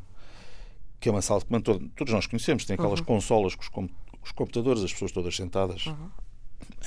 que 1.03 1.09
é 1.09 1.11
uma 1.11 1.21
sala 1.21 1.41
de 1.41 1.45
comando, 1.47 1.63
todo- 1.65 1.89
todos 1.97 2.13
nós 2.13 2.25
conhecemos, 2.25 2.63
tem 2.63 2.75
aquelas 2.75 3.01
consolas 3.01 3.55
com 3.55 3.61
os, 3.61 3.67
com- 3.67 3.89
os 4.23 4.31
computadores, 4.31 4.81
as 4.81 4.93
pessoas 4.93 5.11
todas 5.11 5.35
sentadas, 5.35 5.83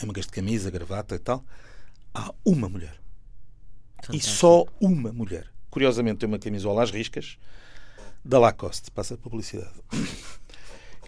em 0.02 0.06
mangas 0.06 0.24
de 0.24 0.32
camisa, 0.32 0.70
gravata 0.70 1.14
e 1.14 1.18
tal. 1.18 1.44
Há 2.14 2.32
uma 2.42 2.66
mulher. 2.66 2.94
E 4.04 4.06
Fantástico. 4.06 4.36
só 4.36 4.64
uma 4.80 5.12
mulher. 5.12 5.46
Curiosamente 5.70 6.16
tem 6.20 6.26
uma 6.28 6.38
camisola 6.38 6.82
às 6.82 6.90
riscas 6.90 7.36
da 8.24 8.38
Lacoste, 8.38 8.90
passa 8.90 9.14
a 9.14 9.16
publicidade. 9.18 9.70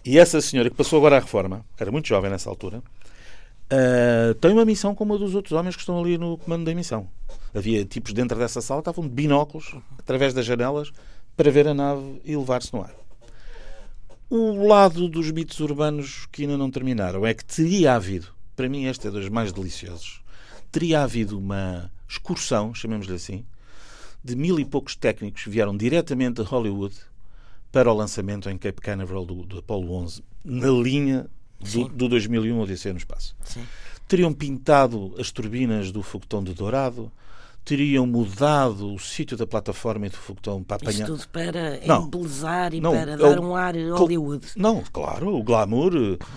E 0.05 0.17
essa 0.17 0.39
senhora 0.39 0.69
que 0.69 0.75
passou 0.77 0.97
agora 0.97 1.17
à 1.17 1.19
reforma, 1.19 1.65
era 1.77 1.91
muito 1.91 2.07
jovem 2.07 2.31
nessa 2.31 2.49
altura, 2.49 2.81
ah, 3.69 4.33
tem 4.39 4.51
uma 4.53 4.63
missão 4.63 4.95
como 4.95 5.13
a 5.13 5.17
dos 5.17 5.35
outros 5.35 5.51
homens 5.51 5.75
que 5.75 5.81
estão 5.81 5.99
ali 5.99 6.17
no 6.17 6.37
comando 6.37 6.63
da 6.65 6.73
missão. 6.73 7.09
Havia 7.53 7.83
tipos 7.83 8.13
dentro 8.13 8.37
dessa 8.39 8.61
sala 8.61 8.81
que 8.81 8.89
estavam 8.89 9.07
de 9.09 9.13
binóculos, 9.13 9.75
através 9.97 10.33
das 10.33 10.45
janelas, 10.45 10.91
para 11.35 11.51
ver 11.51 11.67
a 11.67 11.73
nave 11.73 12.21
e 12.23 12.35
levar-se 12.35 12.73
no 12.73 12.81
ar. 12.81 12.93
O 14.29 14.67
lado 14.67 15.07
dos 15.07 15.31
mitos 15.31 15.59
urbanos 15.59 16.27
que 16.31 16.43
ainda 16.43 16.55
não 16.55 16.69
terminaram 16.69 17.25
é 17.25 17.33
que 17.33 17.43
teria 17.43 17.95
havido, 17.95 18.27
para 18.55 18.69
mim 18.69 18.85
este 18.85 19.07
é 19.07 19.11
dos 19.11 19.27
mais 19.27 19.51
deliciosos, 19.51 20.21
teria 20.71 21.01
havido 21.01 21.39
uma 21.39 21.91
excursão, 22.07 22.71
chamemos-lhe 22.73 23.15
assim, 23.15 23.43
de 24.23 24.35
mil 24.35 24.59
e 24.59 24.65
poucos 24.65 24.95
técnicos 24.95 25.43
que 25.43 25.49
vieram 25.49 25.75
diretamente 25.75 26.41
a 26.41 26.43
Hollywood 26.43 26.95
para 27.71 27.91
o 27.91 27.95
lançamento 27.95 28.49
em 28.49 28.57
Cape 28.57 28.81
Canaveral 28.81 29.25
do, 29.25 29.43
do 29.43 29.59
Apollo 29.59 29.93
11, 29.93 30.23
na 30.45 30.69
linha 30.69 31.27
do, 31.59 31.87
do 31.87 32.07
2001 32.07 32.59
Odisseia 32.59 32.93
no 32.93 32.99
Espaço. 32.99 33.35
Sim. 33.43 33.65
Teriam 34.07 34.31
pintado 34.31 35.15
as 35.17 35.31
turbinas 35.31 35.91
do 35.91 36.03
foguetão 36.03 36.43
de 36.43 36.53
Dourado, 36.53 37.11
teriam 37.65 38.07
mudado 38.07 38.93
o 38.93 38.97
sítio 38.99 39.37
da 39.37 39.45
plataforma 39.45 40.07
e 40.07 40.09
do 40.09 40.17
foguetão 40.17 40.63
para 40.63 40.77
Isto 40.77 40.89
apanhar... 40.89 41.05
tudo 41.07 41.27
para 41.29 41.79
Não. 41.85 42.03
embelezar 42.05 42.73
e 42.73 42.81
Não, 42.81 42.91
para 42.91 43.15
dar 43.17 43.39
o- 43.39 43.43
um 43.43 43.55
ar 43.55 43.75
Hollywood. 43.75 44.47
Não, 44.55 44.83
claro, 44.91 45.35
o 45.35 45.43
glamour, 45.43 45.91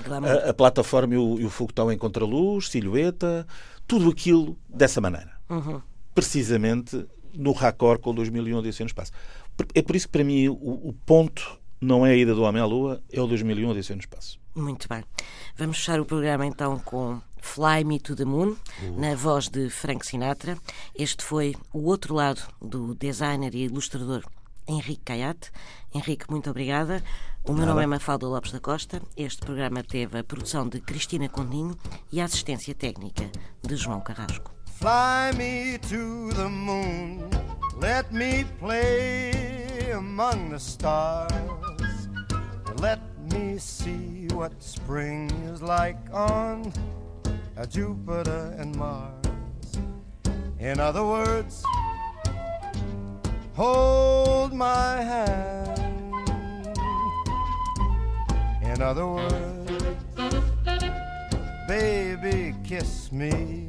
Glamour. 0.04 0.30
A, 0.30 0.50
a 0.50 0.54
plataforma 0.54 1.14
e 1.14 1.16
o, 1.16 1.40
e 1.40 1.44
o 1.44 1.50
foguetão 1.50 1.90
em 1.90 1.96
contraluz, 1.96 2.68
silhueta, 2.68 3.46
tudo 3.86 4.10
aquilo 4.10 4.58
dessa 4.68 5.00
maneira. 5.00 5.32
Uhum. 5.48 5.80
Precisamente 6.14 7.06
no 7.34 7.52
raccord 7.52 8.00
com 8.02 8.10
o 8.10 8.14
2001 8.14 8.58
Odisseia 8.58 8.84
no 8.84 8.88
Espaço. 8.88 9.12
É 9.74 9.80
por 9.82 9.96
isso 9.96 10.06
que 10.06 10.12
para 10.12 10.24
mim 10.24 10.48
o, 10.48 10.52
o 10.52 10.94
ponto 11.06 11.58
não 11.80 12.04
é 12.06 12.10
a 12.10 12.16
ida 12.16 12.34
do 12.34 12.42
homem 12.42 12.60
à 12.60 12.66
Lua, 12.66 13.02
é 13.10 13.20
o 13.20 13.26
2001 13.26 13.70
Odisseia 13.70 13.96
no 13.96 14.00
Espaço. 14.02 14.38
Muito 14.54 14.86
bem. 14.88 15.02
Vamos 15.56 15.78
fechar 15.78 15.98
o 15.98 16.04
programa 16.04 16.44
então 16.46 16.78
com 16.78 17.18
Fly 17.42 17.84
Me 17.84 17.98
to 17.98 18.16
the 18.16 18.24
Moon, 18.24 18.56
na 18.96 19.14
voz 19.14 19.48
de 19.48 19.68
Frank 19.68 20.06
Sinatra. 20.06 20.56
Este 20.94 21.22
foi 21.22 21.54
o 21.72 21.84
outro 21.84 22.14
lado 22.14 22.40
do 22.62 22.94
designer 22.94 23.54
e 23.54 23.64
ilustrador 23.64 24.24
Henrique 24.66 25.02
Caiate. 25.04 25.50
Henrique, 25.94 26.30
muito 26.30 26.48
obrigada. 26.48 27.02
O 27.44 27.52
meu 27.52 27.66
nome 27.66 27.82
é 27.82 27.86
Mafalda 27.86 28.26
Lopes 28.26 28.52
da 28.52 28.60
Costa. 28.60 29.02
Este 29.16 29.44
programa 29.44 29.82
teve 29.82 30.18
a 30.18 30.24
produção 30.24 30.66
de 30.68 30.80
Cristina 30.80 31.28
Condinho 31.28 31.76
e 32.10 32.20
a 32.20 32.24
assistência 32.24 32.74
técnica 32.74 33.30
de 33.60 33.76
João 33.76 34.00
Carrasco. 34.00 34.50
Fly 34.64 35.36
me 35.36 35.78
to 35.78 36.34
the 36.34 36.48
moon. 36.48 37.28
Let 37.80 38.12
me 38.12 38.44
play 38.58 39.92
among 39.92 40.50
the 40.50 40.58
stars. 40.58 41.32
Let 42.80 43.00
me 43.32 43.58
see 43.58 44.28
what 44.32 44.54
spring 44.60 45.28
is 45.52 45.60
like 45.60 45.98
on 46.12 46.72
Jupiter 47.68 48.54
and 48.58 48.74
Mars. 48.76 49.12
In 50.58 50.80
other 50.80 51.04
words, 51.04 51.62
hold 53.54 54.52
my 54.52 55.00
hand. 55.00 55.78
In 58.62 58.82
other 58.82 59.06
words, 59.06 59.84
baby, 61.68 62.54
kiss 62.64 63.12
me. 63.12 63.68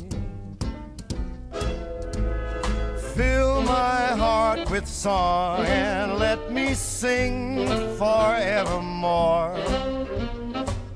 Fill 3.14 3.62
my 3.62 4.08
heart 4.18 4.70
with 4.72 4.88
song 4.88 5.66
and 5.66 6.18
let 6.18 6.52
me 6.52 6.74
sing 6.74 7.68
forevermore. 7.98 9.56